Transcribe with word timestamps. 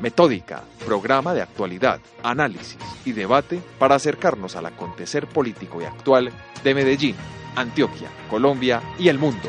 Metódica, 0.00 0.62
programa 0.84 1.34
de 1.34 1.42
actualidad, 1.42 2.00
análisis 2.22 2.78
y 3.04 3.12
debate 3.12 3.60
para 3.78 3.96
acercarnos 3.96 4.54
al 4.54 4.66
acontecer 4.66 5.26
político 5.26 5.82
y 5.82 5.84
actual 5.84 6.30
de 6.62 6.74
Medellín, 6.74 7.16
Antioquia, 7.56 8.08
Colombia 8.30 8.80
y 8.98 9.08
el 9.08 9.18
mundo. 9.18 9.48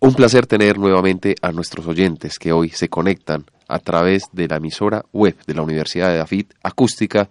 Un 0.00 0.14
placer 0.14 0.46
tener 0.46 0.78
nuevamente 0.78 1.36
a 1.40 1.52
nuestros 1.52 1.86
oyentes 1.86 2.38
que 2.38 2.52
hoy 2.52 2.68
se 2.70 2.88
conectan 2.88 3.44
a 3.68 3.78
través 3.78 4.24
de 4.32 4.48
la 4.48 4.56
emisora 4.56 5.04
web 5.12 5.36
de 5.46 5.54
la 5.54 5.62
Universidad 5.62 6.08
de 6.08 6.18
Dafit 6.18 6.52
Acústica 6.62 7.30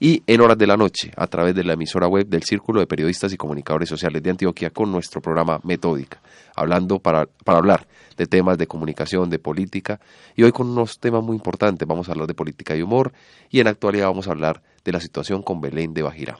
y 0.00 0.22
en 0.26 0.40
horas 0.40 0.58
de 0.58 0.66
la 0.66 0.76
noche 0.76 1.12
a 1.16 1.26
través 1.26 1.54
de 1.54 1.64
la 1.64 1.72
emisora 1.72 2.06
web 2.06 2.26
del 2.26 2.42
Círculo 2.42 2.80
de 2.80 2.86
Periodistas 2.86 3.32
y 3.32 3.36
Comunicadores 3.36 3.88
Sociales 3.88 4.22
de 4.22 4.30
Antioquia 4.30 4.70
con 4.70 4.92
nuestro 4.92 5.20
programa 5.20 5.60
Metódica, 5.64 6.20
hablando 6.54 6.98
para, 6.98 7.26
para 7.26 7.58
hablar 7.58 7.86
de 8.16 8.26
temas 8.26 8.58
de 8.58 8.66
comunicación, 8.66 9.30
de 9.30 9.38
política 9.38 10.00
y 10.36 10.42
hoy 10.42 10.52
con 10.52 10.68
unos 10.68 10.98
temas 10.98 11.22
muy 11.22 11.36
importantes. 11.36 11.86
Vamos 11.86 12.08
a 12.08 12.12
hablar 12.12 12.26
de 12.26 12.34
política 12.34 12.76
y 12.76 12.82
humor 12.82 13.12
y 13.50 13.60
en 13.60 13.66
actualidad 13.66 14.06
vamos 14.06 14.28
a 14.28 14.32
hablar 14.32 14.62
de 14.84 14.92
la 14.92 15.00
situación 15.00 15.42
con 15.42 15.60
Belén 15.60 15.94
de 15.94 16.02
Bajira. 16.02 16.38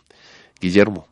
Guillermo, 0.61 1.07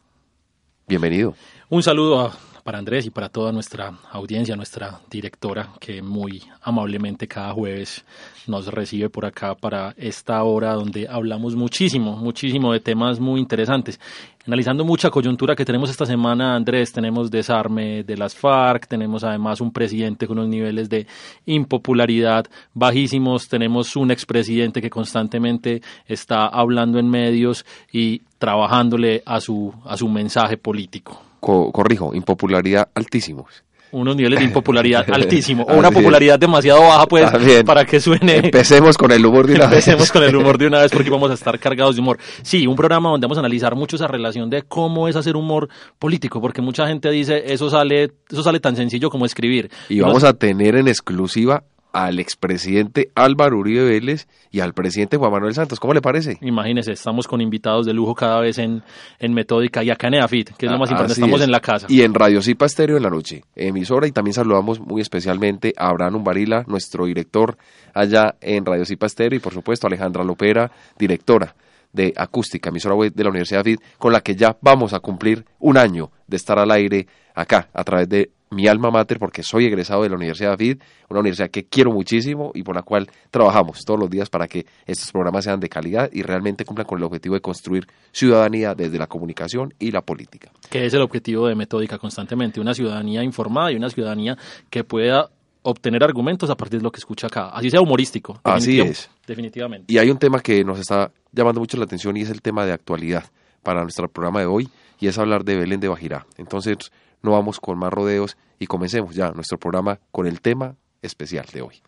bienvenido. 0.87 1.35
Un 1.69 1.83
saludo 1.83 2.21
a 2.21 2.56
para 2.67 2.81
Andrés 2.81 3.07
y 3.07 3.11
para 3.11 3.29
toda 3.29 3.53
nuestra 3.53 3.93
audiencia, 4.11 4.57
nuestra 4.57 4.99
directora, 5.09 5.69
que 5.79 6.03
muy 6.03 6.43
amablemente 6.63 7.29
cada 7.29 7.53
jueves 7.53 8.05
nos 8.49 8.67
recibe 8.67 9.09
por 9.09 9.25
acá 9.25 9.55
para 9.55 9.95
esta 9.97 10.43
hora 10.43 10.73
donde 10.73 11.07
hablamos 11.09 11.55
muchísimo, 11.55 12.17
muchísimo 12.17 12.73
de 12.73 12.81
temas 12.81 13.21
muy 13.21 13.39
interesantes. 13.39 14.01
Analizando 14.45 14.85
mucha 14.85 15.11
coyuntura 15.11 15.55
que 15.55 15.65
tenemos 15.65 15.91
esta 15.91 16.07
semana, 16.07 16.57
Andrés, 16.57 16.93
tenemos 16.93 17.31
desarme 17.31 18.03
de 18.03 18.17
las 18.17 18.35
FARC, 18.35 18.89
tenemos 18.89 19.23
además 19.23 19.61
un 19.61 19.73
presidente 19.73 20.27
con 20.27 20.37
unos 20.37 20.51
niveles 20.51 20.89
de 20.89 21.07
impopularidad 21.47 22.47
bajísimos, 22.75 23.49
tenemos 23.49 23.95
un 23.95 24.11
expresidente 24.11 24.83
que 24.83 24.91
constantemente 24.91 25.83
está 26.09 26.49
hablando 26.49 26.99
en 26.99 27.09
medios 27.09 27.65
y 27.93 28.23
trabajándole 28.39 29.23
a 29.25 29.41
su, 29.41 29.73
a 29.85 29.97
su 29.97 30.09
mensaje 30.09 30.57
político 30.57 31.26
corrijo, 31.41 32.15
impopularidad 32.15 32.89
altísimos. 32.95 33.65
Unos 33.93 34.17
niveles 34.17 34.41
de 34.41 34.45
impopularidad 34.47 35.09
altísimo, 35.11 35.63
o 35.63 35.77
una 35.77 35.91
popularidad 35.91 36.39
demasiado 36.39 36.81
baja, 36.81 37.07
pues, 37.07 37.31
para 37.65 37.85
que 37.85 38.01
suene. 38.01 38.37
Empecemos 38.37 38.99
con 38.99 39.13
el 39.13 39.25
humor 39.25 39.47
de 39.47 39.55
una 39.55 39.67
vez. 39.69 39.87
Empecemos 39.87 40.11
con 40.11 40.25
el 40.25 40.35
humor 40.35 40.59
de 40.59 40.67
una 40.67 40.81
vez, 40.81 40.91
porque 40.91 41.09
vamos 41.09 41.31
a 41.31 41.35
estar 41.35 41.59
cargados 41.59 41.95
de 41.95 42.03
humor. 42.03 42.19
Sí, 42.43 42.67
un 42.67 42.75
programa 42.75 43.11
donde 43.11 43.27
vamos 43.27 43.39
a 43.39 43.41
analizar 43.41 43.77
mucho 43.77 43.97
esa 43.97 44.09
relación 44.09 44.51
de 44.51 44.63
cómo 44.63 45.09
es 45.09 45.17
hacer 45.17 45.37
humor 45.37 45.69
político, 45.99 46.41
porque 46.41 46.61
mucha 46.61 46.87
gente 46.89 47.11
dice, 47.11 47.45
eso 47.47 47.71
sale, 47.71 48.11
eso 48.31 48.43
sale 48.43 48.61
tan 48.61 48.75
sencillo 48.75 49.09
como 49.09 49.25
escribir. 49.25 49.71
Y 49.89 50.01
vamos 50.01 50.25
a 50.25 50.35
tener 50.35 50.77
en 50.77 50.89
exclusiva 50.89 51.63
al 51.97 52.19
expresidente 52.19 53.11
Álvaro 53.15 53.57
Uribe 53.57 53.83
Vélez 53.85 54.29
y 54.51 54.61
al 54.61 54.75
presidente 54.75 55.17
Juan 55.17 55.33
Manuel 55.33 55.55
Santos. 55.55 55.81
¿Cómo 55.81 55.95
le 55.95 56.03
parece? 56.03 56.37
Imagínese, 56.43 56.93
estamos 56.93 57.27
con 57.27 57.41
invitados 57.41 57.87
de 57.87 57.95
lujo 57.95 58.15
cada 58.15 58.39
vez 58.39 58.59
en, 58.59 58.83
en 59.19 59.33
Metódica 59.33 59.83
y 59.83 59.89
acá 59.89 60.09
en 60.09 60.15
EAFIT, 60.15 60.51
que 60.59 60.67
es 60.67 60.73
lo 60.73 60.79
más 60.79 60.91
importante, 60.91 61.15
estamos 61.15 61.41
en 61.41 61.51
la 61.51 61.61
casa. 61.61 61.87
Y 61.89 62.03
en 62.03 62.13
Radio 62.13 62.43
Cipa 62.43 62.67
Estéreo 62.67 62.99
en 62.99 63.03
la 63.03 63.09
noche, 63.09 63.45
emisora, 63.55 64.07
y 64.07 64.13
también 64.13 64.35
saludamos 64.35 64.79
muy 64.79 65.01
especialmente 65.01 65.73
a 65.79 65.89
Abraham 65.89 66.17
Umbarila, 66.17 66.65
nuestro 66.67 67.07
director 67.07 67.57
allá 67.95 68.35
en 68.43 68.67
Radio 68.67 68.85
Cipa 68.85 69.07
Estéreo, 69.07 69.39
y 69.39 69.41
por 69.41 69.55
supuesto 69.55 69.87
a 69.87 69.89
Alejandra 69.89 70.23
Lopera, 70.23 70.71
directora 70.99 71.57
de 71.95 72.13
acústica, 72.15 72.69
emisora 72.69 72.95
web 72.95 73.15
de 73.15 73.25
la 73.25 73.31
Universidad 73.31 73.65
FIT, 73.65 73.81
con 73.97 74.13
la 74.13 74.21
que 74.21 74.37
ya 74.37 74.55
vamos 74.61 74.93
a 74.93 75.01
cumplir 75.01 75.47
un 75.61 75.79
año 75.79 76.11
de 76.27 76.37
estar 76.37 76.59
al 76.59 76.71
aire 76.73 77.07
acá 77.35 77.71
a 77.73 77.85
través 77.85 78.07
de 78.11 78.33
mi 78.51 78.69
alma 78.69 78.91
mater 78.91 79.19
porque 79.19 79.43
soy 79.43 79.67
egresado 79.67 80.03
de 80.03 80.09
la 80.09 80.17
Universidad 80.17 80.57
FID, 80.57 80.79
una 81.09 81.21
universidad 81.21 81.51
que 81.51 81.65
quiero 81.65 81.93
muchísimo 81.93 82.53
y 82.55 82.63
por 82.63 82.77
la 82.77 82.83
cual 82.83 83.09
trabajamos 83.31 83.85
todos 83.85 83.99
los 83.99 84.09
días 84.09 84.31
para 84.31 84.47
que 84.47 84.67
estos 84.87 85.11
programas 85.11 85.45
sean 85.45 85.61
de 85.61 85.69
calidad 85.69 86.11
y 86.13 86.23
realmente 86.23 86.65
cumplan 86.65 86.87
con 86.87 86.99
el 86.99 87.05
objetivo 87.05 87.35
de 87.35 87.41
construir 87.41 87.87
ciudadanía 88.13 88.75
desde 88.75 88.99
la 88.99 89.07
comunicación 89.07 89.75
y 89.79 89.91
la 89.91 90.03
política. 90.03 90.51
Que 90.71 90.87
es 90.87 90.95
el 90.95 91.03
objetivo 91.03 91.49
de 91.49 91.55
Metódica 91.55 91.99
constantemente, 91.99 92.61
una 92.61 92.75
ciudadanía 92.75 93.23
informada 93.23 93.73
y 93.73 93.77
una 93.77 93.91
ciudadanía 93.91 94.37
que 94.71 94.85
pueda 94.85 95.31
obtener 95.63 96.05
argumentos 96.05 96.49
a 96.49 96.57
partir 96.57 96.79
de 96.79 96.85
lo 96.85 96.93
que 96.93 96.99
escucha 96.99 97.27
acá, 97.27 97.49
así 97.49 97.71
sea 97.71 97.81
humorístico. 97.81 98.41
Así 98.45 98.81
es. 98.81 99.11
Definitivamente. 99.27 99.93
Y 99.93 99.99
hay 99.99 100.11
un 100.11 100.19
tema 100.19 100.41
que 100.41 100.63
nos 100.63 100.79
está 100.79 101.11
llamando 101.33 101.61
mucho 101.61 101.77
la 101.77 101.85
atención 101.85 102.17
y 102.17 102.23
es 102.23 102.31
el 102.31 102.41
tema 102.41 102.65
de 102.65 102.73
actualidad 102.73 103.25
para 103.65 103.83
nuestro 103.83 104.09
programa 104.09 104.41
de 104.41 104.47
hoy 104.47 104.69
y 105.01 105.09
es 105.09 105.19
hablar 105.19 105.45
de 105.45 105.57
Belén 105.57 105.81
de 105.81 105.89
Bajirá. 105.89 106.25
Entonces, 106.39 106.93
no 107.23 107.33
vamos 107.33 107.61
con 107.61 107.79
más 107.79 107.93
rodeos 107.93 108.37
y 108.59 108.67
comencemos 108.67 109.15
ya 109.15 109.31
nuestro 109.33 109.59
programa 109.59 109.99
con 110.13 110.27
el 110.27 110.41
tema 110.41 110.77
especial 111.03 111.47
de 111.53 111.63
hoy. 111.63 111.83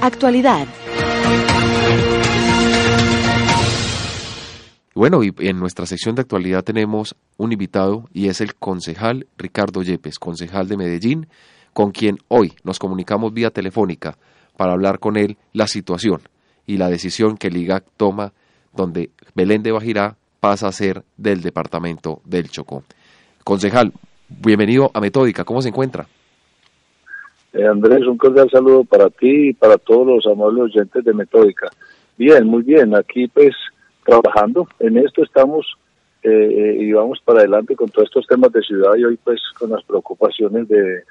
Actualidad. 0.00 0.66
Bueno, 4.94 5.22
y 5.22 5.34
en 5.40 5.58
nuestra 5.58 5.84
sección 5.84 6.14
de 6.14 6.22
actualidad 6.22 6.64
tenemos 6.64 7.16
un 7.36 7.52
invitado 7.52 8.08
y 8.14 8.28
es 8.28 8.40
el 8.40 8.54
concejal 8.54 9.26
Ricardo 9.36 9.82
Yepes, 9.82 10.18
concejal 10.18 10.68
de 10.68 10.78
Medellín, 10.78 11.26
con 11.74 11.90
quien 11.90 12.18
hoy 12.28 12.54
nos 12.64 12.78
comunicamos 12.78 13.34
vía 13.34 13.50
telefónica 13.50 14.16
para 14.56 14.72
hablar 14.72 14.98
con 14.98 15.18
él 15.18 15.36
la 15.52 15.66
situación 15.66 16.22
y 16.66 16.78
la 16.78 16.88
decisión 16.88 17.36
que 17.36 17.48
el 17.48 17.58
IGAC 17.58 17.84
toma 17.98 18.32
donde 18.72 19.10
Belén 19.34 19.62
de 19.62 19.72
Bajirá 19.72 20.16
pasa 20.40 20.68
a 20.68 20.72
ser 20.72 21.02
del 21.16 21.42
departamento 21.42 22.20
del 22.24 22.48
Chocó. 22.48 22.82
Concejal, 23.44 23.92
bienvenido 24.28 24.90
a 24.92 25.00
Metódica, 25.00 25.44
¿cómo 25.44 25.62
se 25.62 25.68
encuentra? 25.68 26.06
Eh, 27.52 27.66
Andrés, 27.66 28.06
un 28.06 28.18
cordial 28.18 28.50
saludo 28.50 28.84
para 28.84 29.08
ti 29.08 29.48
y 29.48 29.52
para 29.54 29.78
todos 29.78 30.06
los 30.06 30.26
amables 30.26 30.64
oyentes 30.64 31.04
de 31.04 31.14
Metódica. 31.14 31.68
Bien, 32.18 32.46
muy 32.46 32.62
bien, 32.62 32.94
aquí 32.94 33.28
pues 33.28 33.54
trabajando, 34.04 34.68
en 34.78 34.98
esto 34.98 35.22
estamos 35.22 35.66
eh, 36.22 36.30
eh, 36.30 36.76
y 36.80 36.92
vamos 36.92 37.20
para 37.24 37.40
adelante 37.40 37.76
con 37.76 37.88
todos 37.88 38.08
estos 38.08 38.26
temas 38.26 38.52
de 38.52 38.60
ciudad 38.62 38.94
y 38.96 39.04
hoy 39.04 39.18
pues 39.22 39.40
con 39.58 39.70
las 39.70 39.82
preocupaciones 39.84 40.68
de, 40.68 41.02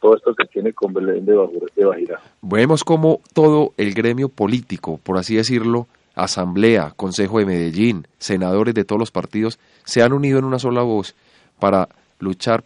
todo 0.00 0.16
esto 0.16 0.34
que 0.34 0.46
tiene 0.46 0.72
con 0.72 0.92
Belén 0.92 1.24
de, 1.24 1.34
de 1.76 1.84
Bajira. 1.84 2.20
Vemos 2.42 2.82
como 2.82 3.20
todo 3.32 3.72
el 3.76 3.94
gremio 3.94 4.28
político, 4.28 4.98
por 5.02 5.18
así 5.18 5.36
decirlo, 5.36 5.86
Asamblea, 6.16 6.92
Consejo 6.96 7.38
de 7.38 7.46
Medellín, 7.46 8.08
senadores 8.18 8.74
de 8.74 8.84
todos 8.84 8.98
los 8.98 9.12
partidos, 9.12 9.60
se 9.84 10.02
han 10.02 10.12
unido 10.12 10.38
en 10.38 10.44
una 10.44 10.58
sola 10.58 10.82
voz 10.82 11.14
para 11.60 11.88
luchar 12.18 12.64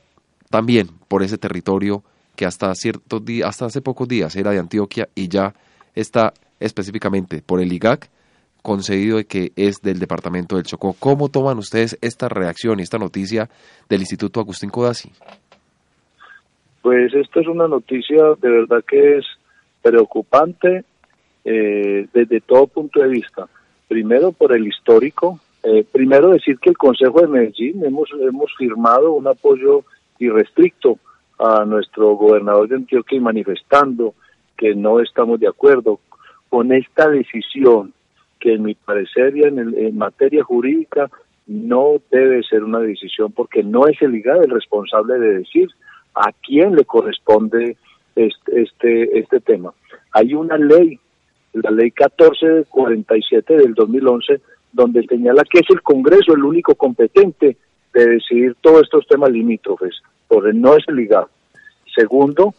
también 0.49 0.88
por 1.09 1.22
ese 1.22 1.37
territorio 1.37 2.03
que 2.37 2.47
hasta 2.47 2.75
ciertos 2.75 3.25
días, 3.25 3.49
hasta 3.49 3.66
hace 3.66 3.83
pocos 3.83 4.09
días 4.09 4.34
era 4.37 4.53
de 4.53 4.61
Antioquia 4.61 5.09
y 5.15 5.28
ya 5.28 5.53
está 5.94 6.33
específicamente 6.61 7.43
por 7.43 7.61
el 7.61 7.72
IGAC 7.72 8.09
concedido 8.62 9.16
de 9.16 9.25
que 9.25 9.53
es 9.56 9.81
del 9.82 9.99
departamento 9.99 10.56
del 10.56 10.65
Chocó. 10.65 10.94
¿Cómo 10.99 11.28
toman 11.28 11.59
ustedes 11.59 11.99
esta 12.00 12.28
reacción 12.28 12.78
y 12.78 12.82
esta 12.82 12.99
noticia 12.99 13.49
del 13.88 14.00
Instituto 14.00 14.41
Agustín 14.41 14.70
Codazzi? 14.70 15.11
Pues 16.82 17.12
esto 17.14 17.41
es 17.41 17.49
una 17.49 17.67
noticia 17.67 18.23
de 18.41 18.50
verdad 18.50 18.85
que 18.87 19.19
es 19.19 19.25
preocupante 19.82 20.85
eh, 21.44 22.06
desde 22.12 22.40
todo 22.40 22.66
punto 22.66 23.00
de 23.00 23.08
vista. 23.08 23.48
Primero 23.88 24.32
por 24.32 24.52
el 24.52 24.66
histórico, 24.66 25.40
eh, 25.62 25.84
primero 25.90 26.31
decir 26.31 26.58
que 26.58 26.70
el 26.70 26.78
Consejo 26.78 27.20
de 27.20 27.28
Medellín 27.28 27.84
hemos, 27.84 28.08
hemos 28.20 28.54
firmado 28.56 29.12
un 29.12 29.26
apoyo 29.26 29.84
irrestricto 30.19 30.98
a 31.38 31.64
nuestro 31.64 32.14
gobernador 32.14 32.69
de 32.69 32.76
Antioquia 32.76 33.16
y 33.16 33.20
manifestando 33.20 34.14
que 34.56 34.75
no 34.75 35.00
estamos 35.00 35.40
de 35.40 35.48
acuerdo 35.48 36.00
con 36.48 36.72
esta 36.72 37.08
decisión 37.08 37.94
que 38.38 38.54
en 38.54 38.62
mi 38.62 38.75
parecer 38.75 39.36
y 39.36 39.43
en, 39.44 39.96
materia 39.96 40.43
jurídica 40.43 41.10
no 41.46 41.94
debe 42.10 42.43
ser 42.43 42.64
una 42.64 42.81
decisión 42.81 43.32
porque 43.32 43.62
no 43.62 43.86
es 43.86 44.00
el 44.02 44.14
IGAD 44.14 44.44
el 44.44 44.50
responsable 44.50 45.19
de 45.19 45.38
decir 45.38 45.69
a 46.14 46.32
quién 46.46 46.75
le 46.75 46.84
corresponde 46.84 47.76
este, 48.16 48.62
este, 48.62 49.19
este 49.19 49.40
tema. 49.40 49.72
Hay 50.12 50.34
una 50.34 50.56
ley 50.56 50.98
la 51.52 51.70
ley 51.70 51.93
1447 51.97 53.56
del 53.56 53.75
2011, 53.75 54.41
donde 54.73 55.05
señala 55.05 55.43
que 55.44 55.61
es 55.61 55.70
el 55.70 55.82
Congreso 55.82 56.32
el 56.35 56.44
único 56.44 56.75
competente 56.75 57.56
de 57.93 58.06
decidir 58.06 58.56
todos 58.61 58.82
estos 58.82 59.06
temas 59.06 59.31
limítrofes, 59.31 60.00
porque 60.29 60.52
no 60.52 60.76
es 60.76 60.85
el 60.88 61.00
IGAD. 61.00 61.26
Segundo, 61.94 62.55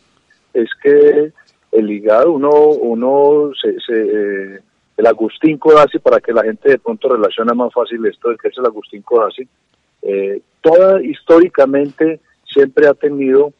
es 0.53 0.69
que 0.81 1.31
el 1.71 1.91
IGAD, 1.91 2.27
uno, 2.27 2.49
uno 2.49 3.51
se, 3.59 3.79
se, 3.79 4.61
el 4.97 5.07
Agustín 5.07 5.57
Codazzi, 5.57 5.99
para 5.99 6.19
que 6.19 6.33
la 6.33 6.43
gente 6.43 6.69
de 6.69 6.79
pronto 6.79 7.09
relacione 7.09 7.53
más 7.53 7.73
fácil 7.73 8.05
esto 8.05 8.29
de 8.29 8.37
que 8.37 8.49
es 8.49 8.57
el 8.57 8.65
Agustín 8.65 9.01
Codazzi, 9.01 9.47
eh, 10.01 10.41
toda 10.61 11.01
históricamente 11.01 12.19
siempre 12.45 12.87
ha 12.87 12.93
tenido 12.93 13.53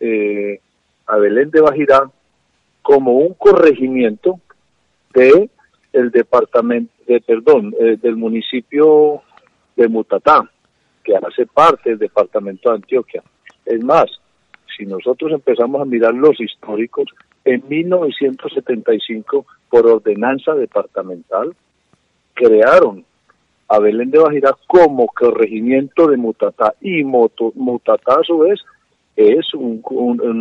eh, 0.00 0.60
a 1.06 1.16
Belén 1.16 1.50
de 1.50 1.60
Bajirá 1.60 2.10
como 2.82 3.12
un 3.12 3.34
corregimiento 3.34 4.40
de 5.18 5.50
el 5.92 6.10
departamento, 6.10 6.92
de, 7.06 7.20
perdón, 7.20 7.74
eh, 7.80 7.96
del 8.00 8.16
municipio 8.16 9.22
de 9.76 9.88
Mutatá, 9.88 10.48
que 11.02 11.16
hace 11.16 11.46
parte 11.46 11.90
del 11.90 11.98
departamento 11.98 12.70
de 12.70 12.76
Antioquia. 12.76 13.22
Es 13.64 13.82
más, 13.82 14.06
si 14.76 14.86
nosotros 14.86 15.32
empezamos 15.32 15.80
a 15.80 15.84
mirar 15.84 16.14
los 16.14 16.40
históricos, 16.40 17.06
en 17.44 17.62
1975, 17.66 19.46
por 19.70 19.86
ordenanza 19.86 20.54
departamental, 20.54 21.54
crearon 22.34 23.04
a 23.68 23.78
Belén 23.78 24.10
de 24.10 24.18
Bajirá 24.18 24.54
como 24.66 25.06
corregimiento 25.06 26.06
de 26.08 26.16
Mutatá 26.16 26.74
y 26.80 27.04
Mutatá 27.04 28.14
a 28.20 28.24
su 28.24 28.38
vez 28.38 28.60
es 29.16 29.52
un, 29.54 29.82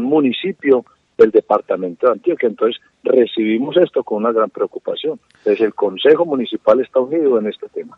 municipio 0.04 0.86
del 1.18 1.32
departamento 1.32 2.08
de 2.08 2.14
Antioquia. 2.14 2.48
Entonces 2.48 2.82
recibimos 3.04 3.78
esto 3.78 4.04
con 4.04 4.20
una 4.20 4.32
gran 4.32 4.50
preocupación. 4.50 5.20
Entonces 5.40 5.62
el 5.62 5.74
Consejo 5.74 6.26
Municipal 6.26 6.80
está 6.82 7.00
unido 7.00 7.40
en 7.40 7.48
este 7.48 7.68
tema. 7.70 7.98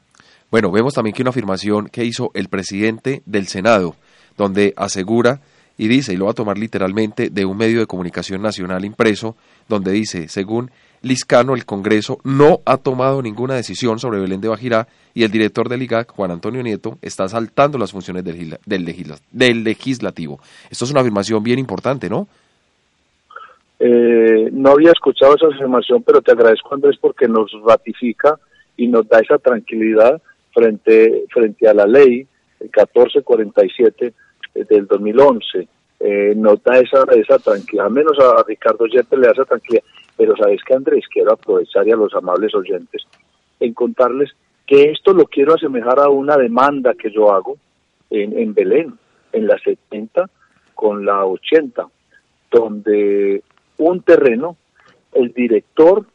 Bueno, 0.52 0.72
vemos 0.72 0.94
también 0.94 1.14
que 1.14 1.22
una 1.22 1.30
afirmación 1.30 1.88
que 1.90 2.06
hizo 2.06 2.32
el 2.34 2.50
presidente 2.50 3.22
del 3.26 3.48
Senado, 3.48 3.96
donde 4.38 4.74
asegura 4.76 5.42
y 5.78 5.88
dice, 5.88 6.14
y 6.14 6.18
lo 6.18 6.26
va 6.26 6.32
a 6.32 6.36
tomar 6.36 6.58
literalmente 6.58 7.30
de 7.30 7.46
un 7.46 7.56
medio 7.56 7.80
de 7.80 7.88
comunicación 7.88 8.42
nacional 8.42 8.84
impreso, 8.84 9.38
donde 9.70 9.92
dice, 9.92 10.28
según 10.28 10.72
Liscano, 11.02 11.56
el 11.56 11.66
Congreso 11.66 12.20
no 12.26 12.60
ha 12.66 12.76
tomado 12.76 13.22
ninguna 13.22 13.56
decisión 13.56 13.98
sobre 13.98 14.20
Belén 14.20 14.42
de 14.42 14.50
Bajirá 14.50 14.90
y 15.14 15.24
el 15.24 15.32
director 15.32 15.70
del 15.70 15.82
IGAC, 15.84 16.12
Juan 16.12 16.32
Antonio 16.32 16.62
Nieto, 16.62 16.98
está 17.02 17.30
saltando 17.30 17.78
las 17.78 17.94
funciones 17.94 18.26
del, 18.26 18.60
del, 18.66 19.64
legislativo. 19.64 20.42
Esto 20.70 20.84
es 20.84 20.92
una 20.92 21.00
afirmación 21.00 21.42
bien 21.44 21.60
importante, 21.60 22.10
¿no? 22.10 22.28
Eh, 23.80 24.50
no 24.52 24.72
había 24.72 24.92
escuchado 24.92 25.36
esa 25.36 25.48
afirmación, 25.48 26.04
pero 26.04 26.22
te 26.22 26.32
agradezco, 26.32 26.76
Andrés, 26.76 26.98
porque 27.00 27.28
nos 27.28 27.52
ratifica 27.64 28.38
y 28.76 28.88
nos 28.88 29.08
da 29.08 29.20
esa 29.20 29.38
tranquilidad 29.38 30.22
frente, 30.54 31.26
frente 31.30 31.68
a 31.68 31.74
la 31.74 31.86
ley 31.86 32.28
1447 32.60 34.14
del 34.54 34.88
2011. 34.88 35.68
Eh, 36.02 36.34
nos 36.36 36.62
da 36.64 36.80
esa, 36.80 37.04
esa 37.14 37.40
tranquilidad, 37.40 37.90
menos 37.90 38.18
a, 38.20 38.44
Ricardo 38.48 38.86
Yepes 38.86 39.20
le 39.20 39.28
da 39.28 39.34
esa 39.34 39.46
tranquilidad, 39.46 39.84
pero 40.16 40.36
sabes 40.38 40.62
que 40.64 40.74
Andrés, 40.74 41.06
quiero 41.12 41.34
aprovechar 41.34 41.88
y 41.88 41.92
a 41.92 41.98
los 41.98 42.14
amables 42.14 42.54
oyentes 42.56 43.04
en 43.60 43.74
contarles 43.74 44.32
que 44.66 44.92
esto 44.92 45.14
lo 45.14 45.26
quiero 45.26 45.56
asemejar 45.56 46.00
a 46.00 46.10
una 46.10 46.38
demanda 46.38 46.94
que 46.94 47.12
yo 47.12 47.34
hago 47.34 47.58
en, 48.10 48.38
en 48.38 48.54
Belén, 48.54 48.94
en 49.34 49.48
la 49.48 49.58
70 49.60 50.30
con 50.74 51.06
la 51.06 51.26
80, 51.26 51.88
donde 52.50 53.44
un 53.80 54.02
terreno, 54.02 54.58
el 55.14 55.34
director, 55.34 56.06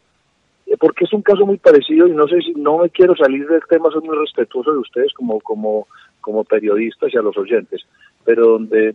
eh, 0.67 0.77
porque 0.79 1.05
es 1.05 1.13
un 1.13 1.23
caso 1.23 1.45
muy 1.45 1.59
parecido 1.59 2.07
y 2.07 2.13
no 2.13 2.29
sé 2.29 2.41
si 2.41 2.53
no 2.53 2.79
me 2.79 2.91
quiero 2.91 3.17
salir 3.17 3.47
del 3.49 3.63
tema, 3.69 3.91
soy 3.91 4.03
muy 4.03 4.17
respetuoso 4.17 4.73
de 4.73 4.79
ustedes 4.79 5.13
como, 5.15 5.41
como, 5.41 5.89
como 6.21 6.45
periodistas 6.45 7.13
y 7.13 7.17
a 7.17 7.23
los 7.23 7.37
oyentes, 7.37 7.83
pero 8.25 8.47
donde 8.47 8.95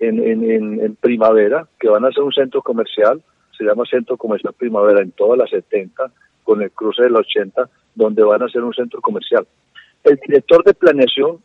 en, 0.00 0.22
en, 0.22 0.80
en, 0.80 0.96
primavera, 0.96 1.66
que 1.78 1.88
van 1.88 2.04
a 2.04 2.10
ser 2.10 2.22
un 2.22 2.32
centro 2.32 2.62
comercial, 2.62 3.22
se 3.56 3.64
llama 3.64 3.84
Centro 3.88 4.16
Comercial 4.16 4.52
Primavera 4.52 5.00
en 5.00 5.12
todas 5.12 5.38
las 5.38 5.48
70, 5.48 6.10
con 6.44 6.60
el 6.62 6.70
cruce 6.70 7.02
de 7.02 7.10
la 7.10 7.20
80, 7.20 7.68
donde 7.94 8.22
van 8.22 8.42
a 8.42 8.48
ser 8.48 8.62
un 8.62 8.74
centro 8.74 9.00
comercial. 9.00 9.46
El 10.04 10.16
director 10.26 10.62
de 10.64 10.74
planeación 10.74 11.38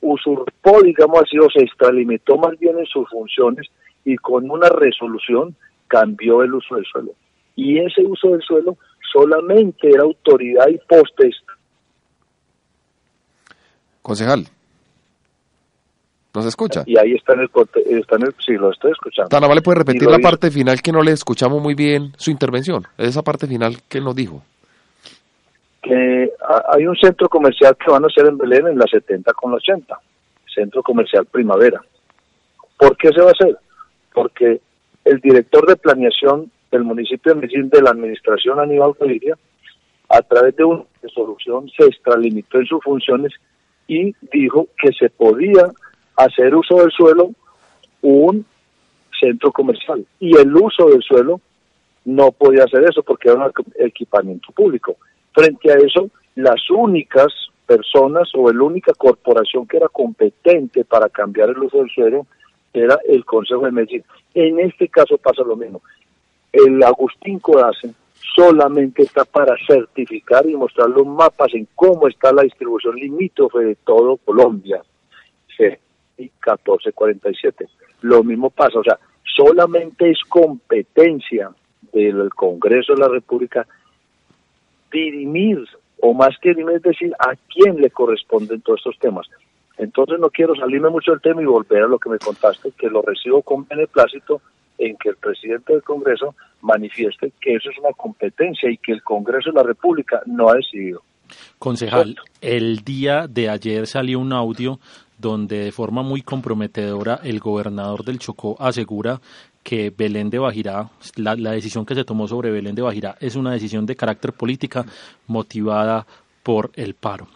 usurpó, 0.00 0.82
digamos 0.82 1.22
así, 1.22 1.38
o 1.38 1.50
se 1.50 1.64
extralimitó 1.64 2.36
más 2.36 2.56
bien 2.58 2.78
en 2.78 2.86
sus 2.86 3.08
funciones 3.10 3.68
y 4.04 4.16
con 4.16 4.50
una 4.50 4.68
resolución 4.68 5.56
cambió 5.88 6.42
el 6.42 6.54
uso 6.54 6.76
del 6.76 6.84
suelo. 6.84 7.12
Y 7.56 7.78
ese 7.78 8.02
uso 8.02 8.30
del 8.30 8.42
suelo 8.42 8.76
solamente 9.12 9.88
era 9.88 10.02
autoridad 10.02 10.68
y 10.68 10.78
postes. 10.88 11.36
Concejal, 14.02 14.46
¿Nos 16.34 16.46
escucha? 16.46 16.82
Y 16.84 16.98
ahí 16.98 17.12
está 17.12 17.34
en 17.34 17.40
el, 17.40 17.50
está 17.96 18.16
en 18.16 18.22
el 18.22 18.34
sí, 18.44 18.54
lo 18.54 18.72
estoy 18.72 18.90
escuchando. 18.90 19.28
Tan 19.28 19.48
¿le 19.48 19.62
puede 19.62 19.78
repetir 19.78 20.10
la 20.10 20.18
parte 20.18 20.50
final 20.50 20.82
que 20.82 20.90
no 20.90 21.00
le 21.00 21.12
escuchamos 21.12 21.62
muy 21.62 21.74
bien 21.74 22.12
su 22.16 22.32
intervención? 22.32 22.84
Esa 22.98 23.22
parte 23.22 23.46
final 23.46 23.76
que 23.88 24.00
nos 24.00 24.16
dijo. 24.16 24.42
Que 25.80 26.28
hay 26.72 26.86
un 26.86 26.96
centro 26.96 27.28
comercial 27.28 27.76
que 27.76 27.88
van 27.88 28.02
a 28.02 28.08
hacer 28.08 28.26
en 28.26 28.36
Belén 28.36 28.66
en 28.66 28.78
la 28.78 28.86
70 28.86 29.32
con 29.34 29.52
la 29.52 29.58
80, 29.58 29.96
Centro 30.52 30.82
Comercial 30.82 31.24
Primavera. 31.26 31.80
¿Por 32.78 32.96
qué 32.96 33.10
se 33.10 33.20
va 33.20 33.28
a 33.28 33.32
hacer? 33.32 33.56
Porque 34.14 34.60
el 35.04 35.20
director 35.20 35.66
de 35.66 35.76
planeación 35.76 36.50
del 36.70 36.84
municipio 36.84 37.34
de 37.34 37.40
Medellín 37.42 37.68
de 37.68 37.82
la 37.82 37.90
administración 37.90 38.58
Aníbal 38.58 38.94
Gaviria, 38.98 39.36
a 40.08 40.22
través 40.22 40.56
de 40.56 40.64
una 40.64 40.84
resolución 41.02 41.68
se 41.76 41.84
extralimitó 41.84 42.58
en 42.58 42.66
sus 42.66 42.82
funciones 42.82 43.32
y 43.86 44.14
dijo 44.32 44.68
que 44.80 44.92
se 44.92 45.10
podía 45.10 45.66
hacer 46.16 46.54
uso 46.54 46.76
del 46.76 46.90
suelo 46.90 47.30
un 48.02 48.46
centro 49.20 49.52
comercial 49.52 50.06
y 50.20 50.36
el 50.36 50.54
uso 50.54 50.88
del 50.88 51.02
suelo 51.02 51.40
no 52.04 52.32
podía 52.32 52.64
hacer 52.64 52.84
eso 52.84 53.02
porque 53.02 53.28
era 53.28 53.46
un 53.46 53.52
equipamiento 53.78 54.52
público. 54.52 54.96
Frente 55.32 55.72
a 55.72 55.76
eso, 55.76 56.10
las 56.34 56.70
únicas 56.70 57.28
personas 57.66 58.28
o 58.34 58.52
la 58.52 58.62
única 58.62 58.92
corporación 58.92 59.66
que 59.66 59.78
era 59.78 59.88
competente 59.88 60.84
para 60.84 61.08
cambiar 61.08 61.50
el 61.50 61.58
uso 61.58 61.78
del 61.78 61.90
suelo 61.90 62.26
era 62.74 62.98
el 63.08 63.24
Consejo 63.24 63.64
de 63.64 63.72
Medellín. 63.72 64.04
En 64.34 64.60
este 64.60 64.88
caso 64.88 65.16
pasa 65.16 65.42
lo 65.42 65.56
mismo. 65.56 65.80
El 66.52 66.82
Agustín 66.82 67.38
Codacen 67.38 67.94
solamente 68.36 69.02
está 69.02 69.24
para 69.24 69.54
certificar 69.66 70.46
y 70.46 70.56
mostrar 70.56 70.90
los 70.90 71.06
mapas 71.06 71.54
en 71.54 71.66
cómo 71.74 72.08
está 72.08 72.32
la 72.32 72.42
distribución 72.42 72.96
limítrofe 72.96 73.60
de 73.60 73.74
todo 73.76 74.18
Colombia. 74.18 74.82
Sí 75.56 75.76
y 76.18 76.22
1447. 76.22 77.66
Lo 78.02 78.22
mismo 78.22 78.50
pasa, 78.50 78.78
o 78.78 78.84
sea, 78.84 78.98
solamente 79.36 80.10
es 80.10 80.18
competencia 80.28 81.50
del 81.92 82.30
Congreso 82.34 82.94
de 82.94 83.00
la 83.00 83.08
República 83.08 83.66
dirimir, 84.92 85.64
o 86.00 86.14
más 86.14 86.36
que 86.40 86.50
dirimir, 86.50 86.76
es 86.76 86.82
decir, 86.82 87.12
a 87.18 87.34
quién 87.52 87.80
le 87.80 87.90
corresponden 87.90 88.60
todos 88.60 88.80
estos 88.80 88.98
temas. 88.98 89.28
Entonces 89.76 90.18
no 90.20 90.30
quiero 90.30 90.54
salirme 90.54 90.88
mucho 90.88 91.12
del 91.12 91.20
tema 91.20 91.42
y 91.42 91.46
volver 91.46 91.82
a 91.82 91.88
lo 91.88 91.98
que 91.98 92.08
me 92.08 92.18
contaste, 92.18 92.72
que 92.72 92.88
lo 92.88 93.02
recibo 93.02 93.42
con 93.42 93.66
beneplácito 93.66 94.40
en 94.78 94.96
que 94.96 95.10
el 95.10 95.16
presidente 95.16 95.72
del 95.72 95.82
Congreso 95.82 96.34
manifieste 96.62 97.32
que 97.40 97.56
eso 97.56 97.70
es 97.70 97.78
una 97.78 97.92
competencia 97.92 98.70
y 98.70 98.78
que 98.78 98.92
el 98.92 99.02
Congreso 99.02 99.50
de 99.50 99.56
la 99.56 99.62
República 99.62 100.22
no 100.26 100.48
ha 100.48 100.54
decidido. 100.54 101.02
Concejal, 101.58 102.16
el 102.40 102.78
día 102.78 103.26
de 103.28 103.48
ayer 103.48 103.86
salió 103.86 104.20
un 104.20 104.32
audio 104.32 104.78
donde 105.18 105.64
de 105.64 105.72
forma 105.72 106.02
muy 106.02 106.22
comprometedora 106.22 107.20
el 107.22 107.40
gobernador 107.40 108.04
del 108.04 108.18
Chocó 108.18 108.56
asegura 108.58 109.20
que 109.62 109.90
Belén 109.90 110.28
de 110.28 110.38
Bajirá, 110.38 110.90
la, 111.16 111.34
decisión 111.52 111.86
que 111.86 111.94
se 111.94 112.04
tomó 112.04 112.28
sobre 112.28 112.50
Belén 112.50 112.74
de 112.74 112.82
Bajirá 112.82 113.16
es 113.20 113.34
una 113.34 113.52
decisión 113.52 113.86
de 113.86 113.96
carácter 113.96 114.32
política 114.32 114.84
motivada 115.26 116.06
por 116.42 116.70
el 116.74 116.94
paro. 116.94 117.26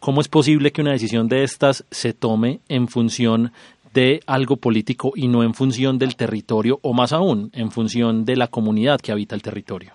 ¿Cómo 0.00 0.20
es 0.20 0.28
posible 0.28 0.70
que 0.70 0.80
una 0.80 0.92
decisión 0.92 1.28
de 1.28 1.42
estas 1.42 1.84
se 1.90 2.12
tome 2.12 2.60
en 2.68 2.86
función 2.86 3.52
de 3.94 4.20
algo 4.26 4.56
político 4.56 5.12
y 5.16 5.26
no 5.26 5.42
en 5.42 5.54
función 5.54 5.98
del 5.98 6.14
territorio 6.14 6.78
o 6.82 6.92
más 6.92 7.12
aún 7.12 7.50
en 7.52 7.70
función 7.70 8.24
de 8.24 8.36
la 8.36 8.46
comunidad 8.46 9.00
que 9.00 9.10
habita 9.10 9.34
el 9.34 9.42
territorio? 9.42 9.92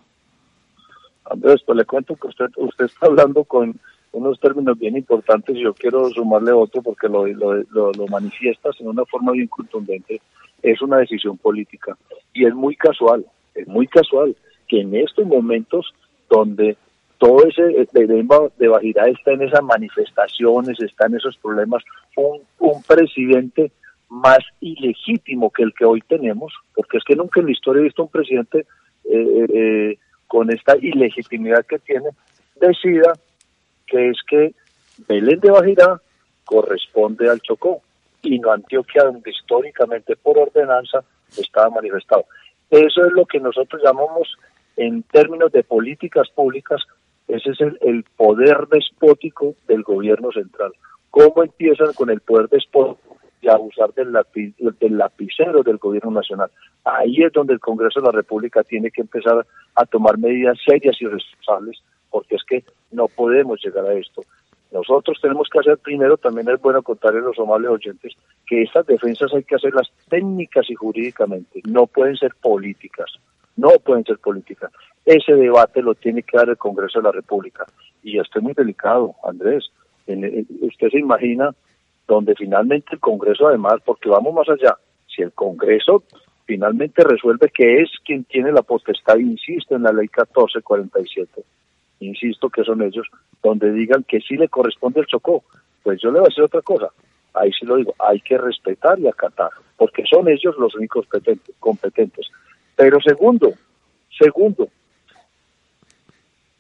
Andrés, 1.32 1.62
pues 1.66 1.78
le 1.78 1.86
cuento 1.86 2.16
que 2.16 2.28
usted, 2.28 2.48
usted 2.58 2.86
está 2.86 3.06
hablando 3.08 3.46
con 3.46 3.80
unos 4.12 4.40
términos 4.40 4.78
bien 4.78 4.98
importantes 4.98 5.56
y 5.56 5.64
yo 5.64 5.74
quiero 5.74 6.10
sumarle 6.10 6.52
otro 6.52 6.82
porque 6.82 7.08
lo, 7.08 7.26
lo, 7.26 7.64
lo, 7.72 8.08
manifiestas 8.08 8.80
en 8.80 8.88
una 8.88 9.06
forma 9.06 9.32
bien 9.32 9.48
contundente. 9.48 10.22
Es 10.62 10.82
una 10.82 10.98
decisión 10.98 11.38
política 11.38 11.98
y 12.34 12.46
es 12.46 12.54
muy 12.54 12.76
casual, 12.76 13.26
es 13.56 13.68
muy 13.68 13.88
casual 13.88 14.36
que 14.68 14.82
en 14.82 14.96
estos 14.96 15.26
momentos 15.26 15.94
donde 16.30 16.78
todo 17.24 17.48
ese 17.48 17.64
de, 17.94 18.50
de 18.58 18.68
Bajirá 18.68 19.08
está 19.08 19.32
en 19.32 19.44
esas 19.44 19.64
manifestaciones, 19.64 20.78
está 20.82 21.06
en 21.06 21.16
esos 21.16 21.38
problemas, 21.38 21.82
un, 22.18 22.42
un 22.60 22.84
presidente 22.84 23.72
más 24.10 24.40
ilegítimo 24.60 25.50
que 25.50 25.64
el 25.64 25.74
que 25.74 25.86
hoy 25.86 26.02
tenemos, 26.02 26.54
porque 26.76 26.98
es 26.98 27.04
que 27.06 27.16
nunca 27.16 27.40
en 27.40 27.46
la 27.46 27.54
historia 27.54 27.80
he 27.80 27.86
visto 27.86 28.04
un 28.04 28.10
presidente 28.10 28.66
eh, 29.06 29.46
eh, 29.54 29.98
con 30.28 30.52
esta 30.52 30.76
ilegitimidad 30.76 31.66
que 31.66 31.80
tiene, 31.80 32.10
decida 32.60 33.14
que 33.88 34.10
es 34.10 34.18
que 34.28 34.54
Belén 35.08 35.40
de 35.40 35.52
Bajirá 35.52 36.02
corresponde 36.44 37.30
al 37.30 37.40
Chocó 37.40 37.82
y 38.22 38.38
no 38.38 38.52
Antioquia, 38.52 39.06
donde 39.06 39.32
históricamente 39.32 40.18
por 40.18 40.38
ordenanza 40.38 41.06
estaba 41.38 41.70
manifestado. 41.70 42.26
Eso 42.70 43.06
es 43.06 43.14
lo 43.14 43.26
que 43.26 43.40
nosotros 43.40 43.82
llamamos 43.82 44.36
en 44.76 45.04
términos 45.04 45.54
de 45.54 45.64
políticas 45.64 46.30
públicas, 46.30 46.82
ese 47.28 47.52
es 47.52 47.60
el, 47.82 48.04
poder 48.16 48.68
despótico 48.70 49.56
del 49.68 49.84
gobierno 49.84 50.32
central. 50.32 50.72
¿Cómo 51.10 51.44
empiezan 51.44 51.94
con 51.94 52.10
el 52.10 52.20
poder 52.22 52.50
despótico 52.50 53.18
y 53.42 53.48
abusar 53.50 53.94
del, 53.94 54.16
del 54.80 54.98
lapicero 54.98 55.64
del 55.64 55.78
gobierno 55.78 56.12
nacional? 56.12 56.50
Ahí 56.84 57.24
es 57.24 57.32
donde 57.32 57.54
el 57.54 57.60
Congreso 57.60 58.00
de 58.00 58.08
la 58.08 58.12
República 58.12 58.64
tiene 58.64 58.92
que 58.92 59.02
empezar 59.02 59.46
a 59.76 59.86
tomar 59.86 60.18
medidas 60.18 60.58
serias 60.66 60.96
y 61.02 61.06
responsables, 61.06 61.82
porque 62.10 62.36
es 62.36 62.44
que 62.44 62.64
no 62.92 63.08
podemos 63.08 63.64
llegar 63.64 63.86
a 63.86 63.94
esto. 63.94 64.24
Nosotros 64.72 65.20
tenemos 65.22 65.48
que 65.50 65.60
hacer 65.60 65.78
primero, 65.78 66.18
también 66.18 66.50
es 66.50 66.60
bueno 66.60 66.82
contarle 66.82 67.20
a 67.20 67.24
los 67.24 67.38
amables 67.38 67.70
oyentes, 67.70 68.14
que 68.48 68.64
estas 68.64 68.88
defensas 68.88 69.32
hay 69.34 69.44
que 69.44 69.56
hacerlas 69.56 69.92
técnicas 70.10 70.68
y 70.70 70.74
jurídicamente, 70.74 71.62
no 71.66 71.86
pueden 71.86 72.18
ser 72.18 72.34
políticas, 72.42 73.12
no 73.56 73.70
pueden 73.84 74.04
ser 74.04 74.18
políticas. 74.20 74.72
Ese 75.06 75.34
debate 75.34 75.82
lo 75.82 75.96
tiene 75.96 76.24
que 76.24 76.38
dar 76.38 76.50
el 76.50 76.58
Congreso 76.58 77.00
de 77.00 77.04
la 77.04 77.12
República. 77.12 77.66
Y 78.02 78.20
esto 78.20 78.40
es 78.40 78.44
muy 78.44 78.54
delicado, 78.54 79.16
Andrés. 79.24 79.72
usted 80.08 80.90
se 80.90 81.00
imagina 81.00 81.54
donde 82.08 82.36
finalmente 82.36 82.88
el 82.92 83.00
Congreso, 83.00 83.48
además, 83.48 83.76
porque 83.86 84.10
vamos 84.10 84.34
más 84.34 84.50
allá, 84.50 84.78
si 85.08 85.22
el 85.22 85.32
Congreso 85.32 86.04
finalmente 86.46 87.04
resuelve 87.04 87.50
que 87.50 87.82
es 87.82 87.90
quien 88.04 88.24
tiene 88.26 88.52
la 88.52 88.62
potestad, 88.62 89.18
insisto 89.18 89.76
en 89.76 89.84
la 89.84 89.92
ley 89.92 90.10
1447, 90.10 91.44
insisto 92.00 92.50
que 92.50 92.64
son 92.64 92.82
ellos, 92.82 93.08
donde 93.42 93.72
digan 93.72 94.04
que 94.04 94.20
sí 94.20 94.36
le 94.36 94.50
corresponde 94.50 95.00
el 95.00 95.08
Chocó, 95.08 95.44
pues 95.82 96.02
yo 96.02 96.12
le 96.12 96.20
voy 96.20 96.28
a 96.28 96.30
decir 96.30 96.44
otra 96.44 96.62
cosa, 96.62 96.90
ahí 97.34 97.52
sí 97.58 97.66
lo 97.66 97.78
digo, 97.78 97.94
hay 98.00 98.20
que 98.22 98.38
respetar 98.38 99.00
y 99.00 99.08
acatar, 99.08 99.52
porque 99.78 100.04
son 100.10 100.28
ellos 100.28 100.56
los 100.58 100.76
únicos 100.76 101.08
competentes. 101.60 102.30
Pero 102.76 103.00
segundo, 103.02 103.54
segundo, 104.18 104.70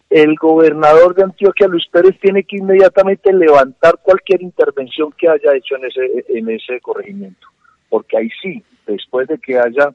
el 0.09 0.35
gobernador 0.35 1.15
de 1.15 1.23
Antioquia, 1.23 1.67
Luis 1.67 1.87
Pérez, 1.91 2.19
tiene 2.19 2.43
que 2.43 2.57
inmediatamente 2.57 3.33
levantar 3.33 3.97
cualquier 4.03 4.43
intervención 4.43 5.11
que 5.17 5.27
haya 5.27 5.55
hecho 5.55 5.75
en 5.75 5.85
ese, 5.85 6.25
en 6.29 6.49
ese 6.49 6.79
corregimiento, 6.81 7.47
porque 7.89 8.17
ahí 8.17 8.29
sí, 8.41 8.63
después 8.85 9.27
de 9.27 9.39
que 9.39 9.57
haya 9.57 9.89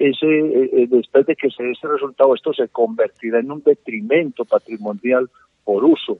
ese, 0.00 0.26
eh, 0.26 0.70
eh, 0.72 0.86
después 0.88 1.26
de 1.26 1.36
que 1.36 1.48
se 1.50 1.70
ese 1.70 1.86
resultado, 1.86 2.34
esto 2.34 2.52
se 2.52 2.68
convertirá 2.68 3.38
en 3.38 3.52
un 3.52 3.62
detrimento 3.62 4.44
patrimonial 4.44 5.30
por 5.62 5.84
uso 5.84 6.18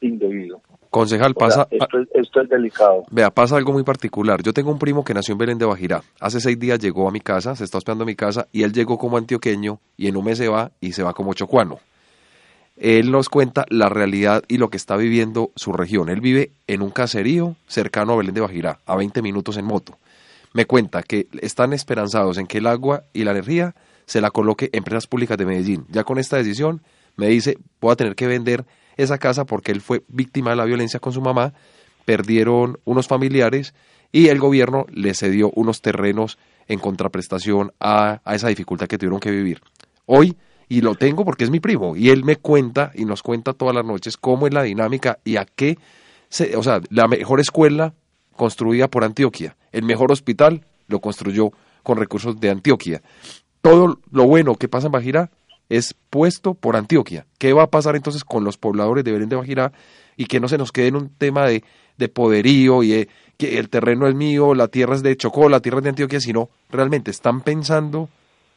indebido. 0.00 0.62
Concejal, 0.92 1.34
pasa... 1.34 1.66
esto, 1.70 2.40
es, 2.40 2.48
delicado. 2.48 3.04
Vea, 3.10 3.30
pasa 3.30 3.56
algo 3.56 3.72
muy 3.72 3.82
particular. 3.82 4.42
Yo 4.42 4.52
tengo 4.52 4.70
un 4.70 4.78
primo 4.78 5.02
que 5.02 5.14
nació 5.14 5.32
en 5.32 5.38
Belén 5.38 5.58
de 5.58 5.64
Bajirá. 5.64 6.02
Hace 6.20 6.38
seis 6.38 6.58
días 6.58 6.78
llegó 6.78 7.08
a 7.08 7.10
mi 7.10 7.20
casa, 7.20 7.56
se 7.56 7.64
está 7.64 7.78
hospedando 7.78 8.04
en 8.04 8.08
mi 8.08 8.14
casa, 8.14 8.46
y 8.52 8.62
él 8.62 8.72
llegó 8.72 8.98
como 8.98 9.16
antioqueño, 9.16 9.80
y 9.96 10.06
en 10.06 10.16
un 10.16 10.24
mes 10.26 10.38
se 10.38 10.48
va, 10.48 10.70
y 10.80 10.92
se 10.92 11.02
va 11.02 11.14
como 11.14 11.34
chocuano. 11.34 11.80
Él 12.76 13.10
nos 13.10 13.28
cuenta 13.28 13.64
la 13.70 13.88
realidad 13.88 14.44
y 14.48 14.58
lo 14.58 14.68
que 14.70 14.76
está 14.76 14.96
viviendo 14.96 15.50
su 15.56 15.72
región. 15.72 16.08
Él 16.08 16.20
vive 16.20 16.52
en 16.66 16.82
un 16.82 16.90
caserío 16.90 17.56
cercano 17.66 18.12
a 18.12 18.16
Belén 18.16 18.34
de 18.34 18.40
Bajirá, 18.42 18.78
a 18.86 18.94
20 18.94 19.22
minutos 19.22 19.56
en 19.56 19.64
moto 19.64 19.98
me 20.52 20.66
cuenta 20.66 21.02
que 21.02 21.28
están 21.40 21.72
esperanzados 21.72 22.38
en 22.38 22.46
que 22.46 22.58
el 22.58 22.66
agua 22.66 23.04
y 23.12 23.24
la 23.24 23.30
energía 23.32 23.74
se 24.06 24.20
la 24.20 24.30
coloque 24.30 24.70
Empresas 24.72 25.06
Públicas 25.06 25.38
de 25.38 25.46
Medellín. 25.46 25.86
Ya 25.88 26.04
con 26.04 26.18
esta 26.18 26.36
decisión 26.36 26.82
me 27.16 27.28
dice, 27.28 27.58
voy 27.80 27.92
a 27.92 27.96
tener 27.96 28.14
que 28.14 28.26
vender 28.26 28.64
esa 28.96 29.18
casa 29.18 29.44
porque 29.44 29.72
él 29.72 29.80
fue 29.80 30.02
víctima 30.08 30.50
de 30.50 30.56
la 30.56 30.64
violencia 30.64 31.00
con 31.00 31.12
su 31.12 31.20
mamá, 31.20 31.54
perdieron 32.04 32.78
unos 32.84 33.08
familiares 33.08 33.74
y 34.12 34.28
el 34.28 34.38
gobierno 34.38 34.86
le 34.90 35.14
cedió 35.14 35.50
unos 35.54 35.80
terrenos 35.80 36.38
en 36.68 36.78
contraprestación 36.78 37.72
a, 37.80 38.20
esa 38.26 38.48
dificultad 38.48 38.86
que 38.86 38.98
tuvieron 38.98 39.20
que 39.20 39.30
vivir. 39.30 39.60
Hoy, 40.06 40.36
y 40.68 40.80
lo 40.80 40.94
tengo 40.94 41.24
porque 41.24 41.44
es 41.44 41.50
mi 41.50 41.60
primo, 41.60 41.96
y 41.96 42.10
él 42.10 42.24
me 42.24 42.36
cuenta 42.36 42.92
y 42.94 43.04
nos 43.04 43.22
cuenta 43.22 43.52
todas 43.52 43.74
las 43.74 43.84
noches 43.84 44.16
cómo 44.16 44.46
es 44.46 44.54
la 44.54 44.62
dinámica 44.62 45.18
y 45.24 45.36
a 45.36 45.44
qué, 45.44 45.78
se, 46.28 46.56
o 46.56 46.62
sea, 46.62 46.80
la 46.90 47.08
mejor 47.08 47.40
escuela 47.40 47.94
construida 48.36 48.88
por 48.88 49.04
Antioquia. 49.04 49.56
El 49.70 49.84
mejor 49.84 50.12
hospital 50.12 50.64
lo 50.88 51.00
construyó 51.00 51.50
con 51.82 51.98
recursos 51.98 52.38
de 52.40 52.50
Antioquia. 52.50 53.02
Todo 53.60 54.00
lo 54.10 54.26
bueno 54.26 54.54
que 54.56 54.68
pasa 54.68 54.86
en 54.86 54.92
Bajirá 54.92 55.30
es 55.68 55.94
puesto 56.10 56.54
por 56.54 56.76
Antioquia. 56.76 57.26
¿Qué 57.38 57.52
va 57.52 57.64
a 57.64 57.70
pasar 57.70 57.96
entonces 57.96 58.24
con 58.24 58.44
los 58.44 58.58
pobladores 58.58 59.04
de 59.04 59.12
Belén 59.12 59.28
de 59.28 59.36
Bajirá 59.36 59.72
y 60.16 60.26
que 60.26 60.40
no 60.40 60.48
se 60.48 60.58
nos 60.58 60.72
quede 60.72 60.88
en 60.88 60.96
un 60.96 61.08
tema 61.10 61.46
de, 61.46 61.64
de 61.96 62.08
poderío 62.08 62.82
y 62.82 63.08
que 63.38 63.58
el 63.58 63.68
terreno 63.68 64.06
es 64.06 64.14
mío, 64.14 64.54
la 64.54 64.68
tierra 64.68 64.94
es 64.94 65.02
de 65.02 65.16
Chocó, 65.16 65.48
la 65.48 65.60
tierra 65.60 65.78
es 65.78 65.84
de 65.84 65.90
Antioquia, 65.90 66.20
sino 66.20 66.50
realmente 66.70 67.10
están 67.10 67.40
pensando 67.40 68.08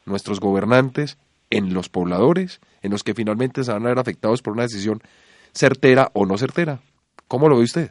nuestros 0.04 0.40
gobernantes 0.40 1.18
en 1.50 1.74
los 1.74 1.88
pobladores, 1.88 2.60
en 2.82 2.90
los 2.90 3.02
que 3.02 3.14
finalmente 3.14 3.64
se 3.64 3.72
van 3.72 3.86
a 3.86 3.88
ver 3.88 3.98
afectados 3.98 4.42
por 4.42 4.52
una 4.52 4.62
decisión 4.62 5.00
certera 5.52 6.10
o 6.12 6.26
no 6.26 6.36
certera. 6.38 6.80
¿Cómo 7.28 7.48
lo 7.48 7.56
ve 7.56 7.64
usted? 7.64 7.90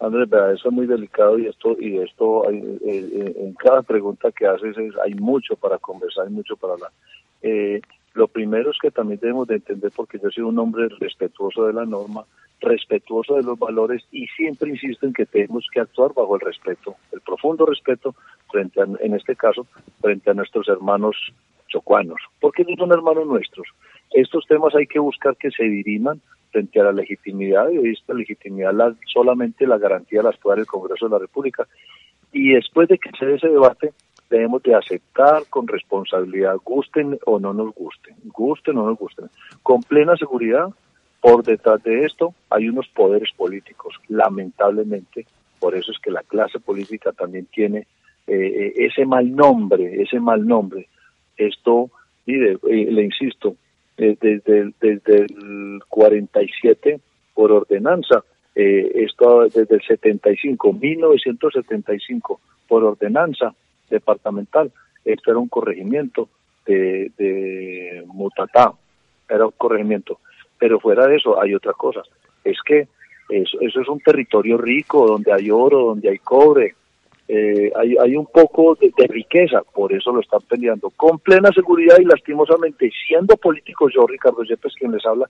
Andrés, 0.00 0.28
eso 0.54 0.68
es 0.68 0.74
muy 0.74 0.86
delicado 0.86 1.38
y 1.38 1.46
esto, 1.46 1.76
y 1.78 1.98
esto 1.98 2.48
eh, 2.50 2.78
eh, 2.86 3.34
en 3.36 3.52
cada 3.54 3.82
pregunta 3.82 4.30
que 4.30 4.46
haces 4.46 4.76
hay 5.04 5.14
mucho 5.14 5.56
para 5.56 5.78
conversar, 5.78 6.26
hay 6.26 6.32
mucho 6.32 6.56
para 6.56 6.74
hablar. 6.74 6.92
Eh, 7.42 7.80
lo 8.14 8.28
primero 8.28 8.70
es 8.70 8.78
que 8.78 8.90
también 8.90 9.20
debemos 9.20 9.46
de 9.46 9.56
entender, 9.56 9.92
porque 9.94 10.18
yo 10.22 10.30
soy 10.30 10.44
un 10.44 10.58
hombre 10.58 10.88
respetuoso 10.98 11.66
de 11.66 11.72
la 11.72 11.86
norma, 11.86 12.24
respetuoso 12.60 13.36
de 13.36 13.42
los 13.42 13.58
valores 13.58 14.02
y 14.10 14.26
siempre 14.28 14.70
insisto 14.70 15.06
en 15.06 15.12
que 15.12 15.26
tenemos 15.26 15.66
que 15.72 15.80
actuar 15.80 16.12
bajo 16.14 16.34
el 16.34 16.40
respeto, 16.40 16.96
el 17.12 17.20
profundo 17.20 17.64
respeto 17.66 18.14
frente 18.50 18.80
a, 18.80 18.86
en 19.00 19.14
este 19.14 19.36
caso, 19.36 19.66
frente 20.00 20.30
a 20.30 20.34
nuestros 20.34 20.68
hermanos 20.68 21.16
chocuanos, 21.68 22.20
porque 22.40 22.64
no 22.64 22.74
son 22.76 22.92
hermanos 22.92 23.26
nuestros. 23.26 23.68
Estos 24.10 24.46
temas 24.46 24.74
hay 24.74 24.86
que 24.86 24.98
buscar 24.98 25.36
que 25.36 25.50
se 25.50 25.64
diriman 25.64 26.20
frente 26.50 26.80
a 26.80 26.84
la 26.84 26.92
legitimidad, 26.92 27.68
y 27.70 27.90
esta 27.90 28.14
legitimidad 28.14 28.72
la, 28.72 28.94
solamente 29.12 29.66
la 29.66 29.78
garantía 29.78 30.22
las 30.22 30.36
puede 30.38 30.56
dar 30.56 30.60
el 30.60 30.66
Congreso 30.66 31.06
de 31.06 31.12
la 31.12 31.18
República. 31.18 31.68
Y 32.32 32.52
después 32.52 32.88
de 32.88 32.98
que 32.98 33.10
se 33.18 33.26
dé 33.26 33.36
ese 33.36 33.48
debate, 33.48 33.92
debemos 34.30 34.62
de 34.62 34.74
aceptar 34.74 35.44
con 35.48 35.66
responsabilidad, 35.66 36.56
gusten 36.64 37.18
o 37.24 37.38
no 37.38 37.52
nos 37.52 37.74
gusten, 37.74 38.14
gusten 38.24 38.76
o 38.76 38.82
no 38.82 38.88
nos 38.90 38.98
gusten, 38.98 39.26
con 39.62 39.82
plena 39.82 40.16
seguridad, 40.16 40.68
por 41.20 41.42
detrás 41.42 41.82
de 41.82 42.04
esto 42.04 42.34
hay 42.50 42.68
unos 42.68 42.86
poderes 42.88 43.30
políticos, 43.36 43.94
lamentablemente, 44.08 45.26
por 45.58 45.74
eso 45.74 45.90
es 45.90 45.98
que 45.98 46.10
la 46.10 46.22
clase 46.22 46.60
política 46.60 47.12
también 47.12 47.46
tiene 47.46 47.86
eh, 48.26 48.36
eh, 48.36 48.72
ese 48.76 49.04
mal 49.04 49.34
nombre, 49.34 50.02
ese 50.02 50.20
mal 50.20 50.46
nombre. 50.46 50.88
Esto, 51.36 51.90
mire, 52.26 52.58
eh, 52.68 52.88
le 52.90 53.02
insisto, 53.02 53.56
eh, 53.96 54.16
desde, 54.20 54.72
desde 54.80 55.24
el 55.24 55.80
47 55.88 57.00
por 57.34 57.50
ordenanza, 57.50 58.22
eh, 58.54 58.90
esto 58.94 59.44
desde 59.44 59.74
el 59.74 59.82
75, 59.82 60.72
1975 60.72 62.40
por 62.68 62.84
ordenanza 62.84 63.54
departamental, 63.88 64.72
esto 65.04 65.30
era 65.30 65.38
un 65.38 65.48
corregimiento 65.48 66.28
de, 66.66 67.10
de 67.16 68.04
Mutatá, 68.06 68.72
era 69.28 69.46
un 69.46 69.52
corregimiento. 69.56 70.20
Pero 70.58 70.80
fuera 70.80 71.06
de 71.06 71.16
eso 71.16 71.40
hay 71.40 71.54
otra 71.54 71.72
cosa, 71.72 72.02
es 72.44 72.58
que 72.64 72.88
eso, 73.28 73.58
eso 73.60 73.80
es 73.80 73.88
un 73.88 74.00
territorio 74.00 74.56
rico 74.56 75.06
donde 75.06 75.32
hay 75.32 75.50
oro, 75.50 75.86
donde 75.86 76.08
hay 76.08 76.18
cobre, 76.18 76.74
eh, 77.30 77.70
hay, 77.76 77.94
hay 78.00 78.16
un 78.16 78.24
poco 78.26 78.74
de, 78.74 79.06
riqueza, 79.06 79.62
por 79.74 79.92
eso 79.92 80.10
lo 80.12 80.20
están 80.20 80.40
peleando, 80.48 80.88
con 80.96 81.18
plena 81.18 81.50
seguridad 81.52 81.98
y 82.00 82.06
lastimosamente, 82.06 82.90
siendo 83.06 83.36
políticos 83.36 83.92
yo, 83.94 84.06
Ricardo 84.06 84.42
Yepes, 84.44 84.74
quien 84.74 84.92
les 84.92 85.04
habla, 85.04 85.28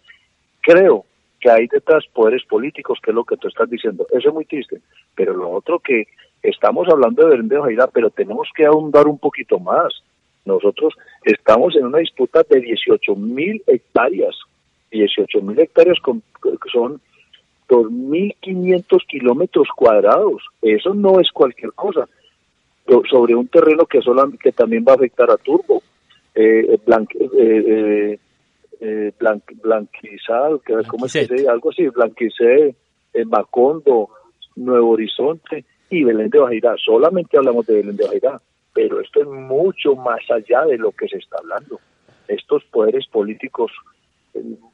creo 0.60 1.04
que 1.40 1.50
hay 1.50 1.66
detrás 1.66 2.04
poderes 2.12 2.44
políticos, 2.44 3.00
que 3.02 3.10
es 3.10 3.14
lo 3.14 3.24
que 3.24 3.36
tú 3.36 3.48
estás 3.48 3.68
diciendo. 3.68 4.06
Eso 4.12 4.28
es 4.28 4.34
muy 4.34 4.44
triste. 4.44 4.80
Pero 5.14 5.34
lo 5.34 5.50
otro 5.50 5.78
que 5.80 6.06
estamos 6.42 6.88
hablando 6.88 7.22
de 7.22 7.30
Berendeo 7.30 7.64
pero 7.92 8.10
tenemos 8.10 8.48
que 8.54 8.66
ahondar 8.66 9.06
un 9.06 9.18
poquito 9.18 9.58
más. 9.58 10.02
Nosotros 10.44 10.94
estamos 11.24 11.76
en 11.76 11.86
una 11.86 11.98
disputa 11.98 12.42
de 12.48 12.60
18 12.60 13.14
mil 13.16 13.62
hectáreas. 13.66 14.34
18 14.90 15.42
mil 15.42 15.58
hectáreas 15.58 15.98
con, 16.00 16.22
son 16.72 17.00
2.500 17.68 19.06
kilómetros 19.06 19.68
cuadrados. 19.76 20.42
Eso 20.62 20.94
no 20.94 21.20
es 21.20 21.30
cualquier 21.32 21.72
cosa. 21.72 22.08
Sobre 23.10 23.34
un 23.34 23.48
terreno 23.48 23.84
que, 23.84 24.00
que 24.40 24.52
también 24.52 24.84
va 24.88 24.92
a 24.92 24.96
afectar 24.96 25.30
a 25.30 25.36
Turbo, 25.36 25.82
eh, 26.34 26.78
eh, 27.38 28.18
eh, 28.80 29.12
Blanquizal, 29.62 30.60
que, 30.64 30.74
¿cómo 30.88 31.06
se 31.06 31.26
dice? 31.26 31.46
Algo 31.46 31.68
así, 31.68 31.86
Blanquicé, 31.88 32.74
Macondo, 33.26 34.08
Nuevo 34.56 34.92
Horizonte 34.92 35.66
y 35.90 36.04
Belén 36.04 36.30
de 36.30 36.38
Bajirá. 36.38 36.74
Solamente 36.76 37.36
hablamos 37.36 37.66
de 37.66 37.76
Belén 37.76 37.96
de 37.96 38.04
Bajirá, 38.04 38.40
pero 38.72 39.00
esto 39.00 39.20
es 39.20 39.28
mucho 39.28 39.96
más 39.96 40.20
allá 40.30 40.64
de 40.64 40.78
lo 40.78 40.92
que 40.92 41.08
se 41.08 41.18
está 41.18 41.36
hablando. 41.38 41.80
Estos 42.28 42.64
poderes 42.64 43.06
políticos 43.06 43.72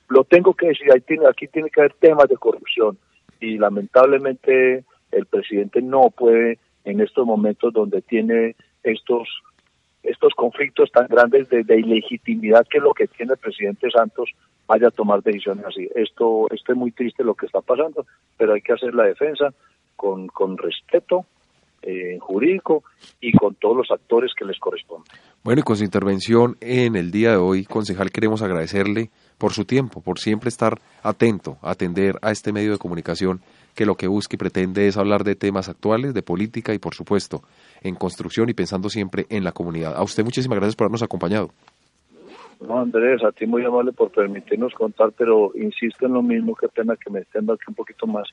lo 0.09 0.25
tengo 0.25 0.55
que 0.55 0.69
decir, 0.69 0.89
aquí 0.93 1.49
tiene 1.49 1.71
que 1.71 1.81
haber 1.81 1.95
temas 1.95 2.29
de 2.29 2.37
corrupción 2.37 2.99
y 3.41 3.59
lamentablemente 3.59 4.85
el 5.11 5.27
presidente 5.27 5.81
no 5.83 6.11
puede 6.11 6.59
en 6.85 7.01
estos 7.01 7.27
momentos 7.27 7.73
donde 7.73 8.03
tiene 8.03 8.57
estos 8.83 9.29
estos 10.03 10.35
conflictos 10.35 10.93
tan 10.93 11.07
grandes 11.07 11.49
de, 11.49 11.65
ilegitimidad 11.79 12.67
que 12.69 12.79
lo 12.79 12.93
que 12.93 13.07
tiene 13.07 13.33
el 13.33 13.39
presidente 13.39 13.91
Santos 13.91 14.31
vaya 14.67 14.89
a 14.89 14.91
tomar 14.91 15.23
decisiones 15.23 15.65
así. 15.65 15.89
Esto, 15.95 16.47
esto 16.51 16.73
es 16.73 16.79
muy 16.79 16.93
triste 16.93 17.25
lo 17.25 17.35
que 17.35 17.47
está 17.47 17.63
pasando, 17.63 18.05
pero 18.37 18.53
hay 18.53 18.61
que 18.61 18.75
hacer 18.75 18.95
la 18.95 19.05
defensa 19.05 19.55
con, 19.97 20.27
con 20.29 20.57
respeto 20.59 21.27
eh, 21.87 22.19
jurídico 22.19 22.83
y 23.21 23.33
con 23.33 23.57
todos 23.57 23.77
los 23.77 23.91
actores 23.91 24.33
que 24.35 24.47
les 24.47 24.59
corresponden. 24.59 25.05
Bueno, 25.43 25.61
y 25.61 25.63
con 25.63 25.77
su 25.77 25.85
intervención 25.85 26.57
en 26.63 26.97
el 26.97 27.11
día 27.11 27.33
de 27.33 27.37
hoy, 27.37 27.67
concejal, 27.67 28.11
queremos 28.11 28.41
agradecerle 28.41 29.11
por 29.37 29.53
su 29.53 29.67
tiempo, 29.67 30.01
por 30.01 30.19
siempre 30.19 30.49
estar 30.49 30.81
atento, 31.03 31.59
atender 31.61 32.15
a 32.23 32.31
este 32.31 32.53
medio 32.53 32.73
de 32.73 32.79
comunicación 32.79 33.43
que 33.75 33.85
lo 33.85 33.97
que 33.97 34.07
busca 34.07 34.37
y 34.37 34.39
pretende 34.39 34.87
es 34.87 34.97
hablar 34.97 35.25
de 35.25 35.35
temas 35.35 35.69
actuales, 35.69 36.15
de 36.15 36.23
política 36.23 36.73
y, 36.73 36.79
por 36.79 36.95
supuesto, 36.95 37.43
en 37.83 37.97
construcción 37.97 38.49
y 38.49 38.55
pensando 38.55 38.89
siempre 38.89 39.27
en 39.29 39.45
la 39.45 39.53
comunidad. 39.53 39.95
A 39.95 40.03
usted 40.03 40.25
muchísimas 40.25 40.57
gracias 40.57 40.77
por 40.77 40.87
habernos 40.87 41.03
acompañado. 41.03 41.51
No, 42.61 42.79
Andrés, 42.81 43.23
a 43.25 43.33
ti 43.33 43.47
muy 43.47 43.65
amable 43.65 43.93
por 43.93 44.11
permitirnos 44.11 44.75
contar, 44.75 45.13
pero 45.13 45.53
insisto 45.55 46.07
en 46.07 46.15
lo 46.15 46.23
mismo, 46.23 46.55
qué 46.55 46.69
pena 46.69 46.97
que 46.97 47.11
me 47.11 47.21
extenda 47.21 47.55
aquí 47.55 47.65
un 47.69 47.75
poquito 47.75 48.07
más. 48.07 48.29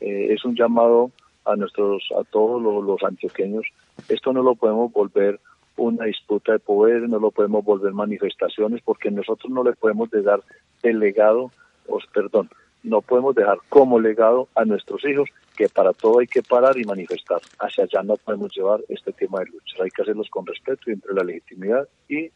Eh, 0.00 0.28
es 0.30 0.44
un 0.44 0.54
llamado 0.54 1.10
a 1.44 1.56
nuestros, 1.56 2.08
a 2.18 2.24
todos 2.24 2.62
los, 2.62 2.84
los 2.84 3.02
antioqueños. 3.02 3.66
Esto 4.08 4.32
no 4.32 4.42
lo 4.42 4.54
podemos 4.54 4.92
volver 4.92 5.40
una 5.76 6.06
disputa 6.06 6.52
de 6.52 6.58
poder, 6.58 7.08
no 7.08 7.18
lo 7.18 7.30
podemos 7.30 7.64
volver 7.64 7.92
manifestaciones, 7.92 8.80
porque 8.82 9.10
nosotros 9.10 9.52
no 9.52 9.62
le 9.62 9.72
podemos 9.72 10.08
dar 10.10 10.40
el 10.82 10.98
legado, 10.98 11.50
os 11.88 12.06
perdón, 12.06 12.48
no 12.82 13.02
podemos 13.02 13.34
dejar 13.34 13.58
como 13.68 13.98
legado 13.98 14.48
a 14.54 14.64
nuestros 14.64 15.04
hijos 15.04 15.28
que 15.56 15.68
para 15.68 15.92
todo 15.92 16.20
hay 16.20 16.26
que 16.26 16.42
parar 16.42 16.78
y 16.78 16.84
manifestar. 16.84 17.40
Hacia 17.58 17.84
allá 17.84 18.02
no 18.02 18.16
podemos 18.16 18.54
llevar 18.56 18.80
este 18.88 19.12
tema 19.12 19.40
de 19.40 19.46
lucha. 19.46 19.82
Hay 19.82 19.90
que 19.90 20.02
hacerlos 20.02 20.28
con 20.30 20.46
respeto 20.46 20.82
y 20.86 20.92
entre 20.92 21.14
la 21.14 21.24
legitimidad 21.24 21.88
y 22.08 22.30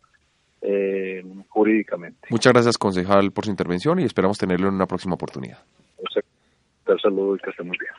eh, 0.62 1.24
jurídicamente. 1.48 2.28
Muchas 2.30 2.52
gracias, 2.52 2.78
concejal, 2.78 3.32
por 3.32 3.44
su 3.44 3.50
intervención 3.50 3.98
y 4.00 4.04
esperamos 4.04 4.38
tenerlo 4.38 4.68
en 4.68 4.74
una 4.74 4.86
próxima 4.86 5.14
oportunidad. 5.14 5.58
Un 5.98 6.98
saludo 6.98 7.36
y 7.36 7.38
que 7.38 7.50
estemos 7.50 7.76
bien. 7.78 7.92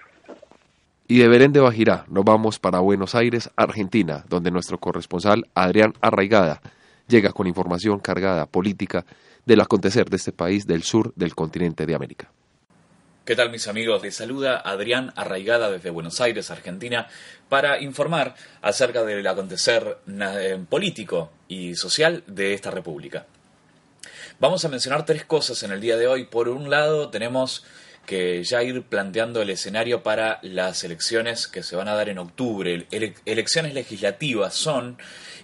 Y 1.07 1.19
de 1.19 1.27
Belén 1.27 1.51
de 1.51 1.59
Bajirá 1.59 2.05
nos 2.09 2.23
vamos 2.23 2.59
para 2.59 2.79
Buenos 2.79 3.15
Aires, 3.15 3.49
Argentina, 3.55 4.23
donde 4.29 4.51
nuestro 4.51 4.77
corresponsal 4.77 5.45
Adrián 5.55 5.93
Arraigada 6.01 6.61
llega 7.07 7.31
con 7.33 7.47
información 7.47 7.99
cargada 7.99 8.45
política 8.45 9.05
del 9.45 9.61
acontecer 9.61 10.09
de 10.09 10.17
este 10.17 10.31
país 10.31 10.65
del 10.65 10.83
sur 10.83 11.13
del 11.15 11.35
continente 11.35 11.85
de 11.85 11.95
América. 11.95 12.31
¿Qué 13.31 13.37
tal 13.37 13.49
mis 13.49 13.69
amigos? 13.69 14.03
Les 14.03 14.13
saluda 14.13 14.57
Adrián 14.57 15.13
Arraigada 15.15 15.71
desde 15.71 15.89
Buenos 15.89 16.19
Aires, 16.19 16.51
Argentina, 16.51 17.07
para 17.47 17.79
informar 17.79 18.35
acerca 18.61 19.05
del 19.05 19.25
acontecer 19.25 19.99
eh, 20.05 20.59
político 20.69 21.31
y 21.47 21.75
social 21.75 22.25
de 22.27 22.53
esta 22.53 22.71
república. 22.71 23.25
Vamos 24.41 24.65
a 24.65 24.67
mencionar 24.67 25.05
tres 25.05 25.23
cosas 25.23 25.63
en 25.63 25.71
el 25.71 25.79
día 25.79 25.95
de 25.95 26.07
hoy. 26.07 26.25
Por 26.25 26.49
un 26.49 26.69
lado 26.69 27.09
tenemos 27.09 27.63
que 28.05 28.43
ya 28.43 28.63
ir 28.63 28.83
planteando 28.83 29.41
el 29.41 29.49
escenario 29.49 30.03
para 30.03 30.39
las 30.41 30.83
elecciones 30.83 31.47
que 31.47 31.63
se 31.63 31.77
van 31.77 31.87
a 31.87 31.95
dar 31.95 32.09
en 32.09 32.19
octubre. 32.19 32.85
elecciones 32.91 33.73
legislativas 33.73 34.55
son 34.55 34.97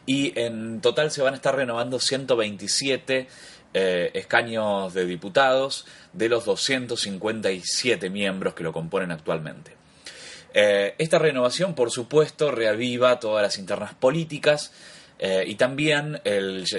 y 0.06 0.38
en 0.38 0.82
total 0.82 1.10
se 1.12 1.22
van 1.22 1.36
a 1.36 1.38
estar 1.38 1.56
renovando 1.56 2.00
127 2.00 3.28
eh, 3.74 4.12
escaños 4.14 4.94
de 4.94 5.06
diputados 5.06 5.86
de 6.14 6.30
los 6.30 6.46
257 6.46 8.10
miembros 8.10 8.54
que 8.54 8.64
lo 8.64 8.72
componen 8.72 9.12
actualmente. 9.12 9.76
Eh, 10.54 10.96
esta 10.98 11.20
renovación, 11.20 11.76
por 11.76 11.92
supuesto, 11.92 12.50
reaviva 12.50 13.20
todas 13.20 13.44
las 13.44 13.58
internas 13.58 13.94
políticas 13.94 14.74
eh, 15.20 15.44
y 15.46 15.56
también 15.56 16.22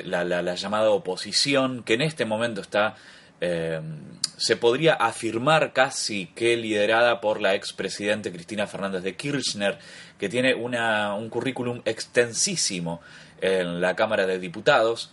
la, 0.05 0.55
llamada 0.55 0.90
oposición, 0.90 1.83
que 1.85 1.94
en 1.94 2.03
este 2.03 2.24
momento 2.24 2.62
está, 2.62 2.96
se 3.38 4.57
podría 4.57 4.94
afirmar 4.94 5.72
casi 5.72 6.27
que 6.27 6.57
liderada 6.57 7.20
por 7.20 7.40
la 7.40 7.55
expresidente 7.55 8.33
Cristina 8.33 8.66
Fernández 8.66 9.03
de 9.03 9.14
Kirchner, 9.14 9.79
que 10.18 10.29
tiene 10.29 10.55
una, 10.55 11.14
un 11.14 11.29
currículum 11.29 11.83
extensísimo 11.85 13.01
en 13.40 13.81
la 13.81 13.94
Cámara 13.94 14.27
de 14.27 14.38
Diputados. 14.38 15.12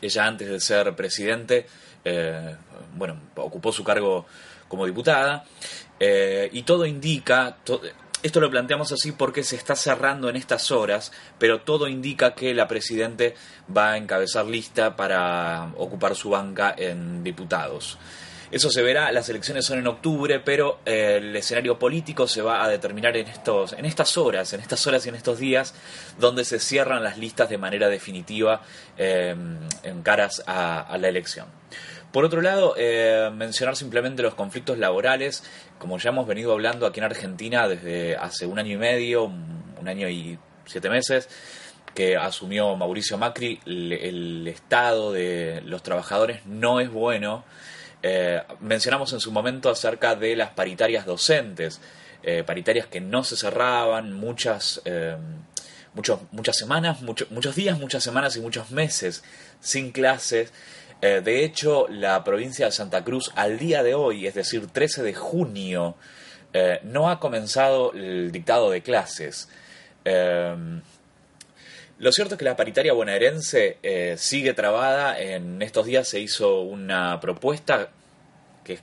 Ella 0.00 0.26
antes 0.26 0.48
de 0.48 0.60
ser 0.60 0.94
presidente, 0.94 1.66
eh, 2.04 2.56
bueno, 2.96 3.16
ocupó 3.36 3.72
su 3.72 3.84
cargo 3.84 4.26
como 4.68 4.86
diputada 4.86 5.44
eh, 6.00 6.48
y 6.52 6.62
todo 6.62 6.86
indica, 6.86 7.56
esto 8.22 8.40
lo 8.40 8.50
planteamos 8.50 8.92
así 8.92 9.12
porque 9.12 9.42
se 9.42 9.56
está 9.56 9.76
cerrando 9.76 10.28
en 10.28 10.36
estas 10.36 10.70
horas, 10.70 11.12
pero 11.38 11.60
todo 11.60 11.88
indica 11.88 12.34
que 12.34 12.54
la 12.54 12.68
presidente 12.68 13.34
va 13.74 13.92
a 13.92 13.96
encabezar 13.96 14.46
lista 14.46 14.96
para 14.96 15.72
ocupar 15.76 16.14
su 16.16 16.30
banca 16.30 16.74
en 16.76 17.22
diputados. 17.22 17.98
Eso 18.54 18.70
se 18.70 18.82
verá, 18.82 19.10
las 19.10 19.28
elecciones 19.28 19.64
son 19.64 19.80
en 19.80 19.88
octubre, 19.88 20.38
pero 20.38 20.78
eh, 20.86 21.16
el 21.16 21.34
escenario 21.34 21.76
político 21.76 22.28
se 22.28 22.40
va 22.40 22.62
a 22.62 22.68
determinar 22.68 23.16
en, 23.16 23.26
estos, 23.26 23.72
en 23.72 23.84
estas 23.84 24.16
horas, 24.16 24.52
en 24.52 24.60
estas 24.60 24.86
horas 24.86 25.04
y 25.04 25.08
en 25.08 25.16
estos 25.16 25.40
días, 25.40 25.74
donde 26.20 26.44
se 26.44 26.60
cierran 26.60 27.02
las 27.02 27.18
listas 27.18 27.48
de 27.48 27.58
manera 27.58 27.88
definitiva 27.88 28.62
eh, 28.96 29.34
en 29.82 30.02
caras 30.04 30.40
a, 30.46 30.96
la 31.00 31.08
elección. 31.08 31.48
Por 32.12 32.24
otro 32.24 32.42
lado, 32.42 32.76
eh, 32.78 33.28
mencionar 33.34 33.74
simplemente 33.74 34.22
los 34.22 34.36
conflictos 34.36 34.78
laborales, 34.78 35.42
como 35.80 35.98
ya 35.98 36.10
hemos 36.10 36.28
venido 36.28 36.52
hablando 36.52 36.86
aquí 36.86 37.00
en 37.00 37.06
Argentina 37.06 37.66
desde 37.66 38.14
hace 38.14 38.46
un 38.46 38.60
año 38.60 38.74
y 38.74 38.78
medio, 38.78 39.24
un 39.24 39.88
año 39.88 40.08
y 40.08 40.38
siete 40.64 40.88
meses, 40.88 41.28
que 41.92 42.16
asumió 42.16 42.76
Mauricio 42.76 43.18
Macri, 43.18 43.58
el 43.66 44.46
estado 44.46 45.12
de 45.12 45.60
los 45.64 45.82
trabajadores 45.82 46.46
no 46.46 46.78
es 46.78 46.88
bueno. 46.88 47.42
Eh, 48.06 48.42
mencionamos 48.60 49.14
en 49.14 49.20
su 49.20 49.32
momento 49.32 49.70
acerca 49.70 50.14
de 50.14 50.36
las 50.36 50.50
paritarias 50.50 51.06
docentes, 51.06 51.80
eh, 52.22 52.44
paritarias 52.44 52.86
que 52.86 53.00
no 53.00 53.24
se 53.24 53.34
cerraban, 53.34 54.12
muchas, 54.12 54.82
eh, 54.84 55.16
muchas 55.94 56.58
semanas, 56.58 57.00
muchos 57.00 57.54
días, 57.56 57.78
muchas 57.78 58.04
semanas 58.04 58.36
y 58.36 58.40
muchos 58.40 58.70
meses 58.70 59.24
sin 59.60 59.90
clases. 59.90 60.52
de 61.00 61.44
hecho, 61.44 61.86
la 61.88 62.24
provincia 62.24 62.64
de 62.64 62.72
Santa 62.72 63.04
Cruz 63.04 63.30
al 63.34 63.58
día 63.58 63.82
de 63.82 63.94
hoy, 63.94 64.26
es 64.26 64.32
decir, 64.32 64.68
13 64.68 65.02
de 65.02 65.12
junio, 65.12 65.96
no 66.82 67.10
ha 67.10 67.20
comenzado 67.20 67.92
el 67.92 68.32
dictado 68.32 68.70
de 68.70 68.82
clases. 68.82 69.48
Lo 71.98 72.10
cierto 72.10 72.34
es 72.34 72.38
que 72.38 72.44
la 72.44 72.56
paritaria 72.56 72.92
bonaerense 72.92 73.78
eh, 73.82 74.16
sigue 74.18 74.52
trabada. 74.52 75.18
En 75.18 75.62
estos 75.62 75.86
días 75.86 76.08
se 76.08 76.18
hizo 76.18 76.60
una 76.60 77.20
propuesta 77.20 77.90
que 78.64 78.74
es 78.74 78.82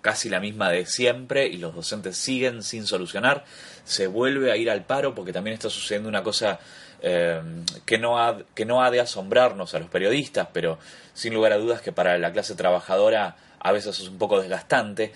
casi 0.00 0.28
la 0.28 0.38
misma 0.38 0.70
de 0.70 0.86
siempre 0.86 1.46
y 1.46 1.56
los 1.56 1.74
docentes 1.74 2.16
siguen 2.16 2.62
sin 2.62 2.86
solucionar. 2.86 3.44
Se 3.84 4.06
vuelve 4.06 4.52
a 4.52 4.56
ir 4.56 4.70
al 4.70 4.84
paro 4.84 5.14
porque 5.14 5.32
también 5.32 5.54
está 5.54 5.70
sucediendo 5.70 6.08
una 6.08 6.22
cosa 6.22 6.60
eh, 7.00 7.42
que, 7.84 7.98
no 7.98 8.22
ha, 8.22 8.38
que 8.54 8.64
no 8.64 8.82
ha 8.82 8.92
de 8.92 9.00
asombrarnos 9.00 9.74
a 9.74 9.80
los 9.80 9.88
periodistas, 9.88 10.46
pero 10.52 10.78
sin 11.14 11.34
lugar 11.34 11.52
a 11.52 11.58
dudas 11.58 11.80
que 11.80 11.90
para 11.90 12.16
la 12.16 12.30
clase 12.30 12.54
trabajadora 12.54 13.36
a 13.58 13.72
veces 13.72 13.98
es 13.98 14.08
un 14.08 14.18
poco 14.18 14.40
desgastante. 14.40 15.12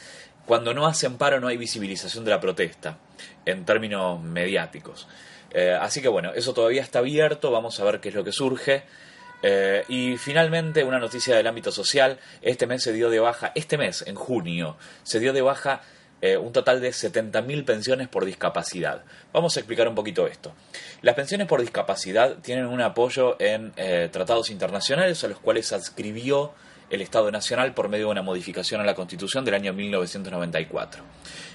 Cuando 0.47 0.75
no 0.75 0.85
hacen 0.87 1.17
paro 1.17 1.39
no 1.39 1.47
hay 1.47 1.57
visibilización 1.57 2.25
de 2.25 2.33
la 2.33 2.41
protesta 2.41 2.99
en 3.45 3.65
términos 3.65 4.21
mediáticos. 4.21 5.07
Eh, 5.51 5.77
así 5.81 6.03
que 6.03 6.09
bueno, 6.09 6.33
eso 6.35 6.53
todavía 6.53 6.83
está 6.83 7.01
abierto, 7.01 7.51
vamos 7.51 7.79
a 7.81 7.85
ver 7.85 8.01
qué 8.01 8.11
es 8.11 8.15
lo 8.15 8.25
que 8.25 8.33
surge. 8.33 8.85
Eh, 9.43 9.85
y 9.89 10.17
finalmente, 10.17 10.83
una 10.85 10.99
noticia 10.99 11.37
del 11.37 11.47
ámbito 11.47 11.71
social, 11.71 12.19
este 12.43 12.67
mes 12.67 12.83
se 12.83 12.93
dio 12.93 13.11
de 13.11 13.21
baja, 13.21 13.53
este 13.55 13.77
mes, 13.79 14.03
en 14.07 14.15
junio, 14.15 14.77
se 15.03 15.21
dio 15.21 15.33
de 15.33 15.43
baja 15.43 15.83
eh, 16.23 16.37
un 16.37 16.53
total 16.53 16.81
de 16.81 16.91
70.000 16.91 17.65
pensiones 17.65 18.09
por 18.09 18.25
discapacidad. 18.25 19.05
Vamos 19.33 19.57
a 19.57 19.61
explicar 19.61 19.87
un 19.87 19.95
poquito 19.95 20.27
esto. 20.27 20.53
Las 21.03 21.15
pensiones 21.15 21.47
por 21.47 21.61
discapacidad 21.61 22.37
tienen 22.39 22.67
un 22.67 22.81
apoyo 22.81 23.37
en 23.39 23.73
tratados 24.11 24.51
internacionales 24.51 25.23
a 25.23 25.29
los 25.29 25.39
cuales 25.39 25.73
adscribió 25.73 26.55
el 26.91 27.01
Estado 27.01 27.31
Nacional 27.31 27.75
por 27.75 27.89
medio 27.89 28.07
de 28.07 28.13
una 28.13 28.23
modificación 28.23 28.81
a 28.81 28.85
la 28.85 28.95
Constitución 28.95 29.45
del 29.45 29.55
año 29.55 29.73
1994. 29.73 31.03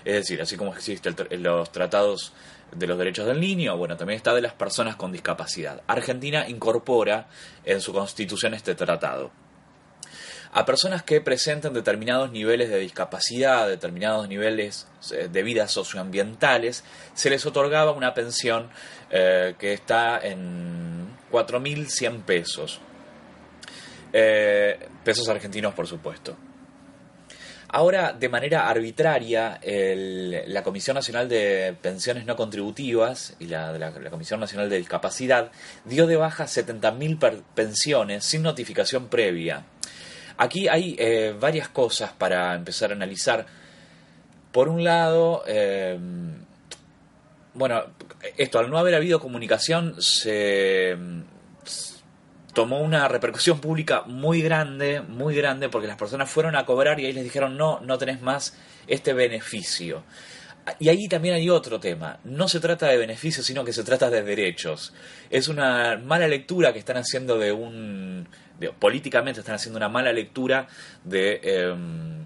Es 0.03 0.13
decir, 0.13 0.41
así 0.41 0.57
como 0.57 0.73
existen 0.73 1.15
los 1.39 1.71
tratados 1.71 2.33
de 2.75 2.87
los 2.87 2.97
derechos 2.97 3.25
del 3.25 3.39
niño, 3.39 3.77
bueno, 3.77 3.97
también 3.97 4.17
está 4.17 4.33
de 4.33 4.41
las 4.41 4.53
personas 4.53 4.95
con 4.95 5.11
discapacidad. 5.11 5.81
Argentina 5.87 6.47
incorpora 6.47 7.27
en 7.65 7.81
su 7.81 7.93
constitución 7.93 8.53
este 8.53 8.75
tratado. 8.75 9.31
A 10.53 10.65
personas 10.65 11.03
que 11.03 11.21
presenten 11.21 11.73
determinados 11.73 12.29
niveles 12.31 12.69
de 12.69 12.79
discapacidad, 12.79 13.69
determinados 13.69 14.27
niveles 14.27 14.85
eh, 15.11 15.29
de 15.31 15.43
vida 15.43 15.69
socioambientales, 15.69 16.83
se 17.13 17.29
les 17.29 17.45
otorgaba 17.45 17.93
una 17.93 18.13
pensión 18.13 18.69
eh, 19.11 19.55
que 19.57 19.71
está 19.71 20.19
en 20.19 21.07
4.100 21.31 22.23
pesos. 22.23 22.81
Eh, 24.13 24.79
pesos 25.03 25.27
argentinos, 25.29 25.73
por 25.73 25.87
supuesto. 25.87 26.35
Ahora, 27.73 28.11
de 28.11 28.27
manera 28.27 28.67
arbitraria, 28.67 29.57
la 29.63 30.61
Comisión 30.61 30.95
Nacional 30.95 31.29
de 31.29 31.73
Pensiones 31.81 32.25
No 32.25 32.35
Contributivas 32.35 33.33
y 33.39 33.45
la, 33.45 33.93
Comisión 34.09 34.41
Nacional 34.41 34.69
de 34.69 34.77
Discapacidad 34.77 35.51
dio 35.85 36.05
de 36.05 36.17
baja 36.17 36.47
70.000 36.47 37.43
pensiones 37.55 38.25
sin 38.25 38.43
notificación 38.43 39.07
previa. 39.07 39.63
Aquí 40.37 40.67
hay 40.67 40.97
eh, 40.99 41.33
varias 41.39 41.69
cosas 41.69 42.11
para 42.11 42.53
empezar 42.55 42.91
a 42.91 42.95
analizar. 42.95 43.45
Por 44.51 44.67
un 44.67 44.83
lado, 44.83 45.43
eh, 45.47 45.97
bueno, 47.53 47.83
esto, 48.37 48.59
al 48.59 48.69
no 48.69 48.79
haber 48.79 48.95
habido 48.95 49.21
comunicación, 49.21 49.95
se 50.01 50.97
tomó 52.53 52.81
una 52.81 53.07
repercusión 53.07 53.59
pública 53.59 54.03
muy 54.05 54.41
grande, 54.41 55.01
muy 55.01 55.35
grande, 55.35 55.69
porque 55.69 55.87
las 55.87 55.97
personas 55.97 56.29
fueron 56.29 56.55
a 56.55 56.65
cobrar 56.65 56.99
y 56.99 57.05
ahí 57.05 57.13
les 57.13 57.23
dijeron, 57.23 57.57
no, 57.57 57.79
no 57.81 57.97
tenés 57.97 58.21
más 58.21 58.57
este 58.87 59.13
beneficio. 59.13 60.03
Y 60.79 60.89
ahí 60.89 61.07
también 61.07 61.35
hay 61.35 61.49
otro 61.49 61.79
tema. 61.79 62.19
No 62.23 62.47
se 62.47 62.59
trata 62.59 62.87
de 62.87 62.97
beneficios, 62.97 63.45
sino 63.45 63.65
que 63.65 63.73
se 63.73 63.83
trata 63.83 64.09
de 64.09 64.21
derechos. 64.21 64.93
Es 65.29 65.47
una 65.47 65.97
mala 65.97 66.27
lectura 66.27 66.71
que 66.71 66.79
están 66.79 66.97
haciendo 66.97 67.39
de 67.39 67.51
un... 67.51 68.27
políticamente 68.79 69.39
están 69.39 69.55
haciendo 69.55 69.77
una 69.77 69.89
mala 69.89 70.13
lectura 70.13 70.67
de... 71.03 71.39
Em, 71.43 72.21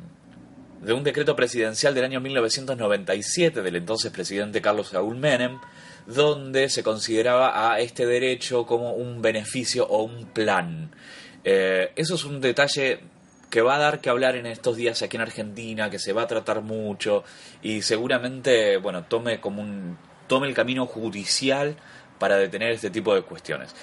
de 0.81 0.93
un 0.93 1.03
decreto 1.03 1.35
presidencial 1.35 1.95
del 1.95 2.03
año 2.03 2.21
1997 2.21 3.63
del 3.63 3.75
entonces 3.75 4.11
presidente 4.11 4.61
Carlos 4.61 4.89
Saúl 4.89 5.15
Menem, 5.15 5.57
donde 6.05 6.69
se 6.69 6.83
consideraba 6.83 7.71
a 7.71 7.79
este 7.79 8.05
derecho 8.05 8.65
como 8.65 8.93
un 8.93 9.21
beneficio 9.21 9.87
o 9.87 10.03
un 10.03 10.25
plan. 10.25 10.91
Eh, 11.43 11.91
eso 11.95 12.15
es 12.15 12.23
un 12.25 12.41
detalle 12.41 12.99
que 13.49 13.61
va 13.61 13.75
a 13.75 13.79
dar 13.79 14.01
que 14.01 14.09
hablar 14.09 14.35
en 14.35 14.45
estos 14.45 14.75
días 14.75 15.01
aquí 15.01 15.17
en 15.17 15.21
Argentina, 15.21 15.89
que 15.89 15.99
se 15.99 16.13
va 16.13 16.23
a 16.23 16.27
tratar 16.27 16.61
mucho 16.61 17.23
y 17.61 17.81
seguramente, 17.81 18.77
bueno, 18.77 19.05
tome 19.05 19.39
como 19.39 19.61
un 19.61 19.97
tome 20.27 20.47
el 20.47 20.53
camino 20.53 20.87
judicial 20.87 21.77
para 22.19 22.37
detener 22.37 22.71
este 22.71 22.89
tipo 22.89 23.13
de 23.13 23.21
cuestiones. 23.21 23.73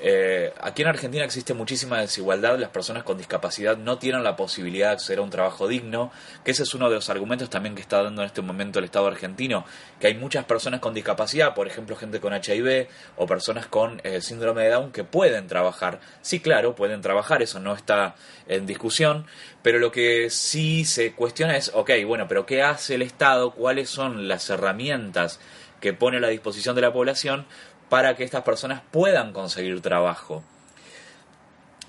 Eh, 0.00 0.52
aquí 0.60 0.82
en 0.82 0.88
Argentina 0.88 1.24
existe 1.24 1.54
muchísima 1.54 2.00
desigualdad, 2.00 2.56
las 2.58 2.70
personas 2.70 3.02
con 3.02 3.18
discapacidad 3.18 3.76
no 3.76 3.98
tienen 3.98 4.22
la 4.22 4.36
posibilidad 4.36 4.88
de 4.88 4.92
acceder 4.92 5.18
a 5.18 5.22
un 5.22 5.30
trabajo 5.30 5.66
digno, 5.66 6.12
que 6.44 6.52
ese 6.52 6.62
es 6.62 6.74
uno 6.74 6.88
de 6.88 6.94
los 6.94 7.10
argumentos 7.10 7.50
también 7.50 7.74
que 7.74 7.80
está 7.80 8.02
dando 8.02 8.22
en 8.22 8.26
este 8.26 8.40
momento 8.40 8.78
el 8.78 8.84
Estado 8.84 9.08
argentino, 9.08 9.64
que 9.98 10.06
hay 10.06 10.14
muchas 10.14 10.44
personas 10.44 10.78
con 10.78 10.94
discapacidad, 10.94 11.52
por 11.52 11.66
ejemplo 11.66 11.96
gente 11.96 12.20
con 12.20 12.32
HIV 12.32 12.86
o 13.16 13.26
personas 13.26 13.66
con 13.66 14.00
eh, 14.04 14.20
síndrome 14.20 14.62
de 14.62 14.70
Down 14.70 14.92
que 14.92 15.02
pueden 15.02 15.48
trabajar. 15.48 15.98
Sí, 16.22 16.38
claro, 16.38 16.76
pueden 16.76 17.02
trabajar, 17.02 17.42
eso 17.42 17.58
no 17.58 17.74
está 17.74 18.14
en 18.46 18.66
discusión, 18.66 19.26
pero 19.62 19.80
lo 19.80 19.90
que 19.90 20.30
sí 20.30 20.84
se 20.84 21.12
cuestiona 21.12 21.56
es, 21.56 21.72
ok, 21.74 21.90
bueno, 22.06 22.28
pero 22.28 22.46
¿qué 22.46 22.62
hace 22.62 22.94
el 22.94 23.02
Estado? 23.02 23.50
¿Cuáles 23.50 23.90
son 23.90 24.28
las 24.28 24.48
herramientas 24.48 25.40
que 25.80 25.92
pone 25.92 26.16
a 26.18 26.20
la 26.20 26.28
disposición 26.28 26.74
de 26.74 26.82
la 26.82 26.92
población 26.92 27.46
para 27.88 28.16
que 28.16 28.24
estas 28.24 28.42
personas 28.42 28.82
puedan 28.90 29.32
conseguir 29.32 29.80
trabajo. 29.80 30.42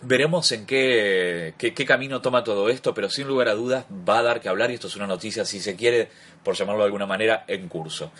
Veremos 0.01 0.49
en 0.53 0.65
qué, 0.65 1.53
qué, 1.57 1.85
camino 1.85 2.21
toma 2.21 2.45
todo 2.45 2.69
esto, 2.69 2.93
pero 2.93 3.09
sin 3.09 3.27
lugar 3.27 3.49
a 3.49 3.53
dudas 3.53 3.83
va 4.07 4.19
a 4.19 4.23
dar 4.23 4.39
que 4.39 4.47
hablar 4.47 4.71
y 4.71 4.75
esto 4.75 4.88
es 4.88 4.95
una 4.95 5.07
noticia, 5.07 5.43
si 5.43 5.59
se 5.59 5.75
quiere, 5.75 6.07
por 6.41 6.55
llamarlo 6.55 6.83
de 6.83 6.85
alguna 6.85 7.05
manera, 7.05 7.43
en 7.47 7.67
curso. 7.67 8.13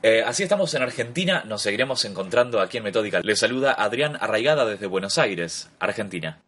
Eh, 0.00 0.22
así 0.24 0.44
estamos 0.44 0.72
en 0.74 0.82
Argentina, 0.82 1.42
nos 1.44 1.62
seguiremos 1.62 2.04
encontrando 2.04 2.60
aquí 2.60 2.76
en 2.76 2.84
Metódica. 2.84 3.18
Le 3.20 3.34
saluda 3.34 3.72
Adrián 3.72 4.16
Arraigada 4.20 4.64
desde 4.64 4.86
Buenos 4.86 5.18
Aires, 5.18 5.70
Argentina. 5.80 6.38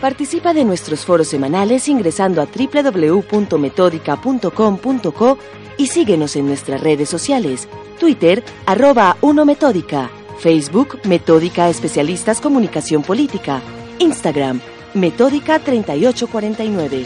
Participa 0.00 0.54
de 0.54 0.64
nuestros 0.64 1.04
foros 1.04 1.26
semanales 1.28 1.88
ingresando 1.88 2.40
a 2.40 2.46
www.metódica.com.co 2.46 5.38
y 5.76 5.88
síguenos 5.88 6.36
en 6.36 6.46
nuestras 6.46 6.80
redes 6.80 7.08
sociales 7.08 7.68
Twitter, 8.00 8.42
arroba 8.64 9.18
1 9.20 9.44
Metódica, 9.44 10.10
Facebook, 10.38 10.98
Metódica 11.04 11.68
Especialistas 11.68 12.40
Comunicación 12.40 13.02
Política, 13.02 13.60
Instagram, 13.98 14.60
Metódica 14.94 15.58
3849. 15.58 17.04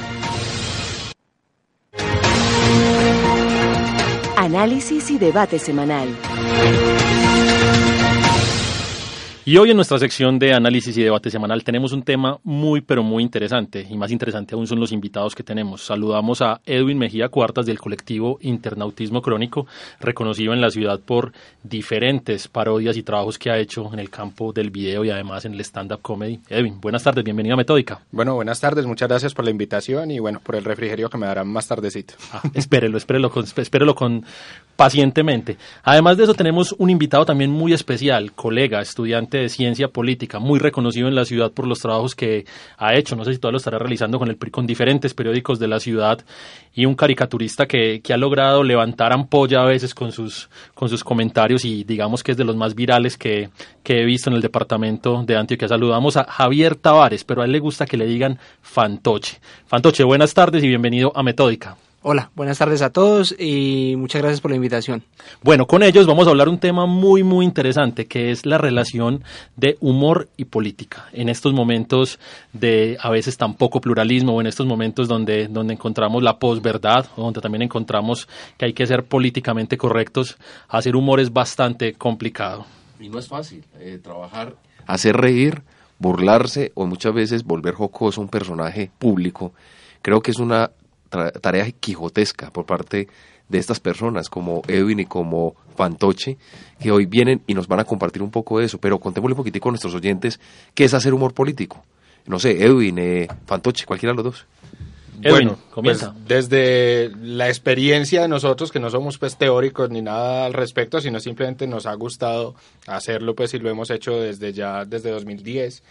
Análisis 4.36 5.10
y 5.10 5.18
debate 5.18 5.58
semanal. 5.58 6.08
Y 9.46 9.58
hoy 9.58 9.70
en 9.70 9.76
nuestra 9.76 9.98
sección 9.98 10.38
de 10.38 10.54
análisis 10.54 10.96
y 10.96 11.02
debate 11.02 11.30
semanal 11.30 11.64
tenemos 11.64 11.92
un 11.92 12.02
tema 12.02 12.38
muy 12.44 12.80
pero 12.80 13.02
muy 13.02 13.22
interesante 13.22 13.86
y 13.86 13.94
más 13.94 14.10
interesante 14.10 14.54
aún 14.54 14.66
son 14.66 14.80
los 14.80 14.90
invitados 14.90 15.34
que 15.34 15.42
tenemos. 15.42 15.84
Saludamos 15.84 16.40
a 16.40 16.62
Edwin 16.64 16.96
Mejía 16.96 17.28
Cuartas 17.28 17.66
del 17.66 17.78
colectivo 17.78 18.38
Internautismo 18.40 19.20
Crónico, 19.20 19.66
reconocido 20.00 20.54
en 20.54 20.62
la 20.62 20.70
ciudad 20.70 20.98
por 20.98 21.32
diferentes 21.62 22.48
parodias 22.48 22.96
y 22.96 23.02
trabajos 23.02 23.38
que 23.38 23.50
ha 23.50 23.58
hecho 23.58 23.92
en 23.92 23.98
el 23.98 24.08
campo 24.08 24.54
del 24.54 24.70
video 24.70 25.04
y 25.04 25.10
además 25.10 25.44
en 25.44 25.52
el 25.52 25.60
stand-up 25.60 26.00
comedy. 26.00 26.40
Edwin, 26.48 26.80
buenas 26.80 27.02
tardes, 27.02 27.22
bienvenido 27.22 27.52
a 27.52 27.58
Metódica. 27.58 28.00
Bueno, 28.12 28.36
buenas 28.36 28.60
tardes, 28.60 28.86
muchas 28.86 29.10
gracias 29.10 29.34
por 29.34 29.44
la 29.44 29.50
invitación 29.50 30.10
y 30.10 30.20
bueno, 30.20 30.40
por 30.42 30.56
el 30.56 30.64
refrigerio 30.64 31.10
que 31.10 31.18
me 31.18 31.26
darán 31.26 31.48
más 31.48 31.68
tardecito. 31.68 32.14
Ah, 32.32 32.40
espérelo, 32.54 32.96
espérelo 32.96 33.30
con, 33.30 33.44
espérelo 33.44 33.94
con 33.94 34.24
pacientemente. 34.74 35.58
Además 35.82 36.16
de 36.16 36.24
eso 36.24 36.32
tenemos 36.32 36.74
un 36.78 36.88
invitado 36.88 37.26
también 37.26 37.50
muy 37.50 37.74
especial, 37.74 38.32
colega, 38.32 38.80
estudiante 38.80 39.33
de 39.38 39.48
ciencia 39.48 39.88
política, 39.88 40.38
muy 40.38 40.58
reconocido 40.58 41.08
en 41.08 41.14
la 41.14 41.24
ciudad 41.24 41.52
por 41.52 41.66
los 41.66 41.80
trabajos 41.80 42.14
que 42.14 42.44
ha 42.76 42.94
hecho, 42.94 43.16
no 43.16 43.24
sé 43.24 43.32
si 43.32 43.38
todavía 43.38 43.52
lo 43.54 43.58
estará 43.58 43.78
realizando 43.78 44.18
con, 44.18 44.28
el, 44.28 44.38
con 44.50 44.66
diferentes 44.66 45.14
periódicos 45.14 45.58
de 45.58 45.68
la 45.68 45.80
ciudad, 45.80 46.24
y 46.74 46.86
un 46.86 46.94
caricaturista 46.94 47.66
que, 47.66 48.00
que 48.02 48.12
ha 48.12 48.16
logrado 48.16 48.62
levantar 48.62 49.12
ampolla 49.12 49.62
a 49.62 49.66
veces 49.66 49.94
con 49.94 50.12
sus, 50.12 50.48
con 50.74 50.88
sus 50.88 51.04
comentarios 51.04 51.64
y 51.64 51.84
digamos 51.84 52.22
que 52.22 52.32
es 52.32 52.36
de 52.36 52.44
los 52.44 52.56
más 52.56 52.74
virales 52.74 53.16
que, 53.16 53.50
que 53.82 54.00
he 54.00 54.04
visto 54.04 54.30
en 54.30 54.36
el 54.36 54.42
departamento 54.42 55.22
de 55.24 55.36
Antioquia. 55.36 55.68
Saludamos 55.68 56.16
a 56.16 56.24
Javier 56.24 56.74
Tavares, 56.74 57.24
pero 57.24 57.42
a 57.42 57.44
él 57.44 57.52
le 57.52 57.60
gusta 57.60 57.86
que 57.86 57.96
le 57.96 58.06
digan 58.06 58.38
Fantoche. 58.62 59.38
Fantoche, 59.66 60.04
buenas 60.04 60.34
tardes 60.34 60.64
y 60.64 60.68
bienvenido 60.68 61.12
a 61.14 61.22
Metódica. 61.22 61.76
Hola, 62.06 62.30
buenas 62.34 62.58
tardes 62.58 62.82
a 62.82 62.90
todos 62.90 63.34
y 63.38 63.94
muchas 63.96 64.20
gracias 64.20 64.42
por 64.42 64.50
la 64.50 64.56
invitación. 64.58 65.02
Bueno, 65.42 65.66
con 65.66 65.82
ellos 65.82 66.06
vamos 66.06 66.26
a 66.26 66.30
hablar 66.30 66.50
un 66.50 66.58
tema 66.58 66.84
muy, 66.84 67.22
muy 67.22 67.46
interesante, 67.46 68.04
que 68.04 68.30
es 68.30 68.44
la 68.44 68.58
relación 68.58 69.24
de 69.56 69.78
humor 69.80 70.28
y 70.36 70.44
política. 70.44 71.06
En 71.14 71.30
estos 71.30 71.54
momentos 71.54 72.18
de 72.52 72.98
a 73.00 73.08
veces 73.08 73.38
tan 73.38 73.54
poco 73.54 73.80
pluralismo, 73.80 74.34
o 74.34 74.40
en 74.42 74.46
estos 74.46 74.66
momentos 74.66 75.08
donde, 75.08 75.48
donde 75.48 75.72
encontramos 75.72 76.22
la 76.22 76.38
posverdad, 76.38 77.06
o 77.16 77.22
donde 77.22 77.40
también 77.40 77.62
encontramos 77.62 78.28
que 78.58 78.66
hay 78.66 78.74
que 78.74 78.86
ser 78.86 79.04
políticamente 79.04 79.78
correctos, 79.78 80.36
hacer 80.68 80.96
humor 80.96 81.20
es 81.20 81.32
bastante 81.32 81.94
complicado. 81.94 82.66
Y 83.00 83.08
no 83.08 83.18
es 83.18 83.28
fácil 83.28 83.64
eh, 83.80 83.98
trabajar, 84.02 84.56
hacer 84.86 85.16
reír, 85.16 85.62
burlarse 85.98 86.70
o 86.74 86.84
muchas 86.84 87.14
veces 87.14 87.44
volver 87.44 87.72
jocoso 87.72 88.20
a 88.20 88.24
un 88.24 88.28
personaje 88.28 88.90
público. 88.98 89.54
Creo 90.02 90.20
que 90.20 90.32
es 90.32 90.38
una 90.38 90.70
tarea 91.40 91.70
quijotesca 91.72 92.50
por 92.50 92.66
parte 92.66 93.08
de 93.48 93.58
estas 93.58 93.80
personas 93.80 94.30
como 94.30 94.62
Edwin 94.68 95.00
y 95.00 95.06
como 95.06 95.54
Fantoche, 95.76 96.38
que 96.80 96.90
hoy 96.90 97.06
vienen 97.06 97.42
y 97.46 97.54
nos 97.54 97.68
van 97.68 97.80
a 97.80 97.84
compartir 97.84 98.22
un 98.22 98.30
poco 98.30 98.58
de 98.58 98.66
eso, 98.66 98.78
pero 98.78 98.98
contémosle 98.98 99.34
un 99.34 99.38
poquitico 99.38 99.68
a 99.68 99.72
nuestros 99.72 99.94
oyentes 99.94 100.40
qué 100.74 100.84
es 100.84 100.94
hacer 100.94 101.12
humor 101.14 101.34
político. 101.34 101.84
No 102.26 102.38
sé, 102.38 102.64
Edwin, 102.64 102.98
eh, 102.98 103.28
Fantoche, 103.46 103.84
cualquiera 103.84 104.12
de 104.12 104.16
los 104.16 104.24
dos. 104.24 104.46
Edwin, 105.20 105.48
bueno, 105.48 105.58
comienza. 105.70 106.12
Pues, 106.12 106.48
desde 106.48 107.10
la 107.22 107.48
experiencia 107.48 108.22
de 108.22 108.28
nosotros, 108.28 108.72
que 108.72 108.80
no 108.80 108.90
somos 108.90 109.18
pues 109.18 109.36
teóricos 109.36 109.90
ni 109.90 110.02
nada 110.02 110.46
al 110.46 110.54
respecto, 110.54 111.00
sino 111.00 111.20
simplemente 111.20 111.66
nos 111.66 111.86
ha 111.86 111.94
gustado 111.94 112.54
hacerlo, 112.86 113.34
pues 113.34 113.52
y 113.54 113.58
lo 113.58 113.70
hemos 113.70 113.90
hecho 113.90 114.18
desde 114.18 114.52
ya, 114.52 114.84
desde 114.84 115.10
2010 115.10 115.82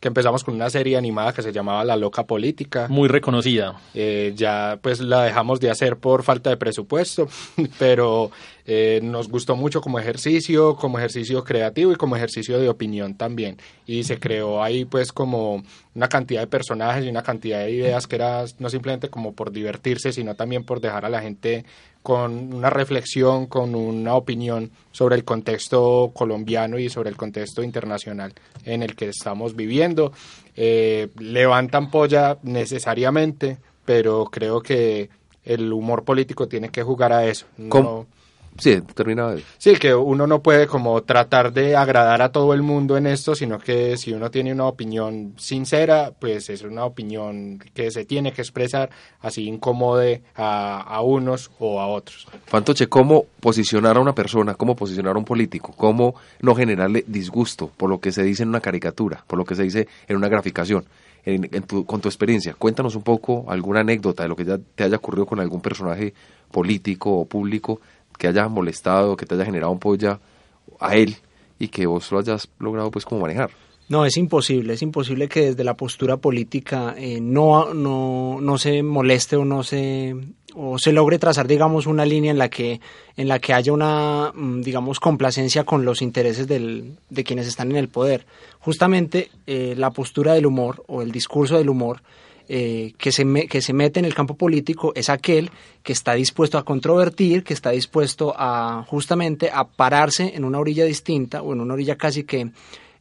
que 0.00 0.08
empezamos 0.08 0.44
con 0.44 0.54
una 0.54 0.70
serie 0.70 0.96
animada 0.96 1.34
que 1.34 1.42
se 1.42 1.52
llamaba 1.52 1.84
La 1.84 1.96
Loca 1.96 2.24
Política. 2.24 2.86
Muy 2.88 3.06
reconocida. 3.08 3.78
Eh, 3.92 4.32
ya 4.34 4.78
pues 4.80 5.00
la 5.00 5.24
dejamos 5.24 5.60
de 5.60 5.70
hacer 5.70 5.98
por 5.98 6.22
falta 6.22 6.48
de 6.48 6.56
presupuesto, 6.56 7.28
pero 7.78 8.30
eh, 8.66 9.00
nos 9.02 9.28
gustó 9.28 9.56
mucho 9.56 9.80
como 9.80 9.98
ejercicio, 9.98 10.76
como 10.76 10.98
ejercicio 10.98 11.44
creativo 11.44 11.92
y 11.92 11.96
como 11.96 12.16
ejercicio 12.16 12.58
de 12.58 12.68
opinión 12.68 13.14
también. 13.14 13.56
Y 13.86 14.04
se 14.04 14.18
creó 14.18 14.62
ahí 14.62 14.84
pues 14.84 15.12
como 15.12 15.62
una 15.94 16.08
cantidad 16.08 16.40
de 16.40 16.46
personajes 16.46 17.04
y 17.04 17.08
una 17.08 17.22
cantidad 17.22 17.60
de 17.60 17.72
ideas 17.72 18.06
que 18.06 18.16
era 18.16 18.44
no 18.58 18.70
simplemente 18.70 19.08
como 19.08 19.32
por 19.32 19.50
divertirse, 19.50 20.12
sino 20.12 20.34
también 20.34 20.64
por 20.64 20.80
dejar 20.80 21.04
a 21.04 21.08
la 21.08 21.20
gente 21.20 21.64
con 22.02 22.54
una 22.54 22.70
reflexión, 22.70 23.46
con 23.46 23.74
una 23.74 24.14
opinión 24.14 24.70
sobre 24.90 25.16
el 25.16 25.24
contexto 25.24 26.12
colombiano 26.14 26.78
y 26.78 26.88
sobre 26.88 27.10
el 27.10 27.16
contexto 27.16 27.62
internacional 27.62 28.32
en 28.64 28.82
el 28.82 28.96
que 28.96 29.08
estamos 29.08 29.54
viviendo. 29.54 30.12
Eh, 30.56 31.08
levantan 31.18 31.90
polla 31.90 32.38
necesariamente, 32.42 33.58
pero 33.84 34.26
creo 34.26 34.62
que 34.62 35.10
el 35.44 35.72
humor 35.72 36.04
político 36.04 36.48
tiene 36.48 36.70
que 36.70 36.82
jugar 36.82 37.12
a 37.12 37.26
eso. 37.26 37.46
Sí, 38.58 38.80
termina. 38.94 39.36
Sí, 39.58 39.76
que 39.76 39.94
uno 39.94 40.26
no 40.26 40.42
puede 40.42 40.66
como 40.66 41.02
tratar 41.02 41.52
de 41.52 41.76
agradar 41.76 42.20
a 42.20 42.30
todo 42.30 42.52
el 42.52 42.62
mundo 42.62 42.96
en 42.96 43.06
esto, 43.06 43.34
sino 43.34 43.58
que 43.58 43.96
si 43.96 44.12
uno 44.12 44.30
tiene 44.30 44.52
una 44.52 44.66
opinión 44.66 45.34
sincera, 45.38 46.12
pues 46.18 46.50
es 46.50 46.62
una 46.62 46.84
opinión 46.84 47.58
que 47.72 47.90
se 47.90 48.04
tiene 48.04 48.32
que 48.32 48.42
expresar, 48.42 48.90
así 49.20 49.46
incomode 49.46 50.22
a, 50.34 50.80
a 50.80 51.00
unos 51.00 51.50
o 51.58 51.80
a 51.80 51.86
otros. 51.86 52.26
Fantoche, 52.46 52.88
¿cómo 52.88 53.24
posicionar 53.40 53.96
a 53.96 54.00
una 54.00 54.14
persona, 54.14 54.54
cómo 54.54 54.76
posicionar 54.76 55.16
a 55.16 55.18
un 55.18 55.24
político, 55.24 55.72
cómo 55.76 56.14
no 56.40 56.54
generarle 56.54 57.04
disgusto 57.06 57.70
por 57.76 57.88
lo 57.88 57.98
que 58.00 58.12
se 58.12 58.22
dice 58.22 58.42
en 58.42 58.50
una 58.50 58.60
caricatura, 58.60 59.24
por 59.26 59.38
lo 59.38 59.44
que 59.44 59.54
se 59.54 59.62
dice 59.62 59.88
en 60.06 60.16
una 60.16 60.28
graficación? 60.28 60.84
En, 61.22 61.48
con 61.84 62.00
tu 62.00 62.08
experiencia, 62.08 62.54
cuéntanos 62.54 62.94
un 62.94 63.02
poco 63.02 63.44
alguna 63.48 63.80
anécdota 63.80 64.22
de 64.22 64.30
lo 64.30 64.36
que 64.36 64.46
ya 64.46 64.58
te 64.74 64.84
haya 64.84 64.96
ocurrido 64.96 65.26
con 65.26 65.38
algún 65.38 65.60
personaje 65.60 66.14
político 66.50 67.12
o 67.12 67.26
público 67.26 67.80
que 68.20 68.28
haya 68.28 68.46
molestado, 68.48 69.16
que 69.16 69.24
te 69.24 69.34
haya 69.34 69.46
generado 69.46 69.72
un 69.72 69.78
polla 69.78 70.20
a 70.78 70.94
él 70.94 71.16
y 71.58 71.68
que 71.68 71.86
vos 71.86 72.12
lo 72.12 72.18
hayas 72.18 72.48
logrado 72.58 72.90
pues 72.90 73.06
como 73.06 73.22
manejar. 73.22 73.50
No, 73.88 74.04
es 74.04 74.16
imposible, 74.18 74.74
es 74.74 74.82
imposible 74.82 75.26
que 75.26 75.46
desde 75.46 75.64
la 75.64 75.74
postura 75.74 76.18
política 76.18 76.94
eh, 76.96 77.18
no, 77.20 77.72
no, 77.72 78.38
no 78.40 78.58
se 78.58 78.82
moleste 78.82 79.36
o 79.36 79.44
no 79.44 79.64
se 79.64 80.14
o 80.54 80.78
se 80.78 80.92
logre 80.92 81.18
trazar 81.18 81.46
digamos 81.46 81.86
una 81.86 82.04
línea 82.04 82.32
en 82.32 82.38
la 82.38 82.50
que 82.50 82.80
en 83.16 83.28
la 83.28 83.38
que 83.38 83.54
haya 83.54 83.72
una 83.72 84.32
mm, 84.34 84.62
digamos 84.62 85.00
complacencia 85.00 85.64
con 85.64 85.84
los 85.84 86.02
intereses 86.02 86.46
del, 86.46 86.96
de 87.08 87.24
quienes 87.24 87.46
están 87.46 87.70
en 87.70 87.76
el 87.76 87.88
poder 87.88 88.26
justamente 88.58 89.30
eh, 89.46 89.74
la 89.76 89.90
postura 89.90 90.34
del 90.34 90.46
humor 90.46 90.84
o 90.88 91.02
el 91.02 91.12
discurso 91.12 91.56
del 91.56 91.70
humor 91.70 92.02
eh, 92.52 92.94
que, 92.98 93.12
se 93.12 93.24
que 93.46 93.62
se 93.62 93.72
mete 93.72 94.00
en 94.00 94.06
el 94.06 94.12
campo 94.12 94.34
político 94.34 94.92
es 94.96 95.08
aquel 95.08 95.52
que 95.84 95.92
está 95.92 96.14
dispuesto 96.14 96.58
a 96.58 96.64
controvertir, 96.64 97.44
que 97.44 97.54
está 97.54 97.70
dispuesto 97.70 98.34
a 98.36 98.84
justamente 98.88 99.52
a 99.54 99.62
pararse 99.62 100.32
en 100.34 100.44
una 100.44 100.58
orilla 100.58 100.84
distinta 100.84 101.42
o 101.42 101.52
en 101.52 101.60
una 101.60 101.74
orilla 101.74 101.94
casi 101.94 102.24
que, 102.24 102.50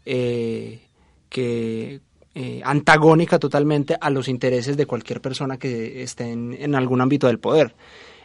eh, 0.05 0.81
que 1.29 1.99
eh, 2.35 2.61
antagónica 2.63 3.39
totalmente 3.39 3.97
a 3.99 4.11
los 4.11 4.27
intereses 4.27 4.77
de 4.77 4.85
cualquier 4.85 5.19
persona 5.19 5.57
que 5.57 6.03
esté 6.03 6.29
en, 6.29 6.75
algún 6.75 7.01
ámbito 7.01 7.25
del 7.25 7.39
poder. 7.39 7.73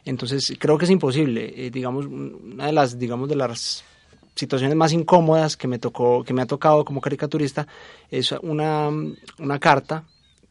Entonces 0.04 0.52
creo 0.58 0.76
que 0.76 0.84
es 0.84 0.90
imposible. 0.90 1.70
digamos, 1.72 2.04
una 2.04 2.66
de 2.66 2.72
las, 2.72 2.98
digamos, 2.98 3.30
de 3.30 3.37
las 3.37 3.82
situaciones 4.34 4.76
más 4.76 4.92
incómodas 4.92 5.56
que 5.56 5.68
me 5.68 5.78
tocó, 5.78 6.22
que 6.22 6.34
me 6.34 6.42
ha 6.42 6.46
tocado 6.46 6.84
como 6.84 7.00
caricaturista 7.00 7.66
es 8.10 8.32
una, 8.42 8.90
una 9.38 9.58
carta 9.58 10.04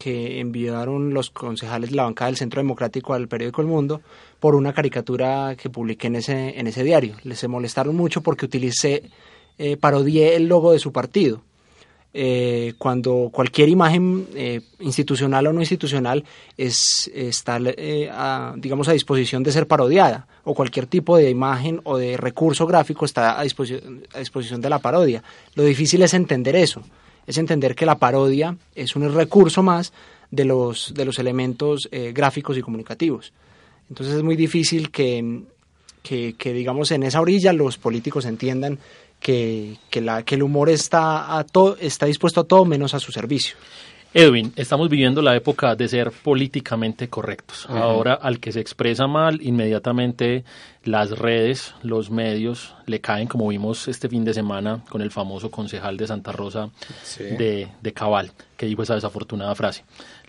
que 0.04 0.42
enviaron 0.42 1.14
los 1.14 1.30
concejales 1.30 1.92
de 1.92 1.96
la 1.96 2.04
bancada 2.04 2.28
del 2.28 2.36
Centro 2.36 2.60
Democrático 2.60 3.14
al 3.14 3.30
periódico 3.30 3.62
El 3.62 3.68
Mundo 3.68 4.02
por 4.42 4.54
una 4.54 4.74
caricatura 4.74 5.56
que 5.56 5.70
publiqué 5.70 6.08
en 6.08 6.18
ese, 6.18 6.60
en 6.60 6.68
ese 6.68 6.84
diario. 6.84 7.16
Les 7.24 7.40
se 7.40 7.48
molestaron 7.48 7.96
mucho 7.96 8.20
porque 8.20 8.46
utilicé, 8.46 9.04
eh, 9.58 9.78
parodié 9.78 10.36
el 10.36 10.48
logo 10.48 10.74
de 10.74 10.80
su 10.80 10.92
partido. 10.92 11.42
Eh, 12.14 12.74
cuando 12.78 13.30
cualquier 13.32 13.70
imagen 13.70 14.28
eh, 14.36 14.60
institucional 14.82 15.48
o 15.48 15.54
no 15.54 15.62
institucional 15.62 16.26
es, 16.58 17.10
está, 17.16 17.60
a, 18.12 18.56
digamos, 18.58 18.90
a 18.90 18.92
disposición 18.92 19.42
de 19.42 19.54
ser 19.54 19.68
parodiada, 19.68 20.28
o 20.44 20.54
cualquier 20.54 20.86
tipo 20.86 21.16
de 21.16 21.30
imagen 21.30 21.80
o 21.86 21.98
de 21.98 22.18
recurso 22.18 22.68
gráfico 22.68 23.06
está 23.06 23.40
a 23.40 23.44
disposición, 23.44 24.04
a 24.14 24.20
disposición 24.20 24.60
de 24.60 24.70
la 24.70 24.80
parodia. 24.80 25.24
Lo 25.56 25.64
difícil 25.64 26.02
es 26.02 26.14
entender 26.14 26.58
eso 26.58 26.84
es 27.28 27.38
entender 27.38 27.76
que 27.76 27.86
la 27.86 27.98
parodia 27.98 28.58
es 28.76 28.96
un 28.96 29.14
recurso 29.14 29.64
más 29.64 29.94
de 30.32 30.46
los, 30.46 30.94
de 30.94 31.06
los 31.06 31.20
elementos 31.20 31.88
eh, 31.92 32.12
gráficos 32.14 32.58
y 32.58 32.62
comunicativos. 32.62 33.34
Entonces 33.90 34.16
es 34.16 34.24
muy 34.24 34.36
difícil 34.36 34.90
que, 34.90 35.44
que, 36.02 36.54
digamos, 36.54 36.92
en 36.92 37.04
esa 37.04 37.22
orilla 37.22 37.54
los 37.54 37.78
políticos 37.78 38.26
entiendan 38.26 38.80
que, 39.20 39.78
que, 39.90 40.02
la, 40.02 40.24
que 40.24 40.36
el 40.36 40.44
humor 40.44 40.70
está, 40.70 41.38
a 41.38 41.44
todo, 41.44 41.78
está 41.80 42.06
dispuesto 42.06 42.42
a 42.42 42.44
todo 42.44 42.66
menos 42.66 42.94
a 42.94 43.00
su 43.00 43.12
servicio. 43.12 43.56
Edwin, 44.16 44.54
estamos 44.56 44.90
viviendo 44.90 45.24
la 45.24 45.36
época 45.36 45.76
de 45.76 45.88
ser 45.88 46.12
políticamente 46.12 47.10
correctos. 47.10 47.66
Ahora 47.68 48.14
al 48.14 48.40
que 48.40 48.52
se 48.52 48.60
expresa 48.60 49.08
mal, 49.08 49.42
inmediatamente 49.42 50.44
las 50.84 51.18
redes, 51.18 51.74
los 51.82 52.12
medios 52.12 52.76
le 52.86 53.02
caen, 53.02 53.28
como 53.28 53.48
vimos 53.48 53.88
este 53.88 54.10
fin 54.10 54.24
de 54.24 54.36
semana 54.36 54.84
con 54.88 55.02
el 55.02 55.10
famoso 55.10 55.50
concejal 55.50 55.98
de 55.98 56.06
Santa 56.06 56.32
Rosa 56.32 56.70
de, 57.18 57.70
de 57.82 57.94
Cabal, 57.94 58.32
que 58.56 58.68
dijo 58.68 58.84
esa 58.84 58.94
desafortunada 58.94 59.56
frase. 59.56 59.84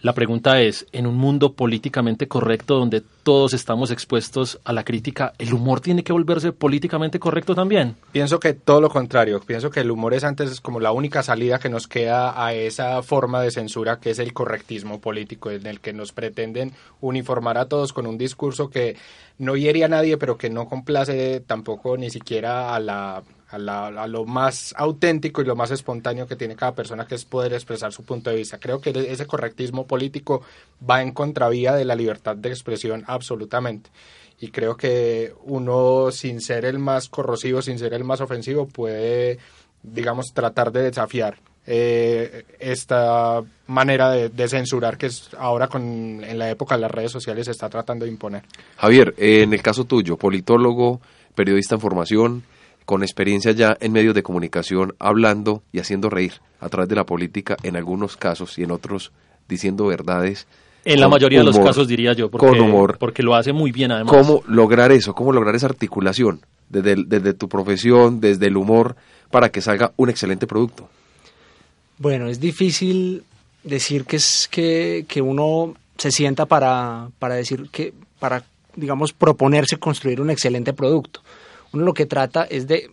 La 0.04 0.12
pregunta 0.12 0.60
es, 0.60 0.84
en 0.92 1.06
un 1.06 1.16
mundo 1.16 1.54
políticamente 1.54 2.28
correcto 2.28 2.78
donde 2.78 3.00
todos 3.22 3.54
estamos 3.54 3.90
expuestos 3.90 4.60
a 4.62 4.74
la 4.74 4.84
crítica, 4.84 5.32
¿el 5.38 5.54
humor 5.54 5.80
tiene 5.80 6.04
que 6.04 6.12
volverse 6.12 6.52
políticamente 6.52 7.18
correcto 7.18 7.54
también? 7.54 7.96
Pienso 8.12 8.38
que 8.38 8.52
todo 8.52 8.82
lo 8.82 8.90
contrario. 8.90 9.40
Pienso 9.40 9.70
que 9.70 9.80
el 9.80 9.90
humor 9.90 10.12
es 10.12 10.22
antes 10.22 10.60
como 10.60 10.78
la 10.78 10.92
única 10.92 11.22
salida 11.22 11.58
que 11.58 11.70
nos 11.70 11.88
queda 11.88 12.44
a 12.44 12.52
esa 12.52 13.02
forma 13.02 13.40
de 13.40 13.50
censura 13.50 13.98
que 13.98 14.10
es 14.10 14.18
el 14.18 14.34
correctismo 14.34 15.00
político, 15.00 15.50
en 15.50 15.66
el 15.66 15.80
que 15.80 15.94
nos 15.94 16.12
pretenden 16.12 16.72
uniformar 17.00 17.56
a 17.56 17.64
todos 17.64 17.94
con 17.94 18.06
un 18.06 18.18
discurso 18.18 18.68
que 18.68 18.98
no 19.38 19.56
hiere 19.56 19.84
a 19.84 19.88
nadie, 19.88 20.18
pero 20.18 20.36
que 20.36 20.50
no 20.50 20.68
complace 20.68 21.40
tampoco 21.40 21.96
ni 21.96 22.10
siquiera 22.10 22.74
a 23.54 23.58
la 23.90 24.06
lo 24.06 24.24
más 24.24 24.74
auténtico 24.76 25.42
y 25.42 25.44
lo 25.44 25.56
más 25.56 25.70
espontáneo 25.70 26.26
que 26.26 26.36
tiene 26.36 26.56
cada 26.56 26.74
persona, 26.74 27.06
que 27.06 27.14
es 27.14 27.24
poder 27.24 27.52
expresar 27.52 27.92
su 27.92 28.04
punto 28.04 28.30
de 28.30 28.36
vista. 28.36 28.58
Creo 28.58 28.80
que 28.80 28.90
ese 29.08 29.26
correctismo 29.26 29.86
político 29.86 30.42
va 30.88 31.02
en 31.02 31.12
contravía 31.12 31.74
de 31.74 31.84
la 31.84 31.94
libertad 31.94 32.36
de 32.36 32.50
expresión 32.50 33.04
absolutamente. 33.06 33.90
Y 34.40 34.50
creo 34.50 34.76
que 34.76 35.32
uno, 35.44 36.10
sin 36.10 36.40
ser 36.40 36.64
el 36.64 36.78
más 36.78 37.08
corrosivo, 37.08 37.62
sin 37.62 37.78
ser 37.78 37.94
el 37.94 38.04
más 38.04 38.20
ofensivo, 38.20 38.66
puede, 38.66 39.38
digamos, 39.82 40.32
tratar 40.34 40.72
de 40.72 40.82
desafiar 40.82 41.38
eh, 41.66 42.44
esta 42.58 43.42
manera 43.68 44.10
de, 44.10 44.48
censurar 44.48 44.98
que 44.98 45.06
es 45.06 45.30
ahora 45.38 45.68
con, 45.68 46.22
en 46.22 46.38
la 46.38 46.50
época 46.50 46.74
de 46.74 46.82
las 46.82 46.90
redes 46.90 47.10
sociales 47.10 47.46
se 47.46 47.52
está 47.52 47.70
tratando 47.70 48.04
de 48.04 48.10
imponer. 48.10 48.42
Javier, 48.76 49.14
en 49.16 49.54
el 49.54 49.62
caso 49.62 49.84
tuyo, 49.84 50.18
politólogo, 50.18 51.00
periodista 51.34 51.76
en 51.76 51.80
formación, 51.80 52.42
con 52.84 53.02
experiencia 53.02 53.52
ya 53.52 53.76
en 53.80 53.92
medios 53.92 54.14
de 54.14 54.22
comunicación, 54.22 54.94
hablando 54.98 55.62
y 55.72 55.78
haciendo 55.78 56.10
reír 56.10 56.34
a 56.60 56.68
través 56.68 56.88
de 56.88 56.94
la 56.94 57.04
política 57.04 57.56
en 57.62 57.76
algunos 57.76 58.16
casos 58.16 58.58
y 58.58 58.62
en 58.62 58.70
otros 58.70 59.12
diciendo 59.48 59.86
verdades. 59.86 60.46
En 60.84 61.00
la 61.00 61.08
mayoría 61.08 61.38
de 61.38 61.46
los 61.46 61.58
casos 61.58 61.88
diría 61.88 62.12
yo, 62.12 62.30
porque, 62.30 62.46
con 62.46 62.60
humor. 62.60 62.98
porque 62.98 63.22
lo 63.22 63.34
hace 63.34 63.52
muy 63.52 63.72
bien 63.72 63.90
además. 63.90 64.14
¿Cómo 64.14 64.42
lograr 64.46 64.92
eso? 64.92 65.14
¿Cómo 65.14 65.32
lograr 65.32 65.54
esa 65.54 65.66
articulación 65.66 66.40
desde, 66.68 66.96
desde 67.06 67.32
tu 67.32 67.48
profesión, 67.48 68.20
desde 68.20 68.48
el 68.48 68.56
humor, 68.56 68.96
para 69.30 69.48
que 69.48 69.62
salga 69.62 69.92
un 69.96 70.10
excelente 70.10 70.46
producto? 70.46 70.88
Bueno, 71.96 72.28
es 72.28 72.38
difícil 72.38 73.24
decir 73.62 74.04
que 74.04 74.16
es 74.16 74.46
que, 74.50 75.06
que 75.08 75.22
uno 75.22 75.74
se 75.96 76.10
sienta 76.10 76.44
para, 76.44 77.08
para 77.18 77.36
decir 77.36 77.68
que, 77.70 77.94
para, 78.18 78.44
digamos, 78.76 79.14
proponerse 79.14 79.78
construir 79.78 80.20
un 80.20 80.28
excelente 80.28 80.74
producto 80.74 81.22
uno 81.74 81.84
lo 81.84 81.94
que 81.94 82.06
trata 82.06 82.44
es 82.44 82.66
de 82.66 82.90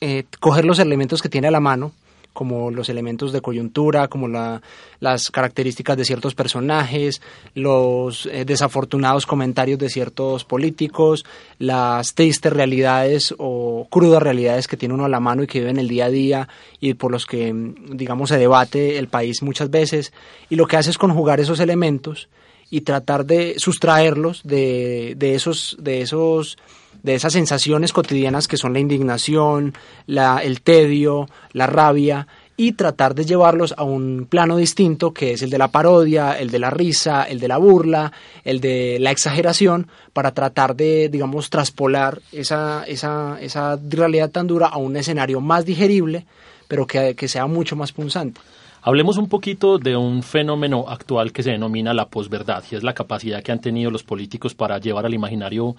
eh, 0.00 0.24
coger 0.40 0.64
los 0.64 0.78
elementos 0.78 1.22
que 1.22 1.28
tiene 1.28 1.48
a 1.48 1.50
la 1.50 1.60
mano, 1.60 1.92
como 2.32 2.70
los 2.70 2.88
elementos 2.88 3.32
de 3.32 3.40
coyuntura, 3.40 4.08
como 4.08 4.28
las 4.28 5.30
características 5.30 5.96
de 5.96 6.04
ciertos 6.04 6.34
personajes, 6.34 7.20
los 7.54 8.26
eh, 8.26 8.44
desafortunados 8.44 9.26
comentarios 9.26 9.78
de 9.78 9.88
ciertos 9.88 10.44
políticos, 10.44 11.24
las 11.58 12.14
tristes 12.14 12.52
realidades 12.52 13.34
o 13.38 13.86
crudas 13.90 14.22
realidades 14.22 14.68
que 14.68 14.76
tiene 14.76 14.94
uno 14.94 15.04
a 15.04 15.08
la 15.08 15.20
mano 15.20 15.42
y 15.42 15.46
que 15.46 15.58
vive 15.58 15.70
en 15.70 15.78
el 15.78 15.88
día 15.88 16.06
a 16.06 16.10
día 16.10 16.48
y 16.78 16.94
por 16.94 17.10
los 17.10 17.26
que, 17.26 17.52
digamos, 17.90 18.28
se 18.28 18.38
debate 18.38 18.98
el 18.98 19.08
país 19.08 19.42
muchas 19.42 19.70
veces. 19.70 20.12
Y 20.48 20.56
lo 20.56 20.66
que 20.66 20.76
hace 20.76 20.90
es 20.90 20.98
conjugar 20.98 21.40
esos 21.40 21.60
elementos 21.60 22.28
y 22.70 22.82
tratar 22.82 23.26
de 23.26 23.58
sustraerlos 23.58 24.42
de, 24.44 25.14
de 25.16 25.34
esos, 25.34 25.76
de 25.80 26.02
esos 26.02 26.56
de 27.02 27.14
esas 27.14 27.32
sensaciones 27.32 27.92
cotidianas 27.92 28.48
que 28.48 28.56
son 28.56 28.72
la 28.72 28.80
indignación, 28.80 29.74
la, 30.06 30.38
el 30.42 30.62
tedio, 30.62 31.28
la 31.52 31.66
rabia, 31.66 32.26
y 32.60 32.72
tratar 32.72 33.14
de 33.14 33.24
llevarlos 33.24 33.72
a 33.78 33.84
un 33.84 34.26
plano 34.28 34.58
distinto 34.58 35.14
que 35.14 35.32
es 35.32 35.40
el 35.40 35.48
de 35.48 35.56
la 35.56 35.68
parodia, 35.68 36.38
el 36.38 36.50
de 36.50 36.58
la 36.58 36.68
risa, 36.68 37.22
el 37.22 37.40
de 37.40 37.48
la 37.48 37.56
burla, 37.56 38.12
el 38.44 38.60
de 38.60 38.98
la 39.00 39.10
exageración, 39.10 39.86
para 40.12 40.32
tratar 40.32 40.76
de, 40.76 41.08
digamos, 41.08 41.48
traspolar 41.48 42.20
esa, 42.32 42.84
esa, 42.86 43.38
esa 43.40 43.78
realidad 43.88 44.30
tan 44.30 44.46
dura 44.46 44.66
a 44.66 44.76
un 44.76 44.94
escenario 44.98 45.40
más 45.40 45.64
digerible, 45.64 46.26
pero 46.68 46.86
que, 46.86 47.14
que 47.14 47.28
sea 47.28 47.46
mucho 47.46 47.76
más 47.76 47.92
punzante. 47.92 48.42
Hablemos 48.82 49.18
un 49.18 49.28
poquito 49.28 49.78
de 49.78 49.94
un 49.94 50.22
fenómeno 50.22 50.86
actual 50.88 51.32
que 51.32 51.42
se 51.42 51.50
denomina 51.50 51.92
la 51.92 52.08
posverdad 52.08 52.64
y 52.70 52.76
es 52.76 52.82
la 52.82 52.94
capacidad 52.94 53.42
que 53.42 53.52
han 53.52 53.60
tenido 53.60 53.90
los 53.90 54.02
políticos 54.02 54.54
para 54.54 54.78
llevar 54.78 55.04
al 55.04 55.12
imaginario 55.12 55.76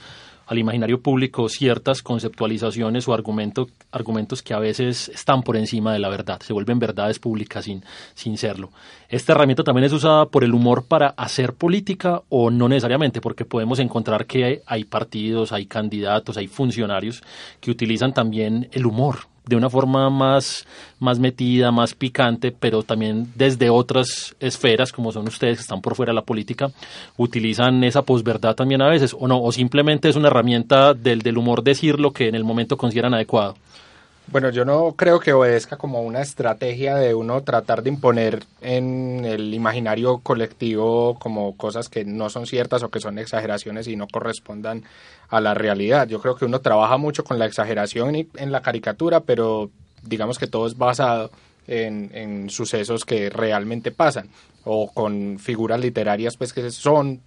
al 0.51 0.59
imaginario 0.59 1.01
público 1.01 1.47
ciertas 1.47 2.01
conceptualizaciones 2.01 3.07
o 3.07 3.13
argumentos 3.13 3.69
argumentos 3.89 4.41
que 4.41 4.53
a 4.53 4.59
veces 4.59 5.07
están 5.07 5.43
por 5.43 5.55
encima 5.55 5.93
de 5.93 5.99
la 5.99 6.09
verdad, 6.09 6.41
se 6.41 6.51
vuelven 6.51 6.77
verdades 6.77 7.19
públicas 7.19 7.63
sin, 7.63 7.85
sin 8.15 8.37
serlo. 8.37 8.69
Esta 9.07 9.31
herramienta 9.31 9.63
también 9.63 9.85
es 9.85 9.93
usada 9.93 10.25
por 10.25 10.43
el 10.43 10.53
humor 10.53 10.83
para 10.85 11.07
hacer 11.11 11.53
política 11.53 12.21
o 12.27 12.51
no 12.51 12.67
necesariamente, 12.67 13.21
porque 13.21 13.45
podemos 13.45 13.79
encontrar 13.79 14.25
que 14.25 14.61
hay 14.65 14.83
partidos, 14.83 15.53
hay 15.53 15.67
candidatos, 15.67 16.35
hay 16.35 16.47
funcionarios 16.47 17.23
que 17.61 17.71
utilizan 17.71 18.13
también 18.13 18.67
el 18.73 18.85
humor 18.85 19.30
de 19.45 19.55
una 19.55 19.69
forma 19.69 20.09
más, 20.09 20.65
más 20.99 21.19
metida, 21.19 21.71
más 21.71 21.93
picante, 21.93 22.51
pero 22.51 22.83
también 22.83 23.31
desde 23.35 23.69
otras 23.69 24.35
esferas, 24.39 24.91
como 24.91 25.11
son 25.11 25.27
ustedes 25.27 25.57
que 25.57 25.61
están 25.61 25.81
por 25.81 25.95
fuera 25.95 26.11
de 26.11 26.15
la 26.15 26.21
política, 26.21 26.71
utilizan 27.17 27.83
esa 27.83 28.03
posverdad 28.03 28.55
también 28.55 28.81
a 28.81 28.89
veces, 28.89 29.15
o 29.17 29.27
no, 29.27 29.41
o 29.41 29.51
simplemente 29.51 30.09
es 30.09 30.15
una 30.15 30.27
herramienta 30.27 30.93
del, 30.93 31.21
del 31.21 31.37
humor 31.37 31.63
decir 31.63 31.99
lo 31.99 32.11
que 32.11 32.27
en 32.27 32.35
el 32.35 32.43
momento 32.43 32.77
consideran 32.77 33.13
adecuado. 33.13 33.55
Bueno, 34.27 34.49
yo 34.49 34.63
no 34.63 34.93
creo 34.93 35.19
que 35.19 35.33
obedezca 35.33 35.77
como 35.77 36.01
una 36.03 36.21
estrategia 36.21 36.95
de 36.95 37.13
uno 37.13 37.43
tratar 37.43 37.83
de 37.83 37.89
imponer 37.89 38.43
en 38.61 39.25
el 39.25 39.53
imaginario 39.53 40.19
colectivo 40.19 41.17
como 41.19 41.57
cosas 41.57 41.89
que 41.89 42.05
no 42.05 42.29
son 42.29 42.47
ciertas 42.47 42.81
o 42.83 42.89
que 42.89 43.01
son 43.01 43.19
exageraciones 43.19 43.87
y 43.87 43.97
no 43.97 44.07
correspondan 44.07 44.83
a 45.27 45.41
la 45.41 45.53
realidad. 45.53 46.07
Yo 46.07 46.21
creo 46.21 46.35
que 46.35 46.45
uno 46.45 46.61
trabaja 46.61 46.95
mucho 46.97 47.25
con 47.25 47.39
la 47.39 47.45
exageración 47.45 48.15
en 48.15 48.51
la 48.51 48.61
caricatura, 48.61 49.19
pero 49.21 49.69
digamos 50.03 50.39
que 50.39 50.47
todo 50.47 50.65
es 50.65 50.77
basado 50.77 51.29
en, 51.67 52.11
en 52.13 52.49
sucesos 52.49 53.03
que 53.03 53.29
realmente 53.29 53.91
pasan 53.91 54.29
o 54.63 54.91
con 54.91 55.39
figuras 55.39 55.79
literarias 55.79 56.37
pues 56.37 56.53
que 56.53 56.69
son 56.71 57.21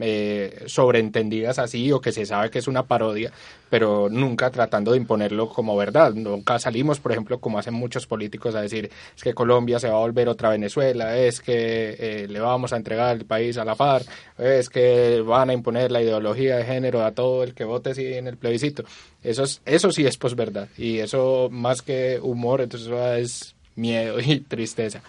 eh, 0.00 0.64
sobreentendidas 0.66 1.58
así 1.58 1.92
o 1.92 2.00
que 2.00 2.12
se 2.12 2.26
sabe 2.26 2.50
que 2.50 2.58
es 2.58 2.68
una 2.68 2.84
parodia, 2.86 3.32
pero 3.68 4.08
nunca 4.10 4.50
tratando 4.50 4.92
de 4.92 4.96
imponerlo 4.96 5.48
como 5.48 5.76
verdad. 5.76 6.14
Nunca 6.14 6.58
salimos, 6.58 7.00
por 7.00 7.12
ejemplo, 7.12 7.38
como 7.38 7.58
hacen 7.58 7.74
muchos 7.74 8.06
políticos, 8.06 8.54
a 8.54 8.62
decir 8.62 8.90
es 9.16 9.22
que 9.22 9.34
Colombia 9.34 9.78
se 9.78 9.88
va 9.88 9.96
a 9.96 10.00
volver 10.00 10.28
otra 10.28 10.50
Venezuela, 10.50 11.16
es 11.16 11.40
que 11.40 11.96
eh, 11.98 12.26
le 12.28 12.40
vamos 12.40 12.72
a 12.72 12.76
entregar 12.76 13.16
el 13.16 13.26
país 13.26 13.58
a 13.58 13.64
la 13.64 13.76
FARC, 13.76 14.06
es 14.38 14.68
que 14.68 15.20
van 15.20 15.50
a 15.50 15.52
imponer 15.52 15.92
la 15.92 16.02
ideología 16.02 16.56
de 16.56 16.64
género 16.64 17.04
a 17.04 17.12
todo 17.12 17.42
el 17.42 17.54
que 17.54 17.64
vote 17.64 17.94
sí, 17.94 18.06
en 18.06 18.26
el 18.26 18.36
plebiscito. 18.36 18.84
Eso, 19.22 19.44
es, 19.44 19.60
eso 19.66 19.92
sí 19.92 20.06
es 20.06 20.16
posverdad 20.16 20.68
y 20.78 20.98
eso 20.98 21.48
más 21.50 21.82
que 21.82 22.18
humor, 22.22 22.62
entonces 22.62 22.90
es 23.18 23.54
miedo 23.76 24.18
y 24.24 24.40
tristeza. 24.40 25.02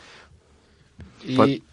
Y, 1.23 1.63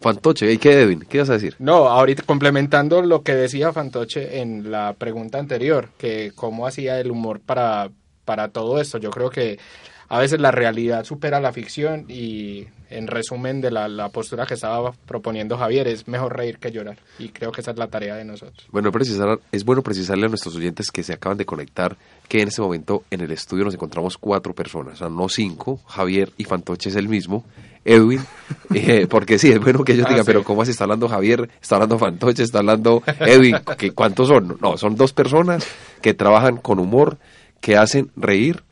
Fantoche, 0.00 0.52
¿y 0.52 0.58
qué, 0.58 0.82
Edwin? 0.82 1.00
¿Qué 1.08 1.18
vas 1.18 1.30
a 1.30 1.34
decir? 1.34 1.56
No, 1.58 1.88
ahorita 1.88 2.22
complementando 2.22 3.02
lo 3.02 3.22
que 3.22 3.34
decía 3.34 3.72
Fantoche 3.72 4.40
en 4.40 4.70
la 4.70 4.94
pregunta 4.94 5.38
anterior, 5.38 5.88
que 5.98 6.32
cómo 6.34 6.66
hacía 6.66 7.00
el 7.00 7.10
humor 7.10 7.40
para, 7.40 7.90
para 8.24 8.48
todo 8.48 8.80
esto. 8.80 8.98
Yo 8.98 9.10
creo 9.10 9.30
que 9.30 9.58
a 10.08 10.18
veces 10.18 10.40
la 10.40 10.50
realidad 10.50 11.04
supera 11.04 11.40
la 11.40 11.52
ficción 11.52 12.06
y 12.08 12.66
en 12.90 13.06
resumen 13.08 13.60
de 13.60 13.70
la, 13.70 14.08
postura 14.10 14.46
que 14.46 14.54
estaba 14.54 14.92
proponiendo 15.06 15.58
Javier 15.58 15.88
es 15.88 16.06
mejor 16.06 16.36
reír 16.36 16.58
que 16.58 16.70
llorar 16.70 16.96
y 17.18 17.30
creo 17.30 17.50
que 17.50 17.60
esa 17.60 17.72
es 17.72 17.76
la 17.76 17.88
tarea 17.88 18.14
de 18.14 18.24
nosotros. 18.24 18.66
Bueno, 18.70 18.92
precisar, 18.92 19.40
es 19.50 19.64
bueno 19.64 19.82
precisarle 19.82 20.26
a 20.26 20.28
nuestros 20.28 20.54
oyentes 20.56 20.90
que 20.90 21.02
se 21.02 21.12
acaban 21.12 21.36
de 21.36 21.44
conectar 21.44 21.96
que 22.28 22.40
en 22.40 22.48
este 22.48 22.62
momento 22.62 23.04
en 23.10 23.20
el 23.20 23.32
estudio 23.32 23.64
nos 23.64 23.74
encontramos 23.74 24.16
cuatro 24.18 24.54
personas, 24.54 24.94
o 24.94 24.96
sea, 24.98 25.08
no 25.08 25.28
cinco, 25.28 25.80
Javier 25.86 26.32
y 26.36 26.44
Fantoche 26.44 26.90
es 26.90 26.96
el 26.96 27.08
mismo, 27.08 27.44
Edwin, 27.84 28.20
eh, 28.74 29.06
porque 29.08 29.38
sí, 29.38 29.50
es 29.50 29.60
bueno 29.60 29.84
que 29.84 29.92
ellos 29.92 30.06
ah, 30.06 30.10
digan, 30.10 30.24
pero 30.24 30.44
¿cómo 30.44 30.62
así 30.62 30.70
está 30.70 30.84
hablando 30.84 31.08
Javier? 31.08 31.48
Está 31.60 31.76
hablando 31.76 31.98
Fantoche, 31.98 32.42
está 32.42 32.58
hablando 32.58 33.02
Edwin, 33.20 33.56
¿qué, 33.76 33.90
¿cuántos 33.90 34.28
son? 34.28 34.58
No, 34.60 34.76
son 34.76 34.96
dos 34.96 35.12
personas 35.12 35.66
que 36.00 36.14
trabajan 36.14 36.56
con 36.58 36.78
humor, 36.78 37.18
que 37.60 37.76
hacen 37.76 38.10
reír 38.16 38.62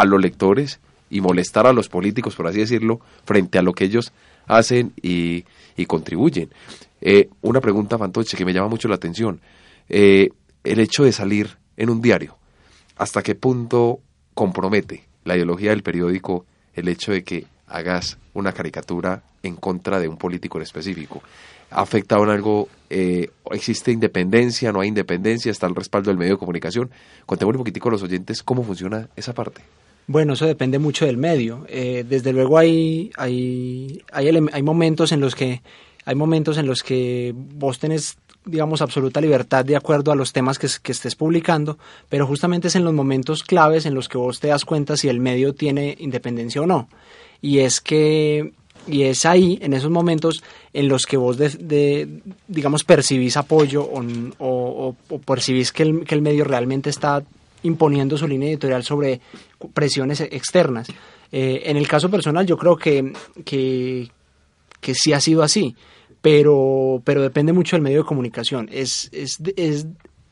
a 0.00 0.04
los 0.04 0.20
lectores 0.20 0.80
y 1.08 1.20
molestar 1.20 1.66
a 1.66 1.72
los 1.72 1.88
políticos, 1.88 2.34
por 2.34 2.46
así 2.46 2.60
decirlo, 2.60 3.00
frente 3.24 3.58
a 3.58 3.62
lo 3.62 3.72
que 3.72 3.84
ellos 3.84 4.12
hacen 4.46 4.92
y, 5.00 5.44
contribuyen. 5.86 6.50
Eh, 7.00 7.28
una 7.42 7.60
pregunta, 7.60 7.98
Fantoche, 7.98 8.36
que 8.36 8.44
me 8.44 8.52
llama 8.52 8.68
mucho 8.68 8.88
la 8.88 8.96
atención. 8.96 9.40
Eh, 9.88 10.28
el 10.64 10.80
hecho 10.80 11.04
de 11.04 11.12
salir 11.12 11.56
en 11.76 11.90
un 11.90 12.00
diario, 12.00 12.36
¿hasta 12.96 13.22
qué 13.22 13.34
punto 13.34 14.00
compromete 14.34 15.04
la 15.24 15.36
ideología 15.36 15.70
del 15.70 15.82
periódico 15.82 16.44
el 16.74 16.88
hecho 16.88 17.12
de 17.12 17.24
que 17.24 17.46
hagas 17.66 18.18
una 18.34 18.52
caricatura 18.52 19.22
en 19.42 19.56
contra 19.56 19.98
de 19.98 20.08
un 20.08 20.16
político 20.16 20.58
en 20.58 20.62
específico? 20.62 21.22
¿Afecta 21.70 22.16
en 22.16 22.30
algo? 22.30 22.68
Eh, 22.90 23.30
¿Existe 23.50 23.90
independencia? 23.90 24.72
¿No 24.72 24.80
hay 24.80 24.88
independencia? 24.88 25.50
¿Está 25.50 25.66
el 25.66 25.74
respaldo 25.74 26.10
del 26.10 26.18
medio 26.18 26.34
de 26.34 26.38
comunicación? 26.38 26.90
Contemos 27.26 27.54
un 27.54 27.58
poquitico 27.58 27.88
a 27.88 27.92
los 27.92 28.02
oyentes 28.02 28.42
cómo 28.42 28.62
funciona 28.62 29.08
esa 29.16 29.34
parte. 29.34 29.62
Bueno, 30.06 30.34
eso 30.34 30.46
depende 30.46 30.78
mucho 30.78 31.04
del 31.06 31.16
medio. 31.16 31.66
Eh, 31.68 32.04
desde 32.08 32.32
luego 32.32 32.58
hay, 32.58 33.10
hay, 33.16 34.00
hay, 34.12 34.62
momentos 34.62 35.10
en 35.12 35.20
los 35.20 35.34
que 35.34 35.62
hay 36.04 36.14
momentos 36.14 36.58
en 36.58 36.66
los 36.66 36.82
que 36.82 37.34
vos 37.34 37.80
tenés 37.80 38.16
digamos 38.44 38.80
absoluta 38.80 39.20
libertad 39.20 39.64
de 39.64 39.74
acuerdo 39.74 40.12
a 40.12 40.14
los 40.14 40.32
temas 40.32 40.58
que, 40.60 40.66
estés 40.66 41.16
publicando, 41.16 41.78
pero 42.08 42.28
justamente 42.28 42.68
es 42.68 42.76
en 42.76 42.84
los 42.84 42.94
momentos 42.94 43.42
claves 43.42 43.86
en 43.86 43.94
los 43.94 44.08
que 44.08 44.18
vos 44.18 44.38
te 44.38 44.46
das 44.48 44.64
cuenta 44.64 44.96
si 44.96 45.08
el 45.08 45.18
medio 45.18 45.52
tiene 45.52 45.96
independencia 45.98 46.62
o 46.62 46.66
no. 46.66 46.88
Y 47.42 47.58
es 47.58 47.80
que 47.80 48.52
y 48.86 49.02
es 49.02 49.26
ahí, 49.26 49.58
en 49.60 49.72
esos 49.72 49.90
momentos, 49.90 50.44
en 50.72 50.86
los 50.86 51.06
que 51.06 51.16
vos, 51.16 51.36
de, 51.36 52.20
digamos, 52.46 52.84
percibís 52.84 53.36
apoyo 53.36 53.82
o, 53.82 54.04
o, 54.38 54.96
o 55.08 55.18
percibís 55.18 55.72
que 55.72 55.82
el, 55.82 56.04
que 56.04 56.14
el 56.14 56.22
medio 56.22 56.44
realmente 56.44 56.88
está 56.88 57.24
imponiendo 57.62 58.16
su 58.16 58.26
línea 58.26 58.48
editorial 58.48 58.82
sobre 58.84 59.20
presiones 59.74 60.20
externas. 60.20 60.88
Eh, 61.32 61.62
en 61.66 61.76
el 61.76 61.88
caso 61.88 62.10
personal 62.10 62.46
yo 62.46 62.56
creo 62.56 62.76
que, 62.76 63.12
que, 63.44 64.10
que, 64.80 64.94
sí 64.94 65.12
ha 65.12 65.20
sido 65.20 65.42
así, 65.42 65.74
pero, 66.22 67.02
pero 67.04 67.22
depende 67.22 67.52
mucho 67.52 67.76
del 67.76 67.82
medio 67.82 67.98
de 67.98 68.08
comunicación. 68.08 68.68
Es, 68.72 69.08
es, 69.12 69.38
es, 69.56 69.86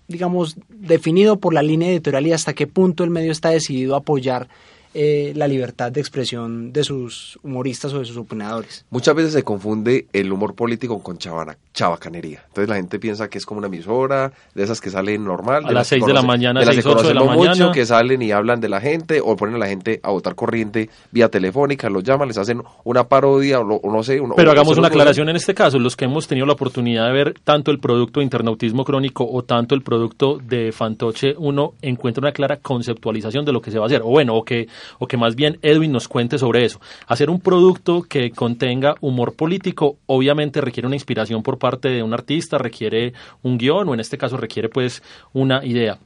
digamos, 0.06 0.56
definido 0.68 1.38
por 1.38 1.54
la 1.54 1.62
línea 1.62 1.90
editorial 1.90 2.26
y 2.26 2.32
hasta 2.32 2.54
qué 2.54 2.66
punto 2.66 3.04
el 3.04 3.10
medio 3.10 3.32
está 3.32 3.50
decidido 3.50 3.94
a 3.94 3.98
apoyar 3.98 4.48
eh, 4.94 5.32
la 5.34 5.48
libertad 5.48 5.90
de 5.90 6.00
expresión 6.00 6.72
de 6.72 6.84
sus 6.84 7.38
humoristas 7.42 7.92
o 7.92 7.98
de 7.98 8.04
sus 8.04 8.16
opinadores. 8.16 8.84
Muchas 8.90 9.14
veces 9.14 9.32
se 9.32 9.42
confunde 9.42 10.06
el 10.12 10.32
humor 10.32 10.54
político 10.54 11.02
con 11.02 11.18
chavana, 11.18 11.56
chavacanería. 11.72 12.44
Entonces 12.46 12.68
la 12.68 12.76
gente 12.76 12.98
piensa 12.98 13.28
que 13.28 13.38
es 13.38 13.46
como 13.46 13.58
una 13.58 13.66
emisora, 13.66 14.32
de 14.54 14.62
esas 14.62 14.80
que 14.80 14.90
salen 14.90 15.24
normal. 15.24 15.64
A 15.66 15.72
las 15.72 15.88
6 15.88 16.06
de 16.06 16.12
la 16.12 16.22
mañana, 16.22 16.60
de 16.60 16.66
las 16.66 16.76
que 16.76 17.08
de 17.08 17.14
la 17.14 17.24
mucho, 17.24 17.72
que 17.72 17.84
salen 17.84 18.22
y 18.22 18.30
hablan 18.30 18.60
de 18.60 18.68
la 18.68 18.80
gente 18.80 19.20
o 19.20 19.36
ponen 19.36 19.56
a 19.56 19.58
la 19.58 19.66
gente 19.66 20.00
a 20.02 20.10
votar 20.10 20.34
corriente 20.34 20.90
vía 21.10 21.28
telefónica, 21.28 21.90
los 21.90 22.04
llaman, 22.04 22.28
les 22.28 22.38
hacen 22.38 22.62
una 22.84 23.04
parodia 23.04 23.60
o, 23.60 23.92
no 23.92 24.02
sé. 24.02 24.20
Pero 24.36 24.50
hagamos 24.50 24.78
una 24.78 24.88
aclaración 24.88 25.28
en 25.28 25.36
este 25.36 25.54
caso, 25.54 25.78
los 25.78 25.96
que 25.96 26.04
hemos 26.04 26.28
tenido 26.28 26.46
la 26.46 26.52
oportunidad 26.52 27.06
de 27.06 27.12
ver 27.12 27.34
tanto 27.42 27.70
el 27.70 27.78
producto 27.78 28.20
de 28.20 28.24
internautismo 28.24 28.84
crónico 28.84 29.26
o 29.28 29.42
tanto 29.42 29.74
el 29.74 29.82
producto 29.82 30.38
de 30.38 30.72
Fantoche, 30.72 31.34
uno 31.36 31.74
encuentra 31.82 32.20
una 32.20 32.32
clara 32.32 32.58
conceptualización 32.58 33.44
de 33.44 33.52
lo 33.52 33.60
que 33.60 33.70
se 33.70 33.78
va 33.78 33.84
a 33.84 33.86
hacer. 33.86 34.02
O 34.02 34.10
bueno, 34.10 34.34
o 34.36 34.44
que 34.44 34.68
o 34.98 35.06
que 35.06 35.16
más 35.16 35.34
bien 35.34 35.58
Edwin 35.62 35.92
nos 35.92 36.08
cuente 36.08 36.38
sobre 36.38 36.64
eso. 36.64 36.80
Hacer 37.06 37.30
un 37.30 37.40
producto 37.40 38.02
que 38.02 38.30
contenga 38.30 38.94
humor 39.00 39.34
político 39.34 39.96
obviamente 40.06 40.60
requiere 40.60 40.86
una 40.86 40.96
inspiración 40.96 41.42
por 41.42 41.58
parte 41.58 41.88
de 41.88 42.02
un 42.02 42.14
artista, 42.14 42.58
requiere 42.58 43.12
un 43.42 43.58
guion 43.58 43.88
o 43.88 43.94
en 43.94 44.00
este 44.00 44.18
caso 44.18 44.36
requiere 44.36 44.68
pues 44.68 45.02
una 45.32 45.64
idea 45.64 45.98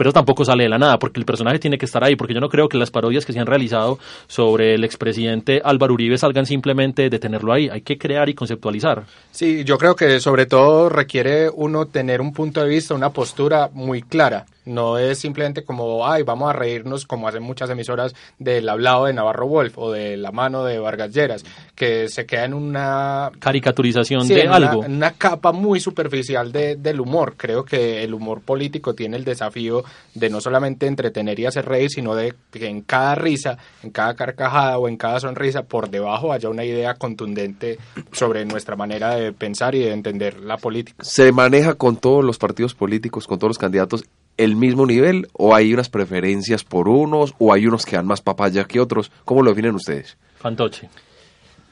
pero 0.00 0.14
tampoco 0.14 0.46
sale 0.46 0.62
de 0.62 0.70
la 0.70 0.78
nada, 0.78 0.98
porque 0.98 1.20
el 1.20 1.26
personaje 1.26 1.58
tiene 1.58 1.76
que 1.76 1.84
estar 1.84 2.02
ahí, 2.02 2.16
porque 2.16 2.32
yo 2.32 2.40
no 2.40 2.48
creo 2.48 2.70
que 2.70 2.78
las 2.78 2.90
parodias 2.90 3.26
que 3.26 3.34
se 3.34 3.38
han 3.38 3.46
realizado 3.46 3.98
sobre 4.28 4.72
el 4.72 4.82
expresidente 4.82 5.60
Álvaro 5.62 5.92
Uribe 5.92 6.16
salgan 6.16 6.46
simplemente 6.46 7.10
de 7.10 7.18
tenerlo 7.18 7.52
ahí, 7.52 7.68
hay 7.68 7.82
que 7.82 7.98
crear 7.98 8.30
y 8.30 8.32
conceptualizar. 8.32 9.04
Sí, 9.30 9.62
yo 9.62 9.76
creo 9.76 9.94
que 9.96 10.18
sobre 10.20 10.46
todo 10.46 10.88
requiere 10.88 11.50
uno 11.50 11.84
tener 11.84 12.22
un 12.22 12.32
punto 12.32 12.62
de 12.62 12.70
vista, 12.70 12.94
una 12.94 13.10
postura 13.10 13.68
muy 13.74 14.00
clara. 14.00 14.46
No 14.64 14.98
es 14.98 15.18
simplemente 15.18 15.64
como, 15.64 16.06
ay, 16.06 16.22
vamos 16.22 16.50
a 16.50 16.52
reírnos 16.52 17.06
como 17.06 17.28
hacen 17.28 17.42
muchas 17.42 17.70
emisoras 17.70 18.14
del 18.38 18.68
hablado 18.68 19.06
de 19.06 19.14
Navarro 19.14 19.46
Wolf 19.46 19.78
o 19.78 19.90
de 19.90 20.16
la 20.16 20.32
mano 20.32 20.64
de 20.64 20.78
Vargas 20.78 21.12
Lleras, 21.12 21.44
que 21.74 22.08
se 22.08 22.26
queda 22.26 22.44
en 22.44 22.54
una... 22.54 23.30
Caricaturización 23.38 24.28
de 24.28 24.42
algo. 24.42 24.84
En 24.84 24.94
una 24.96 25.12
capa 25.12 25.52
muy 25.52 25.80
superficial 25.80 26.52
de, 26.52 26.76
del 26.76 27.00
humor. 27.00 27.34
Creo 27.36 27.64
que 27.64 28.04
el 28.04 28.14
humor 28.14 28.42
político 28.42 28.94
tiene 28.94 29.16
el 29.16 29.24
desafío 29.24 29.84
de 30.14 30.30
no 30.30 30.40
solamente 30.40 30.86
entretener 30.86 31.38
y 31.40 31.46
hacer 31.46 31.66
reír, 31.66 31.90
sino 31.90 32.14
de 32.14 32.34
que 32.50 32.66
en 32.66 32.82
cada 32.82 33.14
risa, 33.14 33.58
en 33.82 33.90
cada 33.90 34.14
carcajada 34.14 34.78
o 34.78 34.88
en 34.88 34.96
cada 34.96 35.20
sonrisa, 35.20 35.62
por 35.62 35.90
debajo 35.90 36.32
haya 36.32 36.48
una 36.48 36.64
idea 36.64 36.94
contundente 36.94 37.78
sobre 38.12 38.44
nuestra 38.44 38.76
manera 38.76 39.14
de 39.14 39.32
pensar 39.32 39.74
y 39.74 39.80
de 39.80 39.92
entender 39.92 40.40
la 40.40 40.56
política. 40.56 41.02
¿Se 41.02 41.32
maneja 41.32 41.74
con 41.74 41.96
todos 41.96 42.24
los 42.24 42.38
partidos 42.38 42.74
políticos, 42.74 43.26
con 43.26 43.38
todos 43.38 43.50
los 43.50 43.58
candidatos 43.58 44.04
el 44.44 44.56
mismo 44.56 44.86
nivel 44.86 45.28
o 45.32 45.54
hay 45.54 45.72
unas 45.74 45.88
preferencias 45.88 46.64
por 46.64 46.88
unos 46.88 47.34
o 47.38 47.52
hay 47.52 47.66
unos 47.66 47.84
que 47.84 47.96
dan 47.96 48.06
más 48.06 48.20
papaya 48.20 48.64
que 48.64 48.80
otros? 48.80 49.10
¿Cómo 49.24 49.42
lo 49.42 49.50
definen 49.50 49.74
ustedes? 49.74 50.16
Fantoche. 50.36 50.88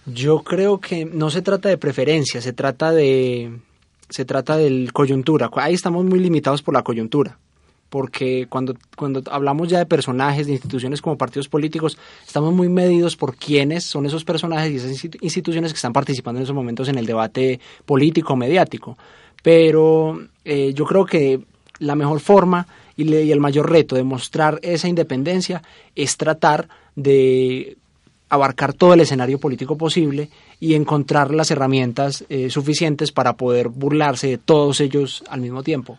Yo 0.06 0.42
creo 0.42 0.78
que 0.80 1.04
no 1.04 1.30
se 1.30 1.42
trata 1.42 1.68
de 1.68 1.78
preferencia, 1.78 2.40
se 2.40 2.52
trata 2.52 2.92
de, 2.92 3.58
se 4.08 4.24
trata 4.24 4.56
del 4.56 4.92
coyuntura. 4.92 5.50
Ahí 5.54 5.74
estamos 5.74 6.04
muy 6.04 6.18
limitados 6.18 6.62
por 6.62 6.74
la 6.74 6.82
coyuntura 6.82 7.38
porque 7.88 8.46
cuando, 8.48 8.74
cuando 8.96 9.22
hablamos 9.30 9.68
ya 9.68 9.78
de 9.78 9.86
personajes, 9.86 10.46
de 10.46 10.52
instituciones 10.52 11.00
como 11.00 11.16
partidos 11.16 11.48
políticos, 11.48 11.98
estamos 12.26 12.52
muy 12.52 12.68
medidos 12.68 13.16
por 13.16 13.36
quiénes 13.36 13.84
son 13.84 14.06
esos 14.06 14.24
personajes 14.24 14.72
y 14.72 14.76
esas 14.76 15.04
instituciones 15.20 15.72
que 15.72 15.76
están 15.76 15.92
participando 15.92 16.38
en 16.38 16.44
esos 16.44 16.54
momentos 16.54 16.88
en 16.88 16.98
el 16.98 17.06
debate 17.06 17.60
político, 17.86 18.36
mediático. 18.36 18.98
Pero 19.42 20.20
eh, 20.44 20.72
yo 20.74 20.84
creo 20.84 21.06
que 21.06 21.40
la 21.78 21.94
mejor 21.94 22.20
forma 22.20 22.66
y, 22.96 23.12
y 23.14 23.32
el 23.32 23.40
mayor 23.40 23.70
reto 23.70 23.96
de 23.96 24.04
mostrar 24.04 24.58
esa 24.62 24.88
independencia 24.88 25.62
es 25.94 26.16
tratar 26.16 26.68
de 26.96 27.76
abarcar 28.28 28.74
todo 28.74 28.94
el 28.94 29.00
escenario 29.00 29.38
político 29.38 29.76
posible 29.76 30.28
y 30.60 30.74
encontrar 30.74 31.32
las 31.32 31.50
herramientas 31.50 32.24
eh, 32.28 32.50
suficientes 32.50 33.12
para 33.12 33.34
poder 33.34 33.68
burlarse 33.68 34.28
de 34.28 34.38
todos 34.38 34.80
ellos 34.80 35.24
al 35.28 35.40
mismo 35.40 35.62
tiempo. 35.62 35.98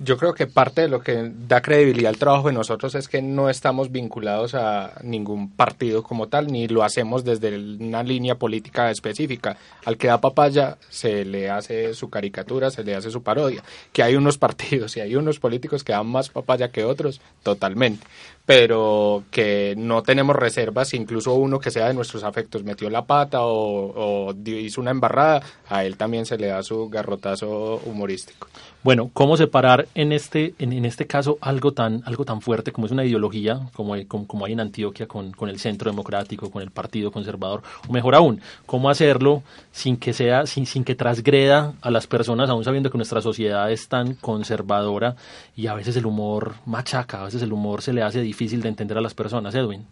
Yo 0.00 0.16
creo 0.16 0.32
que 0.32 0.46
parte 0.46 0.82
de 0.82 0.88
lo 0.88 1.00
que 1.00 1.32
da 1.48 1.60
credibilidad 1.60 2.10
al 2.10 2.18
trabajo 2.18 2.46
de 2.46 2.52
nosotros 2.52 2.94
es 2.94 3.08
que 3.08 3.20
no 3.20 3.50
estamos 3.50 3.90
vinculados 3.90 4.54
a 4.54 4.92
ningún 5.02 5.50
partido 5.50 6.04
como 6.04 6.28
tal, 6.28 6.46
ni 6.46 6.68
lo 6.68 6.84
hacemos 6.84 7.24
desde 7.24 7.58
una 7.58 8.04
línea 8.04 8.36
política 8.36 8.92
específica. 8.92 9.56
Al 9.84 9.96
que 9.96 10.06
da 10.06 10.20
papaya 10.20 10.78
se 10.88 11.24
le 11.24 11.50
hace 11.50 11.94
su 11.94 12.10
caricatura, 12.10 12.70
se 12.70 12.84
le 12.84 12.94
hace 12.94 13.10
su 13.10 13.24
parodia. 13.24 13.64
Que 13.92 14.04
hay 14.04 14.14
unos 14.14 14.38
partidos 14.46 14.96
y 14.96 15.00
hay 15.00 15.16
unos 15.16 15.40
políticos 15.40 15.82
que 15.82 15.92
dan 15.92 16.06
más 16.06 16.28
papaya 16.28 16.70
que 16.70 16.84
otros, 16.84 17.20
totalmente 17.42 18.06
pero 18.48 19.24
que 19.30 19.74
no 19.76 20.02
tenemos 20.02 20.34
reservas, 20.34 20.94
incluso 20.94 21.34
uno 21.34 21.60
que 21.60 21.70
sea 21.70 21.88
de 21.88 21.92
nuestros 21.92 22.24
afectos 22.24 22.64
metió 22.64 22.88
la 22.88 23.04
pata 23.04 23.40
o, 23.42 24.32
hizo 24.46 24.80
una 24.80 24.90
embarrada, 24.90 25.42
a 25.68 25.84
él 25.84 25.98
también 25.98 26.24
se 26.24 26.38
le 26.38 26.46
da 26.46 26.62
su 26.62 26.88
garrotazo 26.88 27.82
humorístico. 27.84 28.48
Bueno, 28.82 29.10
¿cómo 29.12 29.36
separar 29.36 29.86
en 29.94 30.12
este, 30.12 30.54
en, 30.58 30.84
este 30.86 31.06
caso 31.06 31.36
algo 31.42 31.72
tan, 31.72 32.02
algo 32.06 32.24
tan 32.24 32.40
fuerte 32.40 32.72
como 32.72 32.86
es 32.86 32.92
una 32.92 33.04
ideología, 33.04 33.68
como, 33.74 33.94
como, 34.06 34.46
hay 34.46 34.54
en 34.54 34.60
Antioquia 34.60 35.06
con, 35.06 35.32
con, 35.32 35.50
el 35.50 35.58
Centro 35.58 35.90
Democrático, 35.90 36.50
con 36.50 36.62
el 36.62 36.70
Partido 36.70 37.10
Conservador, 37.10 37.62
o 37.86 37.92
mejor 37.92 38.14
aún, 38.14 38.40
cómo 38.64 38.88
hacerlo 38.88 39.42
sin 39.72 39.98
que 39.98 40.14
sea, 40.14 40.46
sin, 40.46 40.64
sin 40.64 40.84
que 40.84 40.94
transgreda 40.94 41.74
a 41.82 41.90
las 41.90 42.06
personas, 42.06 42.48
aún 42.48 42.64
sabiendo 42.64 42.90
que 42.90 42.96
nuestra 42.96 43.20
sociedad 43.20 43.70
es 43.70 43.88
tan 43.88 44.14
conservadora 44.14 45.16
y 45.54 45.66
a 45.66 45.74
veces 45.74 45.96
el 45.96 46.06
humor 46.06 46.54
machaca, 46.64 47.20
a 47.20 47.24
veces 47.24 47.42
el 47.42 47.52
humor 47.52 47.82
se 47.82 47.92
le 47.92 48.02
hace 48.02 48.22
difícil 48.22 48.37
difícil 48.38 48.62
de 48.62 48.68
entender 48.68 48.96
a 48.96 49.00
las 49.00 49.14
personas, 49.14 49.54
Edwin? 49.54 49.84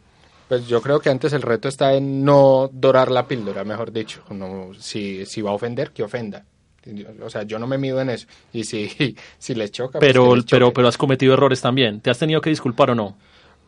Pues 0.49 0.68
yo 0.68 0.80
creo 0.80 1.01
que 1.01 1.11
antes 1.11 1.32
el 1.32 1.42
reto 1.42 1.68
está 1.68 1.94
en 1.94 2.24
no 2.24 2.70
dorar 2.72 3.11
la 3.11 3.26
píldora, 3.26 3.64
mejor 3.64 3.92
dicho. 3.92 4.22
No, 4.30 4.70
si, 4.78 5.26
si 5.26 5.42
va 5.42 5.51
a 5.51 5.55
ofender, 5.55 5.90
que 5.90 6.05
ofenda. 6.05 6.44
O 7.20 7.28
sea, 7.28 7.42
yo 7.42 7.59
no 7.59 7.66
me 7.66 7.78
mido 7.78 8.01
en 8.01 8.11
eso. 8.11 8.28
Y 8.53 8.62
si, 8.62 9.16
si 9.38 9.55
les 9.57 9.72
choca. 9.72 9.99
Pues 9.99 10.12
pero, 10.12 10.34
pero, 10.49 10.72
pero 10.72 10.86
has 10.86 10.97
cometido 10.97 11.34
errores 11.34 11.61
también. 11.61 12.01
¿Te 12.01 12.11
has 12.11 12.18
tenido 12.18 12.40
que 12.40 12.51
disculpar 12.51 12.90
o 12.90 12.94
no? 12.94 13.16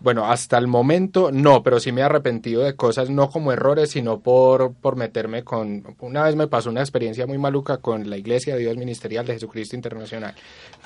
Bueno, 0.01 0.26
hasta 0.26 0.59
el 0.59 0.68
momento 0.68 1.30
no, 1.32 1.62
pero 1.64 1.80
sí 1.80 1.90
me 1.90 2.03
he 2.03 2.05
arrepentido 2.05 2.62
de 2.62 2.76
cosas, 2.76 3.11
no 3.11 3.30
como 3.30 3.53
errores, 3.53 3.90
sino 3.90 4.20
por, 4.20 4.72
por 4.74 4.94
meterme 4.94 5.42
con... 5.42 5.82
Una 6.01 6.22
vez 6.22 6.36
me 6.36 6.46
pasó 6.46 6.70
una 6.70 6.80
experiencia 6.80 7.26
muy 7.26 7.38
maluca 7.38 7.78
con 7.78 8.09
la 8.09 8.16
Iglesia 8.16 8.55
de 8.55 8.61
Dios 8.61 8.76
Ministerial 8.76 9.26
de 9.26 9.34
Jesucristo 9.34 9.74
Internacional 9.74 10.34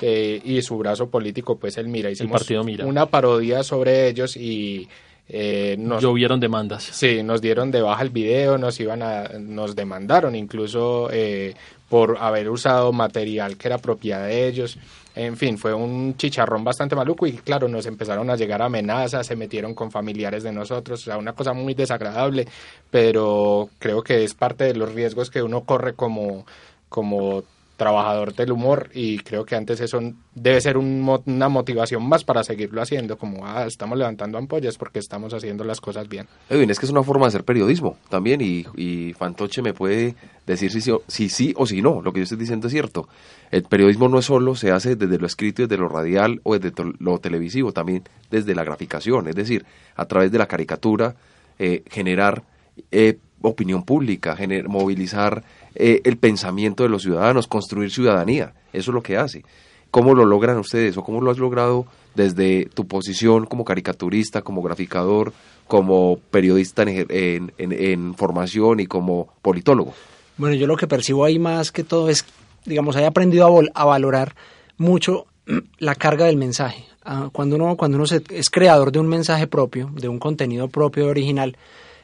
eh, 0.00 0.40
y 0.42 0.62
su 0.62 0.78
brazo 0.78 1.10
político, 1.10 1.58
pues 1.58 1.76
el 1.76 1.88
Mira. 1.88 2.10
Hicimos 2.10 2.40
partido 2.40 2.64
Mira. 2.64 2.86
una 2.86 3.06
parodia 3.06 3.62
sobre 3.62 4.08
ellos 4.08 4.36
y... 4.36 4.88
Eh, 5.28 5.76
nos, 5.78 6.02
Llovieron 6.02 6.40
demandas. 6.40 6.82
Sí, 6.82 7.22
nos 7.22 7.40
dieron 7.40 7.70
de 7.70 7.80
baja 7.80 8.02
el 8.02 8.10
video, 8.10 8.58
nos 8.58 8.78
iban 8.80 9.02
a, 9.02 9.28
nos 9.38 9.76
demandaron 9.76 10.34
incluso 10.34 11.08
eh, 11.12 11.54
por 11.92 12.16
haber 12.18 12.48
usado 12.48 12.90
material 12.90 13.58
que 13.58 13.68
era 13.68 13.76
propiedad 13.76 14.26
de 14.26 14.48
ellos. 14.48 14.78
En 15.14 15.36
fin, 15.36 15.58
fue 15.58 15.74
un 15.74 16.16
chicharrón 16.16 16.64
bastante 16.64 16.96
maluco 16.96 17.26
y 17.26 17.32
claro, 17.32 17.68
nos 17.68 17.84
empezaron 17.84 18.30
a 18.30 18.34
llegar 18.34 18.62
amenazas, 18.62 19.26
se 19.26 19.36
metieron 19.36 19.74
con 19.74 19.90
familiares 19.90 20.42
de 20.42 20.52
nosotros, 20.52 21.02
o 21.02 21.04
sea, 21.04 21.18
una 21.18 21.34
cosa 21.34 21.52
muy 21.52 21.74
desagradable, 21.74 22.48
pero 22.90 23.68
creo 23.78 24.02
que 24.02 24.24
es 24.24 24.32
parte 24.32 24.64
de 24.64 24.74
los 24.74 24.94
riesgos 24.94 25.28
que 25.28 25.42
uno 25.42 25.64
corre 25.64 25.92
como, 25.92 26.46
como 26.88 27.44
trabajador 27.76 28.34
del 28.34 28.52
humor 28.52 28.90
y 28.94 29.18
creo 29.18 29.44
que 29.44 29.56
antes 29.56 29.80
eso 29.80 29.98
debe 30.34 30.60
ser 30.60 30.76
una 30.76 31.48
motivación 31.48 32.06
más 32.08 32.24
para 32.24 32.44
seguirlo 32.44 32.82
haciendo, 32.82 33.16
como 33.16 33.46
ah, 33.46 33.66
estamos 33.66 33.98
levantando 33.98 34.38
ampollas 34.38 34.76
porque 34.78 34.98
estamos 34.98 35.34
haciendo 35.34 35.64
las 35.64 35.80
cosas 35.80 36.08
bien. 36.08 36.26
Edwin, 36.48 36.70
es 36.70 36.78
que 36.78 36.86
es 36.86 36.92
una 36.92 37.02
forma 37.02 37.26
de 37.26 37.28
hacer 37.28 37.44
periodismo 37.44 37.96
también 38.08 38.40
y, 38.40 38.64
y 38.76 39.12
Fantoche 39.14 39.62
me 39.62 39.74
puede 39.74 40.14
decir 40.46 40.70
si, 40.70 40.80
si, 41.06 41.28
sí 41.28 41.54
o 41.56 41.66
si 41.66 41.82
no, 41.82 42.02
lo 42.02 42.12
que 42.12 42.20
yo 42.20 42.24
estoy 42.24 42.38
diciendo 42.38 42.66
es 42.66 42.72
cierto. 42.72 43.08
El 43.50 43.64
periodismo 43.64 44.08
no 44.08 44.18
es 44.18 44.26
solo 44.26 44.54
se 44.54 44.70
hace 44.70 44.96
desde 44.96 45.18
lo 45.18 45.26
escrito, 45.26 45.62
desde 45.62 45.76
lo 45.76 45.88
radial 45.88 46.40
o 46.44 46.58
desde 46.58 46.72
lo 46.98 47.18
televisivo, 47.18 47.72
también 47.72 48.04
desde 48.30 48.54
la 48.54 48.64
graficación, 48.64 49.28
es 49.28 49.34
decir, 49.34 49.64
a 49.96 50.04
través 50.06 50.30
de 50.30 50.38
la 50.38 50.46
caricatura, 50.46 51.16
eh, 51.58 51.82
generar 51.90 52.44
eh, 52.90 53.18
opinión 53.42 53.82
pública, 53.84 54.36
movilizar 54.66 55.44
eh, 55.74 56.00
el 56.04 56.16
pensamiento 56.16 56.82
de 56.82 56.88
los 56.88 57.02
ciudadanos, 57.02 57.46
construir 57.46 57.90
ciudadanía. 57.90 58.54
Eso 58.72 58.90
es 58.90 58.94
lo 58.94 59.02
que 59.02 59.16
hace. 59.16 59.44
¿Cómo 59.90 60.14
lo 60.14 60.24
logran 60.24 60.58
ustedes 60.58 60.96
o 60.96 61.04
cómo 61.04 61.20
lo 61.20 61.30
has 61.30 61.38
logrado 61.38 61.86
desde 62.14 62.66
tu 62.66 62.86
posición 62.86 63.46
como 63.46 63.64
caricaturista, 63.64 64.42
como 64.42 64.62
graficador, 64.62 65.32
como 65.66 66.18
periodista 66.30 66.82
en, 66.86 68.14
formación 68.14 68.80
y 68.80 68.86
como 68.86 69.28
politólogo? 69.42 69.92
Bueno, 70.38 70.56
yo 70.56 70.66
lo 70.66 70.76
que 70.76 70.86
percibo 70.86 71.24
ahí 71.24 71.38
más 71.38 71.72
que 71.72 71.84
todo 71.84 72.08
es, 72.08 72.24
digamos, 72.64 72.96
he 72.96 73.04
aprendido 73.04 73.46
a, 73.46 73.82
a 73.82 73.84
valorar 73.84 74.34
mucho 74.78 75.26
la 75.78 75.94
carga 75.94 76.26
del 76.26 76.36
mensaje. 76.36 76.86
Ah, 77.04 77.30
cuando 77.32 77.56
uno, 77.56 77.76
cuando 77.76 77.96
uno 77.96 78.06
es 78.06 78.50
creador 78.50 78.92
de 78.92 79.00
un 79.00 79.08
mensaje 79.08 79.46
propio, 79.46 79.90
de 79.94 80.08
un 80.08 80.18
contenido 80.18 80.68
propio 80.68 81.08
original, 81.08 81.56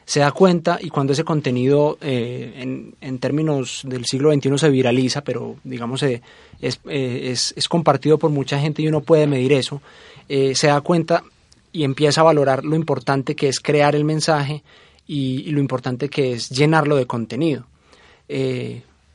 se 0.09 0.21
da 0.21 0.31
cuenta 0.31 0.79
y 0.81 0.89
cuando 0.89 1.13
ese 1.13 1.23
contenido 1.23 1.99
eh, 2.01 2.53
en, 2.55 2.95
en, 2.99 3.19
términos 3.19 3.83
del 3.85 4.05
siglo 4.05 4.33
XXI 4.33 4.57
se 4.57 4.69
viraliza, 4.71 5.23
pero 5.23 5.57
digamos 5.63 6.01
eh, 6.01 6.23
es, 6.59 6.79
eh, 6.89 7.29
es, 7.31 7.53
es, 7.55 7.69
compartido 7.69 8.17
por 8.17 8.31
mucha 8.31 8.57
gente 8.57 8.81
y 8.81 8.87
uno 8.87 9.01
puede 9.01 9.27
medir 9.27 9.53
eso, 9.53 9.83
se 10.27 10.65
da 10.65 10.81
cuenta 10.81 11.23
y 11.71 11.83
empieza 11.83 12.21
a 12.21 12.23
valorar 12.23 12.65
lo 12.65 12.75
importante 12.75 13.35
que 13.35 13.49
es 13.49 13.59
crear 13.59 13.95
el 13.95 14.03
mensaje 14.03 14.63
y, 15.05 15.43
y 15.47 15.51
lo 15.51 15.59
importante 15.59 16.09
que 16.09 16.33
es 16.33 16.49
llenarlo 16.49 16.95
de 16.95 17.05
contenido 17.05 17.67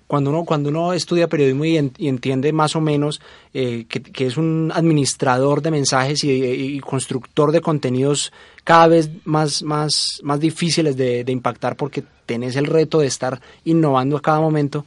cuando 0.07 0.31
uno, 0.31 0.45
cuando 0.45 0.69
uno 0.69 0.93
estudia 0.93 1.29
periodismo 1.29 1.65
y, 1.65 1.77
entiende 1.77 2.53
más 2.53 2.77
o 2.77 2.81
menos 2.81 3.21
eh, 3.53 3.87
que, 3.89 4.27
es 4.27 4.37
un 4.37 4.71
administrador 4.75 5.63
de 5.63 5.71
mensajes 5.71 6.25
y, 6.25 6.79
constructor 6.81 7.53
de 7.53 7.61
contenidos 7.61 8.33
cada 8.65 8.89
vez 8.89 9.11
más, 9.25 9.63
más, 9.63 10.21
más 10.23 10.41
difíciles 10.41 10.97
de, 10.97 11.25
impactar 11.29 11.77
porque 11.77 12.05
tenés 12.27 12.57
el 12.57 12.67
reto 12.67 13.01
de 13.01 13.07
estar 13.07 13.41
innovando 13.65 14.17
a 14.17 14.23
cada 14.23 14.41
momento 14.41 14.85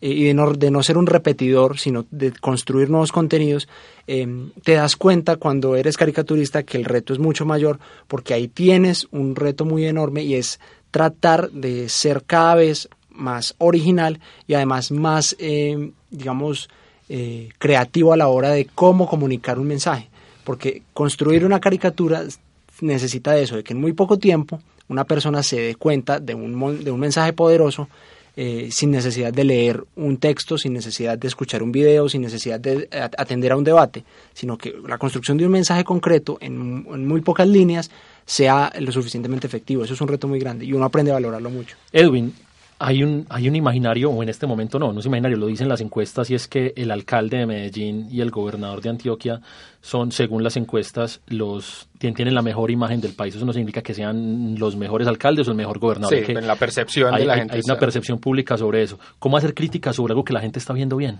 eh, 0.00 0.08
y 0.08 0.24
de 0.24 0.34
no, 0.34 0.52
de 0.52 0.70
no 0.70 0.82
ser 0.82 0.96
un 0.96 1.06
repetidor, 1.06 1.78
sino 1.78 2.06
de 2.10 2.32
construir 2.32 2.90
nuevos 2.90 3.12
contenidos, 3.12 3.68
eh, 4.06 4.26
te 4.62 4.74
das 4.74 4.96
cuenta 4.96 5.36
cuando 5.36 5.76
eres 5.76 5.96
caricaturista 5.96 6.62
que 6.62 6.78
el 6.78 6.84
reto 6.84 7.12
es 7.12 7.18
mucho 7.18 7.44
mayor 7.44 7.78
porque 8.06 8.34
ahí 8.34 8.48
tienes 8.48 9.08
un 9.10 9.34
reto 9.36 9.64
muy 9.64 9.84
enorme 9.84 10.22
y 10.22 10.36
es 10.36 10.60
tratar 10.90 11.50
de 11.50 11.88
ser 11.88 12.24
cada 12.24 12.54
vez 12.56 12.88
más 13.20 13.54
original 13.58 14.18
y 14.46 14.54
además 14.54 14.90
más, 14.90 15.36
eh, 15.38 15.92
digamos, 16.10 16.68
eh, 17.08 17.50
creativo 17.58 18.12
a 18.12 18.16
la 18.16 18.28
hora 18.28 18.50
de 18.50 18.66
cómo 18.66 19.08
comunicar 19.08 19.58
un 19.58 19.66
mensaje. 19.66 20.08
Porque 20.44 20.82
construir 20.92 21.44
una 21.44 21.60
caricatura 21.60 22.24
necesita 22.80 23.32
de 23.32 23.42
eso, 23.42 23.56
de 23.56 23.62
que 23.62 23.74
en 23.74 23.80
muy 23.80 23.92
poco 23.92 24.18
tiempo 24.18 24.60
una 24.88 25.04
persona 25.04 25.42
se 25.42 25.60
dé 25.60 25.74
cuenta 25.76 26.18
de 26.18 26.34
un, 26.34 26.82
de 26.82 26.90
un 26.90 27.00
mensaje 27.00 27.32
poderoso 27.32 27.88
eh, 28.36 28.68
sin 28.70 28.90
necesidad 28.90 29.32
de 29.32 29.44
leer 29.44 29.84
un 29.96 30.16
texto, 30.16 30.56
sin 30.56 30.72
necesidad 30.72 31.18
de 31.18 31.28
escuchar 31.28 31.62
un 31.62 31.72
video, 31.72 32.08
sin 32.08 32.22
necesidad 32.22 32.58
de 32.58 32.88
atender 32.90 33.52
a 33.52 33.56
un 33.56 33.64
debate, 33.64 34.04
sino 34.32 34.56
que 34.56 34.74
la 34.86 34.98
construcción 34.98 35.36
de 35.36 35.46
un 35.46 35.52
mensaje 35.52 35.84
concreto 35.84 36.38
en, 36.40 36.86
en 36.92 37.06
muy 37.06 37.20
pocas 37.20 37.46
líneas 37.46 37.90
sea 38.24 38.72
lo 38.78 38.92
suficientemente 38.92 39.46
efectivo. 39.46 39.84
Eso 39.84 39.94
es 39.94 40.00
un 40.00 40.08
reto 40.08 40.28
muy 40.28 40.38
grande 40.38 40.64
y 40.64 40.72
uno 40.72 40.84
aprende 40.84 41.10
a 41.10 41.14
valorarlo 41.14 41.50
mucho. 41.50 41.76
Edwin, 41.92 42.32
hay 42.82 43.02
un, 43.02 43.26
hay 43.28 43.46
un 43.46 43.54
imaginario, 43.54 44.10
o 44.10 44.22
en 44.22 44.30
este 44.30 44.46
momento 44.46 44.78
no, 44.78 44.90
no 44.90 45.00
es 45.00 45.06
imaginario, 45.06 45.36
lo 45.36 45.46
dicen 45.46 45.68
las 45.68 45.82
encuestas, 45.82 46.30
y 46.30 46.34
es 46.34 46.48
que 46.48 46.72
el 46.76 46.90
alcalde 46.90 47.36
de 47.36 47.46
Medellín 47.46 48.08
y 48.10 48.22
el 48.22 48.30
gobernador 48.30 48.80
de 48.80 48.88
Antioquia 48.88 49.42
son, 49.82 50.12
según 50.12 50.42
las 50.42 50.56
encuestas, 50.56 51.20
los 51.26 51.88
tienen 51.98 52.34
la 52.34 52.40
mejor 52.40 52.70
imagen 52.70 53.02
del 53.02 53.12
país. 53.12 53.36
Eso 53.36 53.44
no 53.44 53.52
significa 53.52 53.82
que 53.82 53.92
sean 53.92 54.58
los 54.58 54.76
mejores 54.76 55.06
alcaldes 55.06 55.46
o 55.48 55.50
el 55.50 55.58
mejor 55.58 55.78
gobernador. 55.78 56.24
Sí, 56.24 56.32
en 56.32 56.46
la 56.46 56.56
percepción 56.56 57.14
de 57.14 57.26
la 57.26 57.36
gente. 57.36 57.56
Hay 57.56 57.60
una 57.62 57.78
percepción 57.78 58.18
pública 58.18 58.56
sobre 58.56 58.82
eso. 58.82 58.98
¿Cómo 59.18 59.36
hacer 59.36 59.52
crítica 59.52 59.92
sobre 59.92 60.12
algo 60.12 60.24
que 60.24 60.32
la 60.32 60.40
gente 60.40 60.58
está 60.58 60.72
viendo 60.72 60.96
bien? 60.96 61.18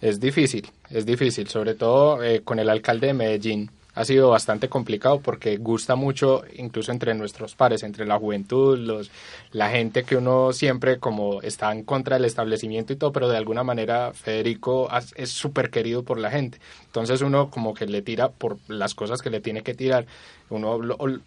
Es 0.00 0.20
difícil, 0.20 0.70
es 0.90 1.04
difícil, 1.04 1.48
sobre 1.48 1.74
todo 1.74 2.22
eh, 2.22 2.42
con 2.42 2.60
el 2.60 2.70
alcalde 2.70 3.08
de 3.08 3.14
Medellín 3.14 3.70
ha 3.94 4.04
sido 4.04 4.30
bastante 4.30 4.68
complicado 4.68 5.20
porque 5.20 5.56
gusta 5.56 5.96
mucho 5.96 6.42
incluso 6.56 6.92
entre 6.92 7.14
nuestros 7.14 7.54
pares, 7.54 7.82
entre 7.82 8.06
la 8.06 8.18
juventud, 8.18 8.78
los, 8.78 9.10
la 9.52 9.70
gente 9.70 10.04
que 10.04 10.16
uno 10.16 10.52
siempre 10.52 10.98
como 10.98 11.42
está 11.42 11.72
en 11.72 11.84
contra 11.84 12.16
del 12.16 12.24
establecimiento 12.24 12.92
y 12.92 12.96
todo, 12.96 13.12
pero 13.12 13.28
de 13.28 13.36
alguna 13.36 13.64
manera 13.64 14.12
Federico 14.12 14.88
es 15.16 15.30
súper 15.30 15.70
querido 15.70 16.02
por 16.02 16.18
la 16.18 16.30
gente. 16.30 16.58
Entonces 16.90 17.22
uno 17.22 17.50
como 17.50 17.72
que 17.72 17.86
le 17.86 18.02
tira 18.02 18.30
por 18.30 18.56
las 18.66 18.96
cosas 18.96 19.22
que 19.22 19.30
le 19.30 19.40
tiene 19.40 19.62
que 19.62 19.74
tirar. 19.74 20.06
Uno, 20.48 20.80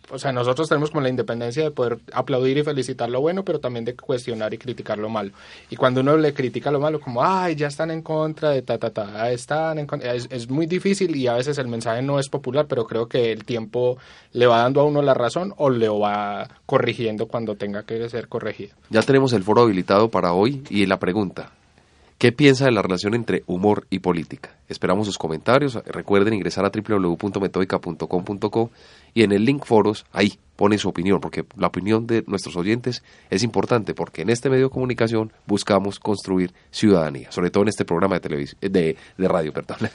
o 0.10 0.20
sea, 0.20 0.34
nosotros 0.34 0.68
tenemos 0.68 0.92
como 0.92 1.00
la 1.00 1.08
independencia 1.08 1.64
de 1.64 1.72
poder 1.72 2.00
aplaudir 2.12 2.58
y 2.58 2.64
felicitar 2.64 3.10
lo 3.10 3.22
bueno, 3.22 3.46
pero 3.46 3.62
también 3.62 3.86
de 3.86 3.96
cuestionar 3.96 4.54
y 4.54 4.58
criticar 4.58 4.98
lo 4.98 5.08
malo. 5.08 5.32
Y 5.70 5.78
cuando 5.78 6.02
uno 6.02 6.18
le 6.18 6.34
critica 6.34 6.70
lo 6.70 6.82
malo, 6.82 7.00
como, 7.00 7.24
ay, 7.24 7.56
ya 7.56 7.68
están 7.68 7.92
en 7.92 8.02
contra 8.02 8.50
de 8.50 8.62
ta, 8.62 8.78
ta, 8.78 8.90
ta, 8.90 9.32
están 9.32 9.80
en 9.80 9.88
contra, 9.88 10.14
es, 10.14 10.28
es 10.30 10.50
muy 10.50 10.66
difícil 10.66 11.16
y 11.16 11.28
a 11.28 11.36
veces 11.36 11.58
el 11.58 11.70
mensaje 11.70 12.02
no 12.02 12.20
es 12.20 12.28
popular, 12.28 12.66
pero 12.68 12.86
creo 12.86 13.08
que 13.08 13.32
el 13.32 13.46
tiempo 13.46 13.98
le 14.34 14.46
va 14.46 14.58
dando 14.64 14.82
a 14.82 14.84
uno 14.84 15.02
la 15.02 15.14
razón 15.14 15.54
o 15.56 15.70
le 15.70 15.88
va 15.88 16.50
corrigiendo 16.66 17.28
cuando 17.28 17.56
tenga 17.56 17.84
que 17.84 18.10
ser 18.10 18.28
corregido. 18.28 18.76
Ya 18.90 19.02
tenemos 19.02 19.32
el 19.32 19.44
foro 19.44 19.62
habilitado 19.62 20.10
para 20.10 20.34
hoy 20.34 20.64
y 20.70 20.86
la 20.86 21.00
pregunta, 21.00 21.52
¿Qué 22.24 22.32
piensa 22.32 22.64
de 22.64 22.72
la 22.72 22.82
relación 22.82 23.16
entre 23.16 23.44
humor 23.48 23.86
y 23.90 24.00
política? 24.00 24.56
Esperamos 24.70 25.08
sus 25.08 25.18
comentarios. 25.18 25.76
Recuerden 25.86 26.34
ingresar 26.34 26.64
a 26.64 26.72
www.metodica.com.co 26.74 28.72
y 29.14 29.24
en 29.24 29.32
el 29.32 29.46
link 29.46 29.66
foros, 29.66 30.06
ahí 30.12 30.40
pone 30.56 30.78
su 30.78 30.90
opinión, 30.90 31.20
porque 31.20 31.46
la 31.58 31.68
opinión 31.68 32.06
de 32.06 32.24
nuestros 32.28 32.56
oyentes 32.56 33.04
es 33.30 33.44
importante, 33.44 33.94
porque 33.94 34.22
en 34.22 34.30
este 34.30 34.50
medio 34.50 34.66
de 34.66 34.70
comunicación 34.70 35.32
buscamos 35.48 36.00
construir 36.00 36.54
ciudadanía, 36.72 37.32
sobre 37.32 37.50
todo 37.50 37.64
en 37.64 37.70
este 37.70 37.86
programa 37.86 38.16
de 38.16 38.22
televisión, 38.22 38.60
de, 38.62 38.96
de 39.18 39.28
radio, 39.28 39.52
perdón. 39.52 39.78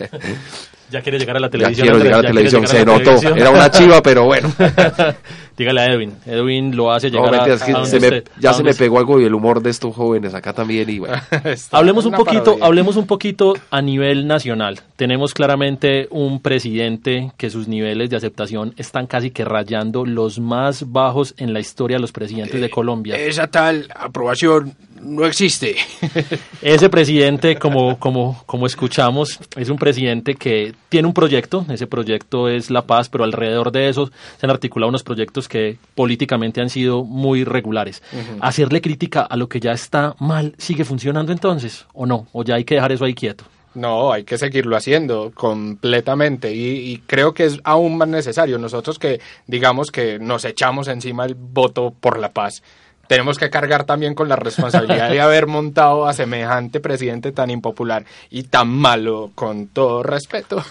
Ya 0.91 1.03
quiere 1.03 1.19
llegar 1.19 1.37
a 1.37 1.41
la 1.41 1.51
televisión. 1.51 1.87
Ya 1.87 1.93
quiero 1.93 2.05
llegar 2.05 2.21
a 2.21 2.23
la 2.23 2.29
televisión, 2.29 2.67
se 2.67 2.83
notó. 2.85 3.21
Era 3.21 3.51
una 3.51 3.71
chiva, 3.71 4.01
pero 4.03 4.25
bueno. 4.25 4.51
Dígale 5.59 5.81
a 5.81 5.87
Edwin. 5.87 6.15
Edwin 6.25 6.77
lo 6.77 6.93
hace 6.93 7.11
llegar 7.11 7.33
no, 7.33 7.43
a, 7.43 7.85
se 7.85 8.01
me, 8.01 8.23
Ya 8.41 8.55
se 8.55 8.63
me 8.63 8.73
pegó 8.73 8.99
algo 8.99 9.21
y 9.21 9.25
el 9.25 9.35
humor 9.35 9.61
de 9.61 9.71
estos 9.71 9.95
jóvenes 9.95 10.33
acá 10.33 10.53
también. 10.53 10.89
Y 10.89 11.01
bueno. 11.01 11.21
hablemos 11.73 12.07
un 12.07 12.13
poquito, 12.13 12.57
hablemos 12.61 12.97
un 12.97 13.07
poquito 13.07 13.55
a 13.71 13.83
nivel 13.83 14.27
nacional. 14.29 14.81
Tenemos 14.97 15.35
claramente 15.35 16.07
un 16.11 16.41
presidente 16.41 17.33
que 17.37 17.51
sus 17.51 17.69
niveles 17.69 18.09
de 18.09 18.17
aceptación 18.17 18.73
están 18.77 19.08
casi 19.09 19.31
que 19.31 19.45
rayando 19.45 20.05
los 20.05 20.39
más 20.39 20.91
bajos 20.93 21.35
en 21.39 21.53
la 21.53 21.61
historia 21.61 21.97
de 21.97 22.01
los 22.01 22.13
presidentes 22.13 22.61
de 22.61 22.67
Eh, 22.67 22.71
Colombia. 22.71 23.17
Esa 23.17 23.49
tal 23.49 23.89
aprobación 23.95 24.75
no 25.03 25.25
existe. 25.25 25.77
Ese 26.63 26.89
presidente, 26.89 27.57
como, 27.57 27.99
como, 27.99 28.43
como 28.47 28.67
escuchamos, 28.67 29.39
es 29.57 29.69
un 29.71 29.79
presidente 29.79 30.35
que 30.35 30.75
tiene 30.89 31.07
un 31.09 31.15
proyecto, 31.15 31.65
ese 31.69 31.87
proyecto 31.87 32.49
es 32.49 32.71
la 32.71 32.83
paz, 32.83 33.09
pero 33.09 33.25
alrededor 33.25 33.71
de 33.73 33.89
eso 33.89 34.11
se 34.39 34.47
han 34.47 34.51
articulado 34.51 34.89
unos 34.89 35.03
proyectos 35.03 35.49
que 35.49 35.79
políticamente 35.95 36.61
han 36.61 36.71
sido 36.71 37.05
muy 37.05 37.45
regulares. 37.45 38.03
Hacerle 38.41 38.81
crítica 38.81 39.23
a 39.23 39.37
lo 39.37 39.49
que 39.49 39.61
ya 39.61 39.73
está 39.73 40.15
mal, 40.19 40.55
¿sigue 40.59 40.85
funcionando 40.85 41.33
entonces 41.33 41.87
o 41.93 42.07
no? 42.07 42.27
¿O 42.33 42.43
ya 42.45 42.57
hay 42.57 42.65
que 42.65 42.75
dejar 42.75 42.93
eso 42.93 43.05
ahí 43.05 43.15
quieto? 43.15 43.45
No, 43.75 44.13
hay 44.13 44.25
que 44.25 44.39
seguirlo 44.39 44.77
haciendo 44.77 45.31
completamente 45.35 46.53
y, 46.53 46.91
y, 46.91 46.99
creo 47.07 47.35
que 47.35 47.45
es 47.45 47.61
aún 47.65 47.99
más 47.99 48.09
necesario. 48.09 48.59
Nosotros 48.59 48.99
que 48.99 49.21
digamos 49.47 49.91
que 49.91 50.19
nos 50.19 50.45
echamos 50.45 50.89
encima 50.89 51.25
el 51.25 51.35
voto 51.35 51.95
por 52.01 52.19
la 52.19 52.33
paz, 52.33 52.63
tenemos 53.09 53.39
que 53.39 53.51
cargar 53.51 53.85
también 53.85 54.15
con 54.15 54.29
la 54.29 54.37
responsabilidad 54.37 55.11
de 55.11 55.21
haber 55.21 55.47
montado 55.49 56.07
a 56.07 56.13
semejante 56.13 56.79
presidente 56.79 57.33
tan 57.33 57.51
impopular 57.51 58.05
y 58.31 58.45
tan 58.45 58.69
malo, 58.69 59.33
con 59.35 59.69
todo 59.69 60.03
respeto, 60.03 60.63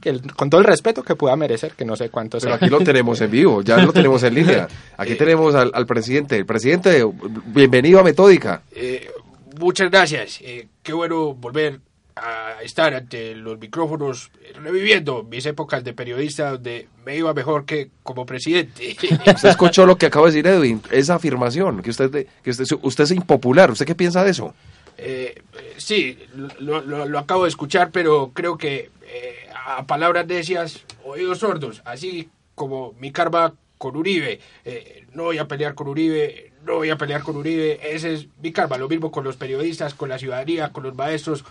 que 0.00 0.10
el, 0.10 0.32
con 0.34 0.50
todo 0.50 0.60
el 0.60 0.66
respeto 0.66 1.02
que 1.02 1.14
pueda 1.14 1.36
merecer, 1.36 1.72
que 1.72 1.84
no 1.84 1.96
sé 1.96 2.10
cuánto 2.10 2.38
Pero 2.38 2.54
aquí 2.54 2.68
lo 2.68 2.80
tenemos 2.80 3.20
en 3.20 3.30
vivo, 3.30 3.62
ya 3.62 3.78
lo 3.78 3.92
tenemos 3.92 4.22
en 4.24 4.34
línea. 4.34 4.68
Aquí 4.98 5.14
tenemos 5.14 5.54
al, 5.54 5.70
al 5.72 5.86
presidente. 5.86 6.36
El 6.36 6.46
presidente, 6.46 7.04
bienvenido 7.46 8.00
a 8.00 8.02
Metódica. 8.02 8.62
Eh, 8.72 9.08
muchas 9.58 9.90
gracias. 9.90 10.40
Eh, 10.42 10.66
qué 10.82 10.92
bueno 10.92 11.34
volver 11.34 11.80
a 12.16 12.62
estar 12.62 12.94
ante 12.94 13.34
los 13.34 13.58
micrófonos 13.58 14.30
reviviendo 14.54 15.22
mis 15.22 15.44
épocas 15.44 15.84
de 15.84 15.92
periodista 15.92 16.52
donde 16.52 16.88
me 17.04 17.14
iba 17.16 17.34
mejor 17.34 17.66
que 17.66 17.90
como 18.02 18.24
presidente. 18.24 18.96
Usted 19.26 19.50
escuchó 19.50 19.84
lo 19.84 19.96
que 19.96 20.06
acaba 20.06 20.26
de 20.26 20.32
decir 20.32 20.46
Edwin, 20.46 20.82
esa 20.90 21.16
afirmación, 21.16 21.82
que 21.82 21.90
usted, 21.90 22.26
que 22.42 22.50
usted, 22.50 22.64
usted 22.82 23.04
es 23.04 23.10
impopular. 23.10 23.70
¿Usted 23.70 23.86
qué 23.86 23.94
piensa 23.94 24.24
de 24.24 24.30
eso? 24.30 24.54
Eh, 24.96 25.42
sí, 25.76 26.18
lo, 26.58 26.80
lo, 26.80 27.04
lo, 27.04 27.18
acabo 27.18 27.42
de 27.42 27.50
escuchar, 27.50 27.90
pero 27.90 28.30
creo 28.32 28.56
que 28.56 28.90
eh, 29.06 29.50
a 29.66 29.86
palabras 29.86 30.26
necias, 30.26 30.84
oídos 31.04 31.40
sordos, 31.40 31.82
así 31.84 32.30
como 32.54 32.94
mi 32.98 33.12
karma 33.12 33.52
con 33.78 33.94
Uribe. 33.94 34.40
Eh, 34.64 35.04
no 35.12 35.24
voy 35.24 35.38
a 35.38 35.46
pelear 35.46 35.74
con 35.74 35.88
Uribe, 35.88 36.52
no 36.64 36.76
voy 36.76 36.90
a 36.90 36.96
pelear 36.96 37.22
con 37.22 37.36
Uribe, 37.36 37.78
ese 37.94 38.14
es 38.14 38.28
mi 38.42 38.52
karma. 38.52 38.78
Lo 38.78 38.88
mismo 38.88 39.10
con 39.10 39.24
los 39.24 39.36
periodistas, 39.36 39.94
con 39.94 40.08
la 40.08 40.18
ciudadanía, 40.18 40.72
con 40.72 40.82
los 40.82 40.94
maestros, 40.94 41.44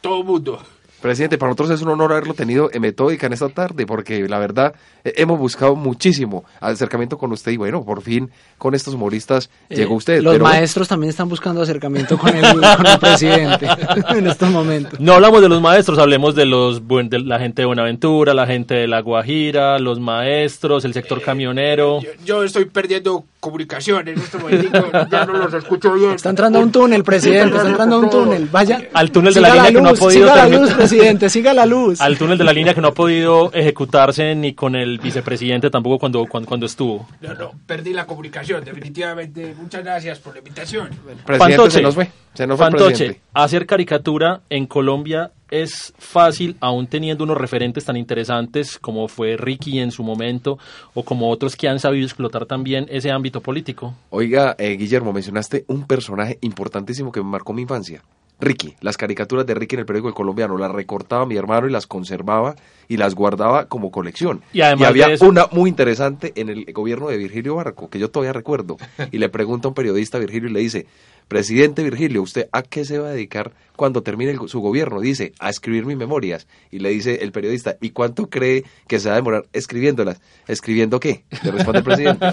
todo 0.00 0.24
mundo. 0.24 0.60
Presidente, 1.00 1.38
para 1.38 1.50
nosotros 1.50 1.70
es 1.70 1.82
un 1.82 1.88
honor 1.88 2.12
haberlo 2.12 2.34
tenido 2.34 2.70
en 2.72 2.82
Metódica 2.82 3.26
en 3.26 3.32
esta 3.32 3.48
tarde, 3.48 3.86
porque 3.86 4.28
la 4.28 4.38
verdad 4.38 4.74
eh, 5.02 5.14
hemos 5.16 5.38
buscado 5.38 5.74
muchísimo 5.74 6.44
acercamiento 6.60 7.16
con 7.16 7.32
usted 7.32 7.52
y 7.52 7.56
bueno, 7.56 7.84
por 7.84 8.02
fin 8.02 8.30
con 8.58 8.74
estos 8.74 8.94
humoristas 8.94 9.50
eh, 9.70 9.76
llegó 9.76 9.94
usted. 9.94 10.20
Los 10.20 10.34
pero... 10.34 10.44
maestros 10.44 10.88
también 10.88 11.10
están 11.10 11.28
buscando 11.28 11.62
acercamiento 11.62 12.18
con 12.18 12.36
el, 12.36 12.42
con 12.42 12.86
el 12.86 12.98
presidente 12.98 13.66
en 14.10 14.26
estos 14.26 14.50
momentos. 14.50 15.00
No 15.00 15.14
hablamos 15.14 15.40
de 15.40 15.48
los 15.48 15.60
maestros, 15.62 15.98
hablemos 15.98 16.34
de 16.34 16.44
los 16.44 16.86
de 16.86 17.20
la 17.20 17.38
gente 17.38 17.62
de 17.62 17.66
Buenaventura, 17.66 18.34
la 18.34 18.46
gente 18.46 18.74
de 18.74 18.86
La 18.86 19.00
Guajira, 19.00 19.78
los 19.78 20.00
maestros, 20.00 20.84
el 20.84 20.92
sector 20.92 21.18
eh, 21.18 21.22
camionero. 21.22 22.00
Yo, 22.02 22.10
yo, 22.24 22.44
estoy 22.44 22.66
perdiendo 22.66 23.24
comunicación 23.40 24.06
en 24.08 24.18
este 24.18 24.36
momento, 24.36 24.82
ya 25.10 25.24
no 25.24 25.32
los 25.32 25.54
escucho 25.54 25.94
bien. 25.94 26.12
Está 26.12 26.30
entrando 26.30 26.58
a 26.58 26.62
un 26.62 26.70
túnel, 26.70 27.02
presidente, 27.04 27.56
está 27.56 27.68
entrando 27.68 27.96
a 27.96 27.98
un 28.00 28.10
túnel. 28.10 28.48
Vaya 28.52 28.88
al 28.92 29.10
túnel 29.10 29.32
de 29.32 29.40
la, 29.40 29.54
la 29.54 29.54
línea 29.54 29.70
luz, 29.70 29.78
que 29.78 29.82
no 29.82 29.88
ha 29.88 29.94
podido 29.94 30.58
luz, 30.60 30.89
presidente, 30.90 31.30
siga 31.30 31.54
la 31.54 31.66
luz. 31.66 32.00
Al 32.00 32.18
túnel 32.18 32.38
de 32.38 32.44
la 32.44 32.52
línea 32.52 32.74
que 32.74 32.80
no 32.80 32.88
ha 32.88 32.94
podido 32.94 33.52
ejecutarse 33.52 34.34
ni 34.34 34.54
con 34.54 34.74
el 34.74 34.98
vicepresidente 34.98 35.70
tampoco 35.70 35.98
cuando, 35.98 36.26
cuando, 36.26 36.48
cuando 36.48 36.66
estuvo. 36.66 37.08
No, 37.20 37.34
no, 37.34 37.52
perdí 37.66 37.92
la 37.92 38.06
comunicación, 38.06 38.64
definitivamente. 38.64 39.54
Muchas 39.56 39.82
gracias 39.82 40.18
por 40.18 40.34
la 40.34 40.38
invitación. 40.38 40.90
Presidente, 41.24 41.70
se 41.70 41.82
nos 41.82 41.94
fue. 41.94 42.10
Se 42.34 42.46
nos 42.46 42.58
fue 42.58 42.66
Fantoche, 42.66 43.20
hacer 43.34 43.66
caricatura 43.66 44.42
en 44.50 44.66
Colombia 44.66 45.32
es 45.50 45.92
fácil, 45.98 46.56
aún 46.60 46.86
teniendo 46.86 47.24
unos 47.24 47.36
referentes 47.36 47.84
tan 47.84 47.96
interesantes 47.96 48.78
como 48.78 49.08
fue 49.08 49.36
Ricky 49.36 49.80
en 49.80 49.90
su 49.90 50.02
momento, 50.02 50.58
o 50.94 51.04
como 51.04 51.28
otros 51.28 51.56
que 51.56 51.68
han 51.68 51.80
sabido 51.80 52.06
explotar 52.06 52.46
también 52.46 52.86
ese 52.88 53.10
ámbito 53.10 53.40
político. 53.40 53.94
Oiga, 54.10 54.54
eh, 54.58 54.76
Guillermo, 54.76 55.12
mencionaste 55.12 55.64
un 55.66 55.86
personaje 55.86 56.38
importantísimo 56.40 57.10
que 57.12 57.20
me 57.20 57.28
marcó 57.28 57.52
mi 57.52 57.62
infancia. 57.62 58.02
Ricky, 58.40 58.76
las 58.80 58.96
caricaturas 58.96 59.46
de 59.46 59.54
Ricky 59.54 59.76
en 59.76 59.80
el 59.80 59.86
periódico 59.86 60.08
El 60.08 60.14
Colombiano, 60.14 60.56
las 60.56 60.70
recortaba 60.72 61.26
mi 61.26 61.36
hermano 61.36 61.66
y 61.66 61.70
las 61.70 61.86
conservaba 61.86 62.56
y 62.88 62.96
las 62.96 63.14
guardaba 63.14 63.66
como 63.66 63.90
colección. 63.90 64.42
Y, 64.52 64.62
además 64.62 64.82
y 64.82 64.84
había 64.86 65.12
eso, 65.12 65.26
una 65.28 65.46
muy 65.52 65.68
interesante 65.68 66.32
en 66.36 66.48
el 66.48 66.72
gobierno 66.72 67.08
de 67.08 67.18
Virgilio 67.18 67.56
Barco, 67.56 67.88
que 67.90 67.98
yo 67.98 68.10
todavía 68.10 68.32
recuerdo, 68.32 68.76
y 69.10 69.18
le 69.18 69.28
pregunta 69.28 69.68
a 69.68 69.70
un 69.70 69.74
periodista 69.74 70.18
a 70.18 70.20
Virgilio 70.20 70.48
y 70.48 70.52
le 70.52 70.60
dice, 70.60 70.86
presidente 71.30 71.84
Virgilio, 71.84 72.22
¿usted 72.22 72.48
a 72.50 72.62
qué 72.62 72.84
se 72.84 72.98
va 72.98 73.08
a 73.08 73.12
dedicar 73.12 73.52
cuando 73.76 74.02
termine 74.02 74.32
el, 74.32 74.48
su 74.48 74.60
gobierno? 74.60 75.00
Dice, 75.00 75.32
a 75.38 75.48
escribir 75.48 75.86
mis 75.86 75.96
memorias. 75.96 76.48
Y 76.72 76.80
le 76.80 76.90
dice 76.90 77.20
el 77.22 77.30
periodista, 77.30 77.76
¿y 77.80 77.90
cuánto 77.90 78.28
cree 78.28 78.64
que 78.88 78.98
se 78.98 79.08
va 79.08 79.14
a 79.14 79.18
demorar 79.18 79.44
escribiéndolas? 79.52 80.20
¿Escribiendo 80.48 80.98
qué? 80.98 81.22
Le 81.44 81.52
responde 81.52 81.78
el 81.78 81.84
presidente. 81.84 82.26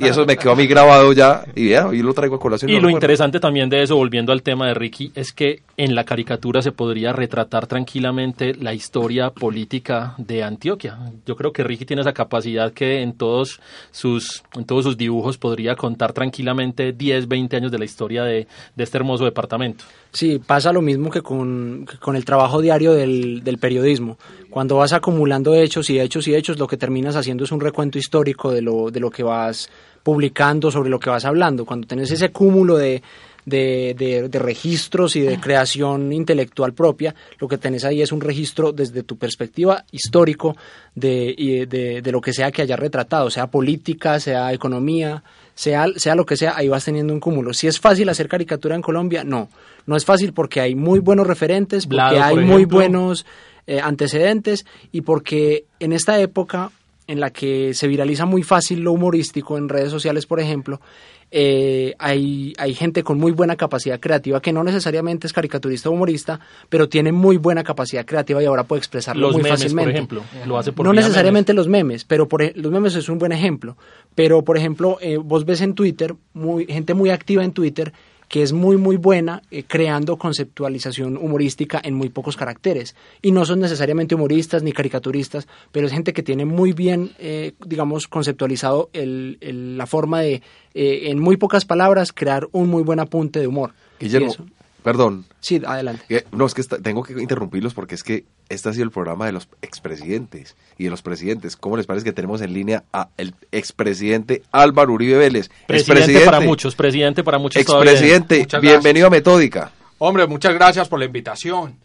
y 0.00 0.06
eso 0.06 0.26
me 0.26 0.36
quedó 0.36 0.52
a 0.52 0.56
mí 0.56 0.66
grabado 0.66 1.14
ya, 1.14 1.46
y 1.56 1.70
ya, 1.70 1.88
y 1.92 2.02
lo 2.02 2.12
traigo 2.12 2.36
a 2.36 2.40
colación. 2.40 2.70
Y 2.70 2.74
no 2.74 2.80
lo 2.80 2.88
recuerdo. 2.88 2.98
interesante 2.98 3.40
también 3.40 3.70
de 3.70 3.82
eso, 3.82 3.96
volviendo 3.96 4.32
al 4.32 4.42
tema 4.42 4.68
de 4.68 4.74
Ricky, 4.74 5.12
es 5.14 5.32
que 5.32 5.62
en 5.78 5.94
la 5.94 6.04
caricatura 6.04 6.60
se 6.60 6.72
podría 6.72 7.14
retratar 7.14 7.66
tranquilamente 7.66 8.54
la 8.54 8.74
historia 8.74 9.30
política 9.30 10.14
de 10.18 10.42
Antioquia. 10.42 10.98
Yo 11.24 11.36
creo 11.36 11.54
que 11.54 11.64
Ricky 11.64 11.86
tiene 11.86 12.02
esa 12.02 12.12
capacidad 12.12 12.70
que 12.70 13.00
en 13.00 13.14
todos 13.14 13.60
sus, 13.92 14.42
en 14.54 14.66
todos 14.66 14.84
sus 14.84 14.98
dibujos 14.98 15.38
podría 15.38 15.74
contar 15.74 16.12
tranquilamente 16.12 16.92
10, 16.92 17.28
20 17.28 17.56
años 17.56 17.72
de 17.72 17.78
la 17.78 17.86
historia 17.86 18.24
de, 18.24 18.41
de 18.74 18.84
este 18.84 18.98
hermoso 18.98 19.24
departamento. 19.24 19.84
Sí, 20.12 20.38
pasa 20.38 20.72
lo 20.72 20.82
mismo 20.82 21.10
que 21.10 21.22
con, 21.22 21.86
con 22.00 22.16
el 22.16 22.24
trabajo 22.24 22.60
diario 22.60 22.92
del, 22.92 23.42
del, 23.42 23.58
periodismo. 23.58 24.18
Cuando 24.50 24.76
vas 24.76 24.92
acumulando 24.92 25.54
hechos 25.54 25.88
y 25.90 25.98
hechos 25.98 26.28
y 26.28 26.34
hechos, 26.34 26.58
lo 26.58 26.66
que 26.66 26.76
terminas 26.76 27.16
haciendo 27.16 27.44
es 27.44 27.52
un 27.52 27.60
recuento 27.60 27.98
histórico 27.98 28.50
de 28.50 28.62
lo, 28.62 28.90
de 28.90 29.00
lo 29.00 29.10
que 29.10 29.22
vas 29.22 29.70
publicando, 30.02 30.70
sobre 30.70 30.90
lo 30.90 31.00
que 31.00 31.10
vas 31.10 31.24
hablando. 31.24 31.64
Cuando 31.64 31.86
tenés 31.86 32.10
ese 32.10 32.30
cúmulo 32.30 32.76
de, 32.76 33.02
de, 33.44 34.28
de, 34.30 34.38
registros 34.38 35.16
y 35.16 35.20
de 35.20 35.40
creación 35.40 36.12
intelectual 36.12 36.72
propia, 36.72 37.14
lo 37.38 37.48
que 37.48 37.58
tenés 37.58 37.84
ahí 37.84 38.02
es 38.02 38.12
un 38.12 38.20
registro 38.20 38.72
desde 38.72 39.02
tu 39.02 39.16
perspectiva 39.16 39.84
histórico 39.90 40.56
de, 40.94 41.66
de, 41.68 42.02
de, 42.02 42.12
lo 42.12 42.20
que 42.20 42.32
sea 42.32 42.52
que 42.52 42.62
hayas 42.62 42.78
retratado, 42.78 43.30
sea 43.30 43.48
política, 43.48 44.20
sea 44.20 44.52
economía, 44.52 45.22
sea, 45.54 45.86
sea 45.96 46.14
lo 46.14 46.26
que 46.26 46.36
sea, 46.36 46.56
ahí 46.56 46.68
vas 46.68 46.84
teniendo 46.84 47.12
un 47.12 47.20
cúmulo. 47.20 47.52
Si 47.52 47.66
es 47.66 47.80
fácil 47.80 48.08
hacer 48.08 48.28
caricatura 48.28 48.74
en 48.74 48.82
Colombia, 48.82 49.24
no. 49.24 49.48
No 49.86 49.96
es 49.96 50.04
fácil 50.04 50.32
porque 50.32 50.60
hay 50.60 50.74
muy 50.74 51.00
buenos 51.00 51.26
referentes, 51.26 51.86
porque 51.86 51.96
Blado, 51.96 52.22
hay 52.22 52.36
muy 52.44 52.64
buenos 52.64 53.26
eh, 53.66 53.80
antecedentes 53.80 54.66
y 54.90 55.02
porque 55.02 55.66
en 55.80 55.92
esta 55.92 56.18
época 56.20 56.70
en 57.12 57.20
la 57.20 57.30
que 57.30 57.74
se 57.74 57.86
viraliza 57.88 58.26
muy 58.26 58.42
fácil 58.42 58.80
lo 58.80 58.92
humorístico 58.92 59.56
en 59.58 59.68
redes 59.68 59.90
sociales, 59.90 60.26
por 60.26 60.40
ejemplo, 60.40 60.80
eh, 61.34 61.94
hay, 61.98 62.52
hay 62.58 62.74
gente 62.74 63.02
con 63.02 63.18
muy 63.18 63.32
buena 63.32 63.56
capacidad 63.56 63.98
creativa 63.98 64.42
que 64.42 64.52
no 64.52 64.62
necesariamente 64.64 65.26
es 65.26 65.32
caricaturista 65.32 65.88
o 65.88 65.92
humorista, 65.92 66.40
pero 66.68 66.88
tiene 66.90 67.10
muy 67.12 67.38
buena 67.38 67.64
capacidad 67.64 68.04
creativa 68.04 68.42
y 68.42 68.46
ahora 68.46 68.64
puede 68.64 68.80
expresarlo 68.80 69.22
Los 69.28 69.32
muy 69.34 69.42
memes, 69.42 69.60
fácilmente. 69.60 69.90
por 69.90 69.94
ejemplo, 69.96 70.22
lo 70.46 70.58
hace 70.58 70.72
por 70.72 70.84
no 70.86 70.92
necesariamente 70.92 71.54
los 71.54 71.68
memes, 71.68 72.04
pero 72.04 72.28
por, 72.28 72.42
e- 72.42 72.52
los 72.56 72.70
memes 72.70 72.94
es 72.96 73.08
un 73.08 73.18
buen 73.18 73.32
ejemplo. 73.32 73.76
Pero, 74.14 74.42
por 74.42 74.58
ejemplo, 74.58 74.98
eh, 75.00 75.16
vos 75.16 75.46
ves 75.46 75.62
en 75.62 75.74
Twitter, 75.74 76.14
muy, 76.34 76.66
gente 76.66 76.92
muy 76.92 77.08
activa 77.08 77.42
en 77.44 77.52
Twitter, 77.52 77.94
que 78.32 78.42
es 78.42 78.54
muy, 78.54 78.78
muy 78.78 78.96
buena 78.96 79.42
eh, 79.50 79.62
creando 79.62 80.16
conceptualización 80.16 81.18
humorística 81.18 81.78
en 81.84 81.92
muy 81.92 82.08
pocos 82.08 82.34
caracteres. 82.38 82.96
Y 83.20 83.30
no 83.30 83.44
son 83.44 83.60
necesariamente 83.60 84.14
humoristas 84.14 84.62
ni 84.62 84.72
caricaturistas, 84.72 85.46
pero 85.70 85.86
es 85.86 85.92
gente 85.92 86.14
que 86.14 86.22
tiene 86.22 86.46
muy 86.46 86.72
bien, 86.72 87.10
eh, 87.18 87.52
digamos, 87.66 88.08
conceptualizado 88.08 88.88
el- 88.94 89.36
el- 89.42 89.76
la 89.76 89.86
forma 89.86 90.22
de, 90.22 90.40
eh, 90.72 91.10
en 91.10 91.18
muy 91.18 91.36
pocas 91.36 91.66
palabras, 91.66 92.10
crear 92.14 92.48
un 92.52 92.70
muy 92.70 92.82
buen 92.82 93.00
apunte 93.00 93.38
de 93.38 93.46
humor. 93.48 93.74
Guillermo, 94.00 94.32
perdón. 94.82 95.24
Sí, 95.40 95.60
adelante. 95.66 96.04
Eh, 96.08 96.24
No, 96.32 96.46
es 96.46 96.54
que 96.54 96.60
esta- 96.60 96.78
tengo 96.78 97.02
que 97.02 97.12
interrumpirlos 97.20 97.74
porque 97.74 97.94
es 97.94 98.02
que 98.02 98.24
este 98.48 98.68
ha 98.68 98.72
sido 98.72 98.84
el 98.84 98.90
programa 98.90 99.26
de 99.26 99.32
los 99.32 99.48
expresidentes 99.62 100.56
y 100.78 100.84
de 100.84 100.90
los 100.90 101.02
presidentes. 101.02 101.56
¿Cómo 101.56 101.76
les 101.76 101.86
parece 101.86 102.04
que 102.04 102.12
tenemos 102.12 102.40
en 102.40 102.52
línea 102.52 102.84
a 102.92 103.08
el 103.16 103.34
expresidente 103.50 104.42
Álvaro 104.52 104.92
Uribe 104.92 105.16
Vélez? 105.18 105.50
Presidente 105.66 106.20
para 106.24 106.40
muchos, 106.40 106.74
presidente 106.74 107.24
para 107.24 107.38
muchos 107.38 107.62
Expresidente, 107.62 108.46
bienvenido 108.60 109.06
a 109.06 109.10
Metódica. 109.10 109.72
Hombre, 109.98 110.26
muchas 110.26 110.54
gracias 110.54 110.88
por 110.88 110.98
la 110.98 111.04
invitación. 111.04 111.78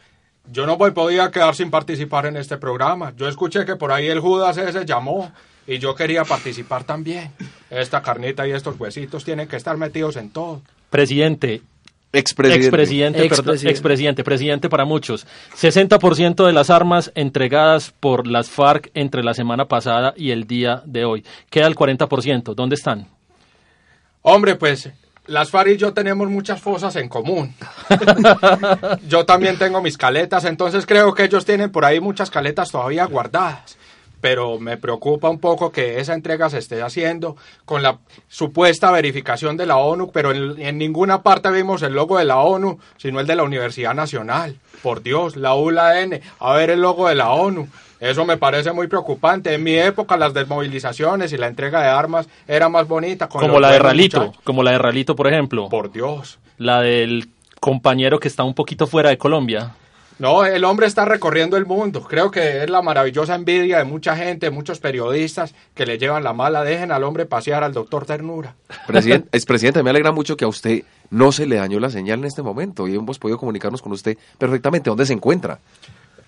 Yo 0.51 0.65
no 0.65 0.77
me 0.77 0.91
podía 0.91 1.29
quedar 1.29 1.55
sin 1.55 1.69
participar 1.69 2.25
en 2.25 2.37
este 2.37 2.57
programa. 2.57 3.13
Yo 3.17 3.27
escuché 3.27 3.65
que 3.65 3.75
por 3.75 3.91
ahí 3.91 4.07
el 4.07 4.19
Judas 4.21 4.57
ese 4.57 4.85
llamó 4.85 5.31
y 5.67 5.77
yo 5.79 5.93
quería 5.93 6.23
participar 6.23 6.83
también. 6.85 7.31
Esta 7.69 8.01
carnita 8.01 8.47
y 8.47 8.51
estos 8.51 8.79
huesitos 8.79 9.25
tienen 9.25 9.47
que 9.49 9.57
estar 9.57 9.75
metidos 9.77 10.15
en 10.15 10.29
todo. 10.29 10.61
Presidente, 10.89 11.61
Expresidente. 12.13 13.23
expresidente, 13.23 13.69
expresidente, 13.69 14.23
presidente 14.23 14.69
para 14.69 14.85
muchos. 14.85 15.27
60% 15.59 16.45
de 16.45 16.53
las 16.53 16.69
armas 16.69 17.11
entregadas 17.15 17.93
por 17.99 18.27
las 18.27 18.49
FARC 18.49 18.89
entre 18.93 19.23
la 19.23 19.33
semana 19.33 19.65
pasada 19.65 20.13
y 20.15 20.31
el 20.31 20.47
día 20.47 20.81
de 20.85 21.05
hoy. 21.05 21.25
Queda 21.49 21.67
el 21.67 21.75
40%. 21.75 22.55
¿Dónde 22.55 22.75
están? 22.75 23.07
Hombre, 24.21 24.55
pues 24.55 24.89
las 25.27 25.51
FARC 25.51 25.71
y 25.71 25.77
yo 25.77 25.93
tenemos 25.93 26.29
muchas 26.29 26.61
fosas 26.61 26.95
en 26.95 27.09
común. 27.09 27.53
yo 29.07 29.25
también 29.25 29.57
tengo 29.57 29.81
mis 29.81 29.97
caletas, 29.97 30.45
entonces 30.45 30.85
creo 30.85 31.13
que 31.13 31.25
ellos 31.25 31.45
tienen 31.45 31.71
por 31.71 31.85
ahí 31.85 31.99
muchas 31.99 32.31
caletas 32.31 32.71
todavía 32.71 33.05
guardadas. 33.05 33.76
Pero 34.27 34.59
me 34.59 34.75
preocupa 34.75 35.29
un 35.29 35.39
poco 35.39 35.71
que 35.71 36.01
esa 36.01 36.13
entrega 36.13 36.49
se 36.49 36.57
esté 36.57 36.81
haciendo 36.81 37.37
con 37.63 37.81
la 37.81 37.99
supuesta 38.27 38.91
verificación 38.91 39.55
de 39.55 39.65
la 39.65 39.77
ONU, 39.77 40.11
pero 40.11 40.33
en, 40.33 40.59
en 40.61 40.77
ninguna 40.77 41.23
parte 41.23 41.49
vimos 41.49 41.81
el 41.81 41.93
logo 41.93 42.17
de 42.17 42.25
la 42.25 42.39
ONU, 42.39 42.77
sino 42.97 43.21
el 43.21 43.25
de 43.25 43.37
la 43.37 43.43
Universidad 43.43 43.93
Nacional. 43.93 44.57
Por 44.83 45.01
Dios, 45.01 45.37
la 45.37 45.55
U, 45.55 45.71
la 45.71 46.01
N, 46.01 46.19
a 46.39 46.53
ver 46.55 46.71
el 46.71 46.81
logo 46.81 47.07
de 47.07 47.15
la 47.15 47.29
ONU. 47.29 47.69
Eso 48.01 48.25
me 48.25 48.35
parece 48.35 48.73
muy 48.73 48.87
preocupante. 48.87 49.53
En 49.53 49.63
mi 49.63 49.75
época 49.75 50.17
las 50.17 50.33
desmovilizaciones 50.33 51.31
y 51.31 51.37
la 51.37 51.47
entrega 51.47 51.81
de 51.81 51.87
armas 51.87 52.27
era 52.49 52.67
más 52.67 52.85
bonita. 52.85 53.29
con 53.29 53.39
Como 53.39 53.61
la 53.61 53.71
de 53.71 53.79
Ralito, 53.79 54.19
muchachos. 54.19 54.43
como 54.43 54.61
la 54.61 54.71
de 54.71 54.77
Ralito, 54.77 55.15
por 55.15 55.27
ejemplo. 55.27 55.69
Por 55.69 55.89
Dios. 55.89 56.37
La 56.57 56.81
del 56.81 57.29
compañero 57.61 58.19
que 58.19 58.27
está 58.27 58.43
un 58.43 58.53
poquito 58.53 58.87
fuera 58.87 59.09
de 59.09 59.17
Colombia. 59.17 59.71
No, 60.19 60.45
el 60.45 60.63
hombre 60.63 60.87
está 60.87 61.05
recorriendo 61.05 61.57
el 61.57 61.65
mundo. 61.65 62.01
Creo 62.01 62.31
que 62.31 62.63
es 62.63 62.69
la 62.69 62.81
maravillosa 62.81 63.35
envidia 63.35 63.77
de 63.77 63.83
mucha 63.83 64.15
gente, 64.15 64.49
muchos 64.49 64.79
periodistas 64.79 65.53
que 65.75 65.85
le 65.85 65.99
llevan 65.99 66.23
la 66.23 66.33
mala. 66.33 66.63
Dejen 66.63 66.91
al 66.91 67.03
hombre 67.03 67.25
pasear 67.25 67.63
al 67.63 67.73
doctor 67.73 68.05
Ternura. 68.05 68.55
Presidente, 68.87 69.29
expresidente, 69.31 69.83
me 69.83 69.91
alegra 69.91 70.11
mucho 70.11 70.35
que 70.35 70.45
a 70.45 70.47
usted 70.47 70.83
no 71.11 71.31
se 71.31 71.45
le 71.45 71.57
dañó 71.57 71.79
la 71.79 71.91
señal 71.91 72.19
en 72.19 72.25
este 72.25 72.41
momento 72.41 72.87
y 72.87 72.95
hemos 72.95 73.19
podido 73.19 73.37
comunicarnos 73.37 73.81
con 73.81 73.91
usted 73.91 74.17
perfectamente. 74.39 74.89
¿Dónde 74.89 75.05
se 75.05 75.13
encuentra? 75.13 75.59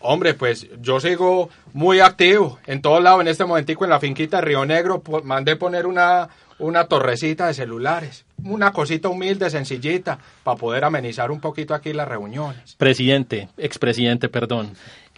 Hombre, 0.02 0.34
pues 0.34 0.68
yo 0.82 1.00
sigo 1.00 1.50
muy 1.74 2.00
activo 2.00 2.60
en 2.68 2.82
todos 2.82 3.04
lados. 3.04 3.22
En 3.22 3.28
este 3.28 3.44
momentico 3.44 3.84
en 3.84 3.90
la 3.90 4.00
finquita 4.00 4.38
de 4.38 4.44
Río 4.44 4.66
Negro 4.66 5.02
mandé 5.24 5.56
poner 5.56 5.86
una, 5.86 6.30
una 6.60 6.86
torrecita 6.86 7.48
de 7.48 7.54
celulares. 7.54 8.26
Una 8.44 8.72
cosita 8.72 9.10
humilde, 9.10 9.50
sencillita, 9.50 10.20
para 10.44 10.58
poder 10.58 10.84
amenizar 10.84 11.32
un 11.32 11.40
poquito 11.40 11.74
aquí 11.74 11.94
las 11.94 12.08
reuniones. 12.08 12.76
Presidente, 12.76 13.50
expresidente, 13.58 14.30
perdón. 14.30 14.74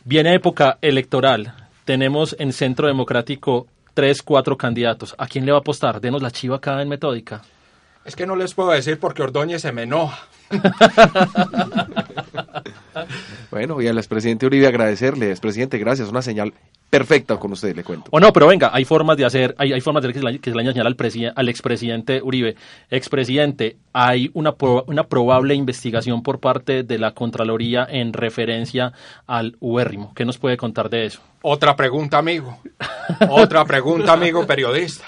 Viene 0.06 0.34
época 0.34 0.78
electoral. 0.82 1.54
Tenemos 1.86 2.36
en 2.40 2.54
Centro 2.54 2.88
Democrático 2.88 3.68
tres, 3.94 4.22
cuatro 4.22 4.58
candidatos. 4.58 5.14
¿A 5.18 5.28
quién 5.28 5.46
le 5.46 5.52
va 5.52 5.58
a 5.58 5.62
apostar? 5.62 6.00
Denos 6.00 6.22
la 6.22 6.32
chiva 6.32 6.56
acá 6.58 6.82
en 6.82 6.90
Metódica. 6.90 7.42
Es 8.06 8.16
que 8.16 8.26
no 8.26 8.36
les 8.36 8.54
puedo 8.56 8.72
decir 8.72 9.00
porque 9.00 9.22
Ordóñez 9.22 9.62
se 9.62 9.72
me 9.72 9.84
enoja. 9.84 10.28
Bueno, 13.52 13.82
y 13.82 13.88
al 13.88 13.98
expresidente 13.98 14.46
Uribe 14.46 14.66
agradecerle, 14.68 15.30
expresidente, 15.30 15.78
gracias, 15.78 16.08
una 16.10 16.22
señal 16.22 16.54
perfecta 16.90 17.38
con 17.38 17.52
usted, 17.52 17.76
le 17.76 17.84
cuento. 17.84 18.10
O 18.12 18.20
no, 18.20 18.32
pero 18.34 18.48
venga, 18.48 18.70
hay 18.74 18.86
formas 18.86 19.18
de 19.18 19.26
hacer, 19.26 19.56
hay, 19.58 19.74
hay 19.74 19.82
formas 19.82 20.02
de 20.04 20.08
hacer 20.10 20.14
que 20.14 20.20
se 20.26 20.32
le, 20.34 20.40
que 20.40 20.50
se 20.52 20.56
le 20.56 20.62
haya 20.62 20.72
señalado 20.72 20.96
al, 20.98 21.34
al 21.36 21.50
expresidente 21.50 22.22
Uribe. 22.22 22.56
Expresidente, 22.90 23.78
hay 23.94 24.32
una, 24.34 24.54
pro- 24.54 24.86
una 24.88 25.04
probable 25.04 25.54
investigación 25.54 26.24
por 26.24 26.40
parte 26.40 26.84
de 26.84 26.98
la 26.98 27.14
Contraloría 27.14 27.86
en 27.90 28.14
referencia 28.14 28.94
al 29.28 29.58
uérrimo. 29.60 30.14
¿Qué 30.16 30.24
nos 30.26 30.38
puede 30.38 30.56
contar 30.58 30.90
de 30.90 31.06
eso? 31.06 31.22
Otra 31.42 31.76
pregunta, 31.76 32.18
amigo. 32.18 32.58
Otra 33.30 33.66
pregunta, 33.66 34.14
amigo 34.14 34.46
periodista. 34.48 35.06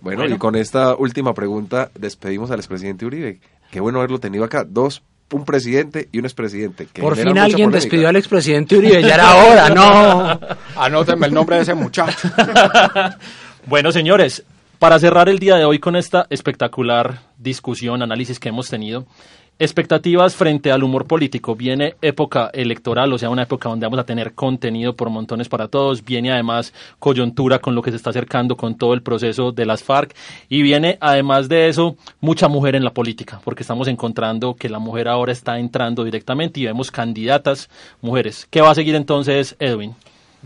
Bueno, 0.00 0.20
Bueno. 0.22 0.34
y 0.36 0.38
con 0.38 0.56
esta 0.56 0.94
última 0.94 1.34
pregunta 1.34 1.90
despedimos 1.98 2.50
al 2.50 2.58
expresidente 2.58 3.06
Uribe. 3.06 3.40
Qué 3.70 3.80
bueno 3.80 3.98
haberlo 3.98 4.20
tenido 4.20 4.44
acá. 4.44 4.64
Dos, 4.64 5.02
un 5.32 5.44
presidente 5.44 6.08
y 6.12 6.18
un 6.18 6.24
expresidente. 6.24 6.86
que 6.86 7.02
Por 7.02 7.16
fin 7.16 7.28
alguien 7.28 7.50
polémica. 7.50 7.76
despidió 7.76 8.08
al 8.08 8.16
expresidente 8.16 8.76
Uribe, 8.76 9.02
ya 9.02 9.14
era 9.14 9.34
hora, 9.36 9.68
no. 9.70 10.40
Anótenme 10.76 11.26
el 11.26 11.34
nombre 11.34 11.56
de 11.56 11.62
ese 11.62 11.74
muchacho. 11.74 12.28
Bueno, 13.68 13.90
señores, 13.90 14.44
para 14.78 14.96
cerrar 15.00 15.28
el 15.28 15.40
día 15.40 15.56
de 15.56 15.64
hoy 15.64 15.80
con 15.80 15.96
esta 15.96 16.28
espectacular 16.30 17.22
discusión, 17.36 18.00
análisis 18.00 18.38
que 18.38 18.48
hemos 18.50 18.68
tenido, 18.68 19.06
expectativas 19.58 20.34
frente 20.34 20.70
al 20.70 20.82
humor 20.82 21.06
político. 21.06 21.56
Viene 21.56 21.94
época 22.02 22.50
electoral, 22.52 23.12
o 23.12 23.18
sea, 23.18 23.30
una 23.30 23.44
época 23.44 23.68
donde 23.68 23.86
vamos 23.86 24.00
a 24.00 24.04
tener 24.04 24.34
contenido 24.34 24.94
por 24.94 25.10
montones 25.10 25.48
para 25.48 25.68
todos. 25.68 26.04
Viene 26.04 26.32
además 26.32 26.72
coyuntura 26.98 27.58
con 27.58 27.74
lo 27.74 27.82
que 27.82 27.90
se 27.90 27.96
está 27.96 28.10
acercando 28.10 28.56
con 28.56 28.76
todo 28.76 28.94
el 28.94 29.02
proceso 29.02 29.52
de 29.52 29.66
las 29.66 29.82
FARC. 29.82 30.14
Y 30.48 30.62
viene 30.62 30.98
además 31.00 31.48
de 31.48 31.68
eso 31.68 31.96
mucha 32.20 32.48
mujer 32.48 32.74
en 32.74 32.84
la 32.84 32.92
política, 32.92 33.40
porque 33.44 33.62
estamos 33.62 33.88
encontrando 33.88 34.54
que 34.54 34.68
la 34.68 34.78
mujer 34.78 35.08
ahora 35.08 35.32
está 35.32 35.58
entrando 35.58 36.04
directamente 36.04 36.60
y 36.60 36.66
vemos 36.66 36.90
candidatas 36.90 37.70
mujeres. 38.00 38.46
¿Qué 38.50 38.60
va 38.60 38.70
a 38.70 38.74
seguir 38.74 38.94
entonces, 38.94 39.56
Edwin? 39.58 39.94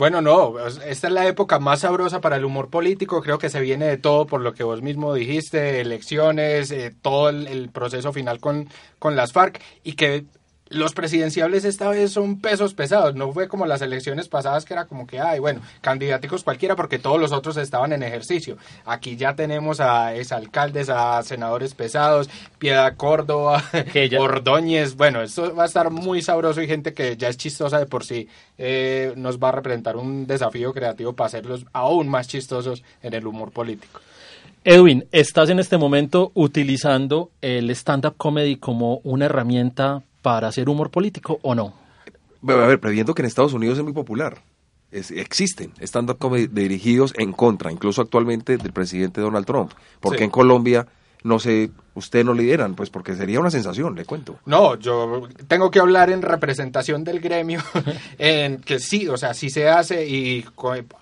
Bueno, 0.00 0.22
no, 0.22 0.58
esta 0.58 1.08
es 1.08 1.12
la 1.12 1.26
época 1.28 1.58
más 1.58 1.80
sabrosa 1.80 2.22
para 2.22 2.36
el 2.36 2.46
humor 2.46 2.70
político, 2.70 3.20
creo 3.20 3.36
que 3.36 3.50
se 3.50 3.60
viene 3.60 3.84
de 3.84 3.98
todo 3.98 4.26
por 4.26 4.40
lo 4.40 4.54
que 4.54 4.64
vos 4.64 4.80
mismo 4.80 5.12
dijiste, 5.12 5.78
elecciones, 5.82 6.70
eh, 6.70 6.94
todo 7.02 7.28
el, 7.28 7.46
el 7.46 7.68
proceso 7.68 8.10
final 8.10 8.40
con, 8.40 8.70
con 8.98 9.14
las 9.14 9.34
FARC 9.34 9.60
y 9.84 9.92
que 9.96 10.24
los 10.70 10.94
presidenciables 10.94 11.64
esta 11.64 11.88
vez 11.90 12.12
son 12.12 12.40
pesos 12.40 12.74
pesados, 12.74 13.14
no 13.16 13.32
fue 13.32 13.48
como 13.48 13.66
las 13.66 13.82
elecciones 13.82 14.28
pasadas 14.28 14.64
que 14.64 14.72
era 14.72 14.86
como 14.86 15.06
que, 15.06 15.18
ay, 15.20 15.40
bueno, 15.40 15.60
candidaticos 15.80 16.44
cualquiera 16.44 16.76
porque 16.76 16.98
todos 16.98 17.20
los 17.20 17.32
otros 17.32 17.56
estaban 17.56 17.92
en 17.92 18.02
ejercicio. 18.04 18.56
Aquí 18.86 19.16
ya 19.16 19.34
tenemos 19.34 19.80
a 19.80 20.14
exalcaldes, 20.14 20.88
a 20.88 21.22
senadores 21.24 21.74
pesados, 21.74 22.30
Piedad 22.58 22.96
Córdoba, 22.96 23.62
Que 23.92 24.08
ya- 24.08 24.20
Ordóñez, 24.22 24.94
bueno, 24.96 25.20
esto 25.22 25.54
va 25.54 25.64
a 25.64 25.66
estar 25.66 25.90
muy 25.90 26.22
sabroso 26.22 26.62
y 26.62 26.68
gente 26.68 26.94
que 26.94 27.16
ya 27.16 27.28
es 27.28 27.36
chistosa 27.36 27.78
de 27.78 27.86
por 27.86 28.04
sí 28.04 28.28
eh, 28.56 29.12
nos 29.16 29.38
va 29.38 29.48
a 29.48 29.52
representar 29.52 29.96
un 29.96 30.26
desafío 30.26 30.72
creativo 30.72 31.12
para 31.14 31.26
hacerlos 31.26 31.66
aún 31.72 32.08
más 32.08 32.28
chistosos 32.28 32.82
en 33.02 33.14
el 33.14 33.26
humor 33.26 33.50
político. 33.50 34.00
Edwin, 34.62 35.06
¿estás 35.10 35.48
en 35.48 35.58
este 35.58 35.78
momento 35.78 36.30
utilizando 36.34 37.30
el 37.40 37.70
stand-up 37.70 38.14
comedy 38.18 38.56
como 38.56 38.98
una 39.04 39.24
herramienta 39.24 40.02
para 40.22 40.48
hacer 40.48 40.68
humor 40.68 40.90
político 40.90 41.38
o 41.42 41.54
no? 41.54 41.74
A 42.46 42.54
ver, 42.54 42.80
previendo 42.80 43.14
que 43.14 43.22
en 43.22 43.26
Estados 43.26 43.52
Unidos 43.52 43.78
es 43.78 43.84
muy 43.84 43.92
popular. 43.92 44.38
Es- 44.90 45.10
existen 45.10 45.72
stand-up 45.80 46.18
comedy 46.18 46.46
dirigidos 46.48 47.14
en 47.16 47.32
contra, 47.32 47.70
incluso 47.70 48.02
actualmente 48.02 48.56
del 48.56 48.72
presidente 48.72 49.20
Donald 49.20 49.46
Trump. 49.46 49.72
Porque 50.00 50.18
Sí. 50.18 50.24
en 50.24 50.30
Colombia 50.30 50.86
no 51.22 51.38
se 51.38 51.70
usted 51.94 52.24
no 52.24 52.32
lideran, 52.32 52.74
pues 52.74 52.88
porque 52.88 53.14
sería 53.14 53.40
una 53.40 53.50
sensación, 53.50 53.94
le 53.94 54.06
cuento. 54.06 54.38
No, 54.46 54.76
yo 54.76 55.28
tengo 55.48 55.70
que 55.70 55.78
hablar 55.78 56.08
en 56.10 56.22
representación 56.22 57.04
del 57.04 57.20
gremio, 57.20 57.60
en 58.18 58.58
que 58.62 58.78
sí, 58.80 59.06
o 59.06 59.18
sea, 59.18 59.34
sí 59.34 59.50
se 59.50 59.68
hace 59.68 60.08
y 60.08 60.44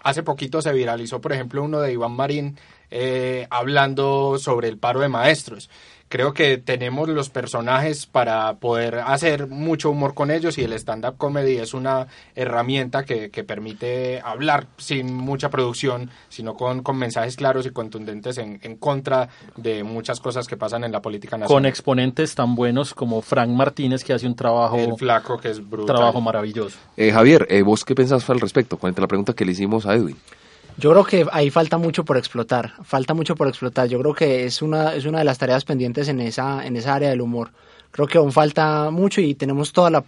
hace 0.02 0.22
poquito 0.24 0.60
se 0.60 0.72
viralizó, 0.72 1.20
por 1.20 1.32
ejemplo, 1.32 1.62
uno 1.62 1.78
de 1.80 1.92
Iván 1.92 2.12
Marín 2.12 2.56
eh, 2.90 3.46
hablando 3.50 4.38
sobre 4.38 4.66
el 4.68 4.78
paro 4.78 4.98
de 5.00 5.08
maestros 5.08 5.70
creo 6.08 6.32
que 6.32 6.58
tenemos 6.58 7.08
los 7.08 7.30
personajes 7.30 8.06
para 8.06 8.54
poder 8.54 8.96
hacer 8.96 9.46
mucho 9.46 9.90
humor 9.90 10.14
con 10.14 10.30
ellos 10.30 10.58
y 10.58 10.64
el 10.64 10.72
stand-up 10.72 11.16
comedy 11.16 11.56
es 11.56 11.74
una 11.74 12.06
herramienta 12.34 13.04
que, 13.04 13.28
permite 13.48 14.20
hablar 14.20 14.66
sin 14.76 15.14
mucha 15.14 15.48
producción, 15.48 16.10
sino 16.28 16.54
con, 16.54 16.82
con 16.82 16.98
mensajes 16.98 17.36
claros 17.36 17.66
y 17.66 17.70
contundentes 17.70 18.36
en, 18.38 18.58
en, 18.62 18.76
contra 18.76 19.28
de 19.56 19.84
muchas 19.84 20.20
cosas 20.20 20.46
que 20.46 20.56
pasan 20.56 20.84
en 20.84 20.92
la 20.92 21.00
política 21.00 21.38
nacional. 21.38 21.54
Con 21.54 21.66
exponentes 21.66 22.34
tan 22.34 22.54
buenos 22.54 22.94
como 22.94 23.22
Frank 23.22 23.48
Martínez, 23.50 24.02
que 24.04 24.12
hace 24.12 24.26
un 24.26 24.34
trabajo... 24.34 24.76
El 24.76 24.96
flaco, 24.96 25.38
que 25.38 25.50
es 25.50 25.66
brutal. 25.66 25.96
Trabajo 25.96 26.20
maravilloso. 26.20 26.76
Eh, 26.96 27.12
Javier, 27.12 27.46
eh, 27.48 27.62
¿vos 27.62 27.84
qué 27.84 27.94
pensás 27.94 28.28
al 28.28 28.40
respecto? 28.40 28.76
Cuente 28.76 29.00
la 29.00 29.06
pregunta 29.06 29.32
que 29.32 29.44
le 29.44 29.52
hicimos 29.52 29.86
a 29.86 29.94
Edwin. 29.94 30.16
Yo 30.78 30.90
creo 30.92 31.04
que 31.04 31.26
ahí 31.32 31.50
falta 31.50 31.76
mucho 31.76 32.04
por 32.04 32.16
explotar, 32.16 32.72
falta 32.84 33.12
mucho 33.12 33.34
por 33.34 33.48
explotar. 33.48 33.88
Yo 33.88 33.98
creo 33.98 34.14
que 34.14 34.44
es 34.44 34.62
una, 34.62 34.94
es 34.94 35.06
una 35.06 35.18
de 35.18 35.24
las 35.24 35.36
tareas 35.36 35.64
pendientes 35.64 36.08
en 36.08 36.20
esa, 36.20 36.64
en 36.64 36.76
esa 36.76 36.94
área 36.94 37.10
del 37.10 37.20
humor. 37.20 37.50
Creo 37.90 38.06
que 38.06 38.18
aún 38.18 38.30
falta 38.32 38.90
mucho 38.90 39.20
y 39.20 39.34
tenemos 39.34 39.72
toda 39.72 39.90
la, 39.90 40.04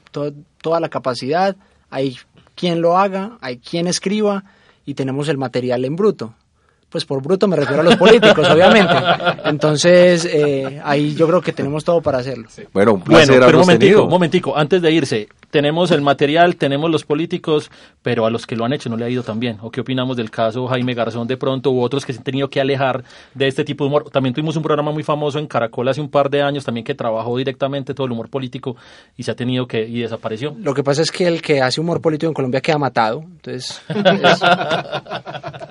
toda 0.62 0.80
la 0.80 0.88
capacidad. 0.88 1.56
Hay 1.90 2.16
quien 2.54 2.80
lo 2.80 2.96
haga, 2.96 3.38
hay 3.40 3.58
quien 3.58 3.88
escriba 3.88 4.44
y 4.86 4.94
tenemos 4.94 5.28
el 5.28 5.38
material 5.38 5.84
en 5.84 5.96
bruto 5.96 6.34
pues 6.90 7.04
por 7.04 7.22
bruto 7.22 7.46
me 7.46 7.56
refiero 7.56 7.80
a 7.80 7.84
los 7.84 7.96
políticos, 7.96 8.48
obviamente. 8.50 8.92
Entonces, 9.44 10.24
eh, 10.24 10.80
ahí 10.84 11.14
yo 11.14 11.26
creo 11.28 11.40
que 11.40 11.52
tenemos 11.52 11.84
todo 11.84 12.02
para 12.02 12.18
hacerlo. 12.18 12.48
Bueno, 12.72 12.94
un 12.94 13.02
placer 13.02 13.28
bueno, 13.28 13.46
pero 13.46 13.58
un 13.58 13.66
momentico, 13.66 14.02
un 14.02 14.10
momentico, 14.10 14.56
antes 14.56 14.82
de 14.82 14.92
irse, 14.92 15.28
tenemos 15.50 15.90
el 15.90 16.00
material, 16.00 16.56
tenemos 16.56 16.90
los 16.90 17.04
políticos, 17.04 17.70
pero 18.02 18.26
a 18.26 18.30
los 18.30 18.46
que 18.46 18.56
lo 18.56 18.64
han 18.64 18.72
hecho 18.72 18.88
no 18.88 18.96
le 18.96 19.04
ha 19.04 19.08
ido 19.08 19.22
tan 19.22 19.40
bien. 19.40 19.58
¿O 19.62 19.70
qué 19.70 19.80
opinamos 19.80 20.16
del 20.16 20.30
caso 20.30 20.66
Jaime 20.68 20.94
Garzón 20.94 21.26
de 21.26 21.36
pronto 21.36 21.70
u 21.70 21.82
otros 21.82 22.06
que 22.06 22.12
se 22.12 22.18
han 22.18 22.24
tenido 22.24 22.48
que 22.48 22.60
alejar 22.60 23.04
de 23.34 23.48
este 23.48 23.64
tipo 23.64 23.84
de 23.84 23.88
humor? 23.88 24.10
También 24.10 24.34
tuvimos 24.34 24.56
un 24.56 24.62
programa 24.62 24.92
muy 24.92 25.02
famoso 25.02 25.38
en 25.38 25.46
Caracol 25.46 25.88
hace 25.88 26.00
un 26.00 26.10
par 26.10 26.30
de 26.30 26.42
años 26.42 26.64
también 26.64 26.84
que 26.84 26.94
trabajó 26.94 27.36
directamente 27.36 27.94
todo 27.94 28.06
el 28.06 28.12
humor 28.12 28.28
político 28.28 28.76
y 29.16 29.22
se 29.22 29.30
ha 29.30 29.34
tenido 29.34 29.66
que 29.66 29.86
y 29.86 30.00
desapareció. 30.00 30.54
Lo 30.58 30.74
que 30.74 30.82
pasa 30.82 31.02
es 31.02 31.10
que 31.10 31.26
el 31.26 31.42
que 31.42 31.60
hace 31.60 31.80
humor 31.80 32.00
político 32.00 32.28
en 32.28 32.34
Colombia 32.34 32.60
queda 32.60 32.78
matado, 32.78 33.20
entonces 33.20 33.82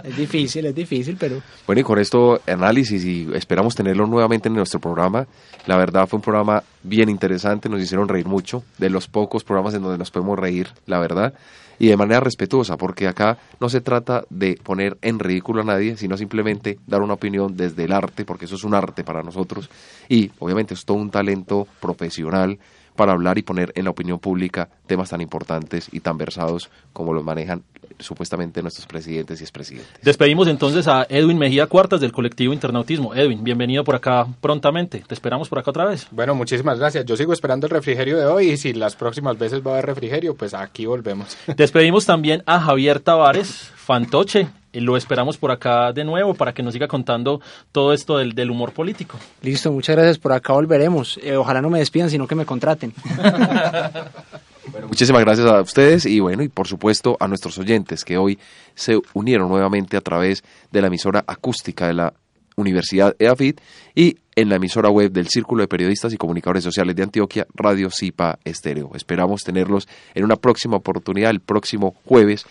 es 0.04 0.18
difícil, 0.18 0.66
es 0.66 0.76
difícil 0.76 1.18
pero... 1.20 1.42
Bueno, 1.66 1.82
y 1.82 1.84
con 1.84 2.00
esto 2.00 2.42
análisis 2.48 3.04
y 3.06 3.30
esperamos 3.34 3.76
tenerlo 3.76 4.06
nuevamente 4.08 4.50
en 4.50 4.56
nuestro 4.56 4.80
programa. 4.80 5.28
La 5.66 5.78
verdad 5.78 6.08
fue 6.08 6.18
un 6.18 6.24
programa 6.24 6.64
bien 6.84 7.10
interesante, 7.10 7.70
nos 7.70 7.82
hicieron 7.82 8.08
reír 8.08 8.26
mucho, 8.26 8.64
de 8.78 8.90
los 8.90 9.08
pocos 9.08 9.44
programas 9.44 9.69
en 9.74 9.82
donde 9.82 9.98
nos 9.98 10.12
podemos 10.12 10.38
reír, 10.38 10.70
la 10.86 11.00
verdad, 11.00 11.34
y 11.80 11.88
de 11.88 11.98
manera 11.98 12.20
respetuosa, 12.20 12.78
porque 12.78 13.08
acá 13.08 13.38
no 13.60 13.70
se 13.70 13.82
trata 13.82 14.26
de 14.30 14.60
poner 14.62 14.98
en 15.02 15.18
ridículo 15.18 15.62
a 15.62 15.66
nadie, 15.66 15.96
sino 15.98 16.18
simplemente 16.18 16.78
dar 16.86 17.02
una 17.02 17.14
opinión 17.14 17.56
desde 17.56 17.86
el 17.86 17.94
arte, 17.94 18.26
porque 18.26 18.46
eso 18.46 18.56
es 18.56 18.64
un 18.64 18.76
arte 18.76 19.04
para 19.04 19.24
nosotros, 19.24 19.70
y 20.10 20.32
obviamente 20.40 20.74
es 20.74 20.84
todo 20.86 20.98
un 20.98 21.10
talento 21.10 21.68
profesional 21.80 22.60
para 23.00 23.14
hablar 23.14 23.38
y 23.38 23.44
poner 23.44 23.72
en 23.76 23.86
la 23.86 23.92
opinión 23.92 24.20
pública 24.20 24.68
temas 24.86 25.10
tan 25.10 25.22
importantes 25.22 25.88
y 25.94 26.02
tan 26.02 26.18
versados 26.18 26.70
como 26.92 27.14
los 27.14 27.24
manejan 27.24 27.64
supuestamente 27.98 28.62
nuestros 28.62 28.86
presidentes 28.88 29.40
y 29.40 29.44
expresidentes. 29.46 30.02
Despedimos 30.04 30.50
entonces 30.50 30.86
a 30.90 31.08
Edwin 31.08 31.38
Mejía 31.38 31.68
Cuartas 31.68 32.02
del 32.02 32.12
colectivo 32.12 32.52
Internautismo. 32.52 33.16
Edwin, 33.16 33.42
bienvenido 33.42 33.86
por 33.86 33.96
acá 33.96 34.28
prontamente. 34.42 35.02
Te 35.08 35.14
esperamos 35.14 35.48
por 35.48 35.60
acá 35.60 35.72
otra 35.72 35.86
vez. 35.86 36.08
Bueno, 36.12 36.36
muchísimas 36.36 36.78
gracias. 36.78 37.06
Yo 37.06 37.16
sigo 37.16 37.32
esperando 37.32 37.68
el 37.68 37.72
refrigerio 37.72 38.18
de 38.18 38.26
hoy 38.26 38.50
y 38.50 38.58
si 38.58 38.74
las 38.74 38.98
próximas 38.98 39.38
veces 39.38 39.66
va 39.66 39.72
a 39.72 39.74
haber 39.76 39.86
refrigerio, 39.86 40.36
pues 40.36 40.54
aquí 40.54 40.86
volvemos. 40.86 41.38
Despedimos 41.56 42.06
también 42.06 42.44
a 42.46 42.60
Javier 42.60 43.00
Tavares, 43.00 43.72
fantoche, 43.78 44.50
lo 44.74 44.98
esperamos 44.98 45.38
por 45.38 45.52
acá 45.52 45.92
de 45.94 46.04
nuevo 46.04 46.34
para 46.34 46.54
que 46.54 46.64
nos 46.64 46.74
siga 46.74 46.88
contando 46.88 47.42
todo 47.72 47.94
esto 47.94 48.18
del, 48.18 48.34
del 48.34 48.52
humor 48.52 48.72
político. 48.72 49.18
Listo, 49.42 49.72
muchas 49.72 49.96
gracias. 49.96 50.18
Por 50.18 50.32
acá 50.34 50.54
volveremos. 50.54 51.20
Eh, 51.24 51.36
ojalá 51.36 51.62
no 51.62 51.70
me 51.70 51.80
despidan, 51.80 52.10
sino 52.10 52.28
que 52.28 52.36
me 52.36 52.46
contraten. 52.46 52.94
muchísimas 54.88 55.22
gracias 55.22 55.48
a 55.48 55.62
ustedes 55.62 56.06
y 56.06 56.20
bueno, 56.20 56.44
y 56.44 56.50
por 56.50 56.68
supuesto 56.68 57.18
a 57.20 57.28
nuestros 57.28 57.58
oyentes 57.58 58.04
que 58.04 58.18
hoy 58.18 58.38
se 58.76 59.00
unieron 59.14 59.50
nuevamente 59.50 59.98
a 59.98 60.02
través 60.02 60.44
de 60.72 60.82
la 60.82 60.88
emisora 60.88 61.24
acústica 61.28 61.88
de 61.88 61.94
la 61.94 62.14
Universidad 62.56 63.16
EAFIT 63.18 63.62
y 63.96 64.18
en 64.36 64.50
la 64.50 64.56
emisora 64.56 64.90
web 64.90 65.12
del 65.12 65.28
Círculo 65.28 65.62
de 65.62 65.68
Periodistas 65.68 66.14
y 66.14 66.18
Comunicadores 66.18 66.64
Sociales 66.64 66.96
de 66.96 67.04
Antioquia, 67.04 67.48
Radio 67.54 67.90
Cipa 67.90 68.38
Estéreo. 68.44 68.92
Esperamos 68.96 69.42
tenerlos 69.44 69.88
en 70.14 70.26
una 70.26 70.36
próxima 70.36 70.78
oportunidad 70.78 71.32
el 71.32 71.40
próximo 71.40 71.96
jueves 72.06 72.46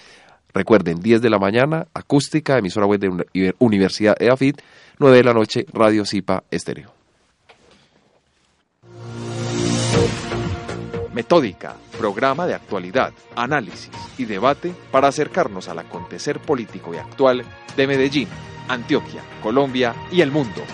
Recuerden, 0.59 0.99
10 0.99 1.23
de 1.23 1.31
la 1.31 1.39
mañana, 1.39 1.87
acústica, 1.95 2.59
emisora 2.59 2.85
web 2.85 2.99
de 2.99 3.55
Universidad 3.61 4.21
EAFIT, 4.21 4.61
9 4.99 5.17
de 5.17 5.23
la 5.23 5.33
noche, 5.33 5.65
Radio 5.73 6.05
Cipa 6.05 6.43
Estéreo. 6.51 6.91
Metódica, 11.15 11.77
programa 11.97 12.49
de 12.49 12.55
actualidad, 12.55 13.13
análisis 13.37 13.93
y 14.19 14.25
debate 14.25 14.75
para 14.91 15.07
acercarnos 15.07 15.69
al 15.69 15.79
acontecer 15.79 16.41
político 16.41 16.93
y 16.93 16.97
actual 16.97 17.45
de 17.77 17.87
Medellín, 17.87 18.27
Antioquia, 18.67 19.23
Colombia 19.41 19.95
y 20.11 20.23
el 20.23 20.33
mundo. 20.33 20.65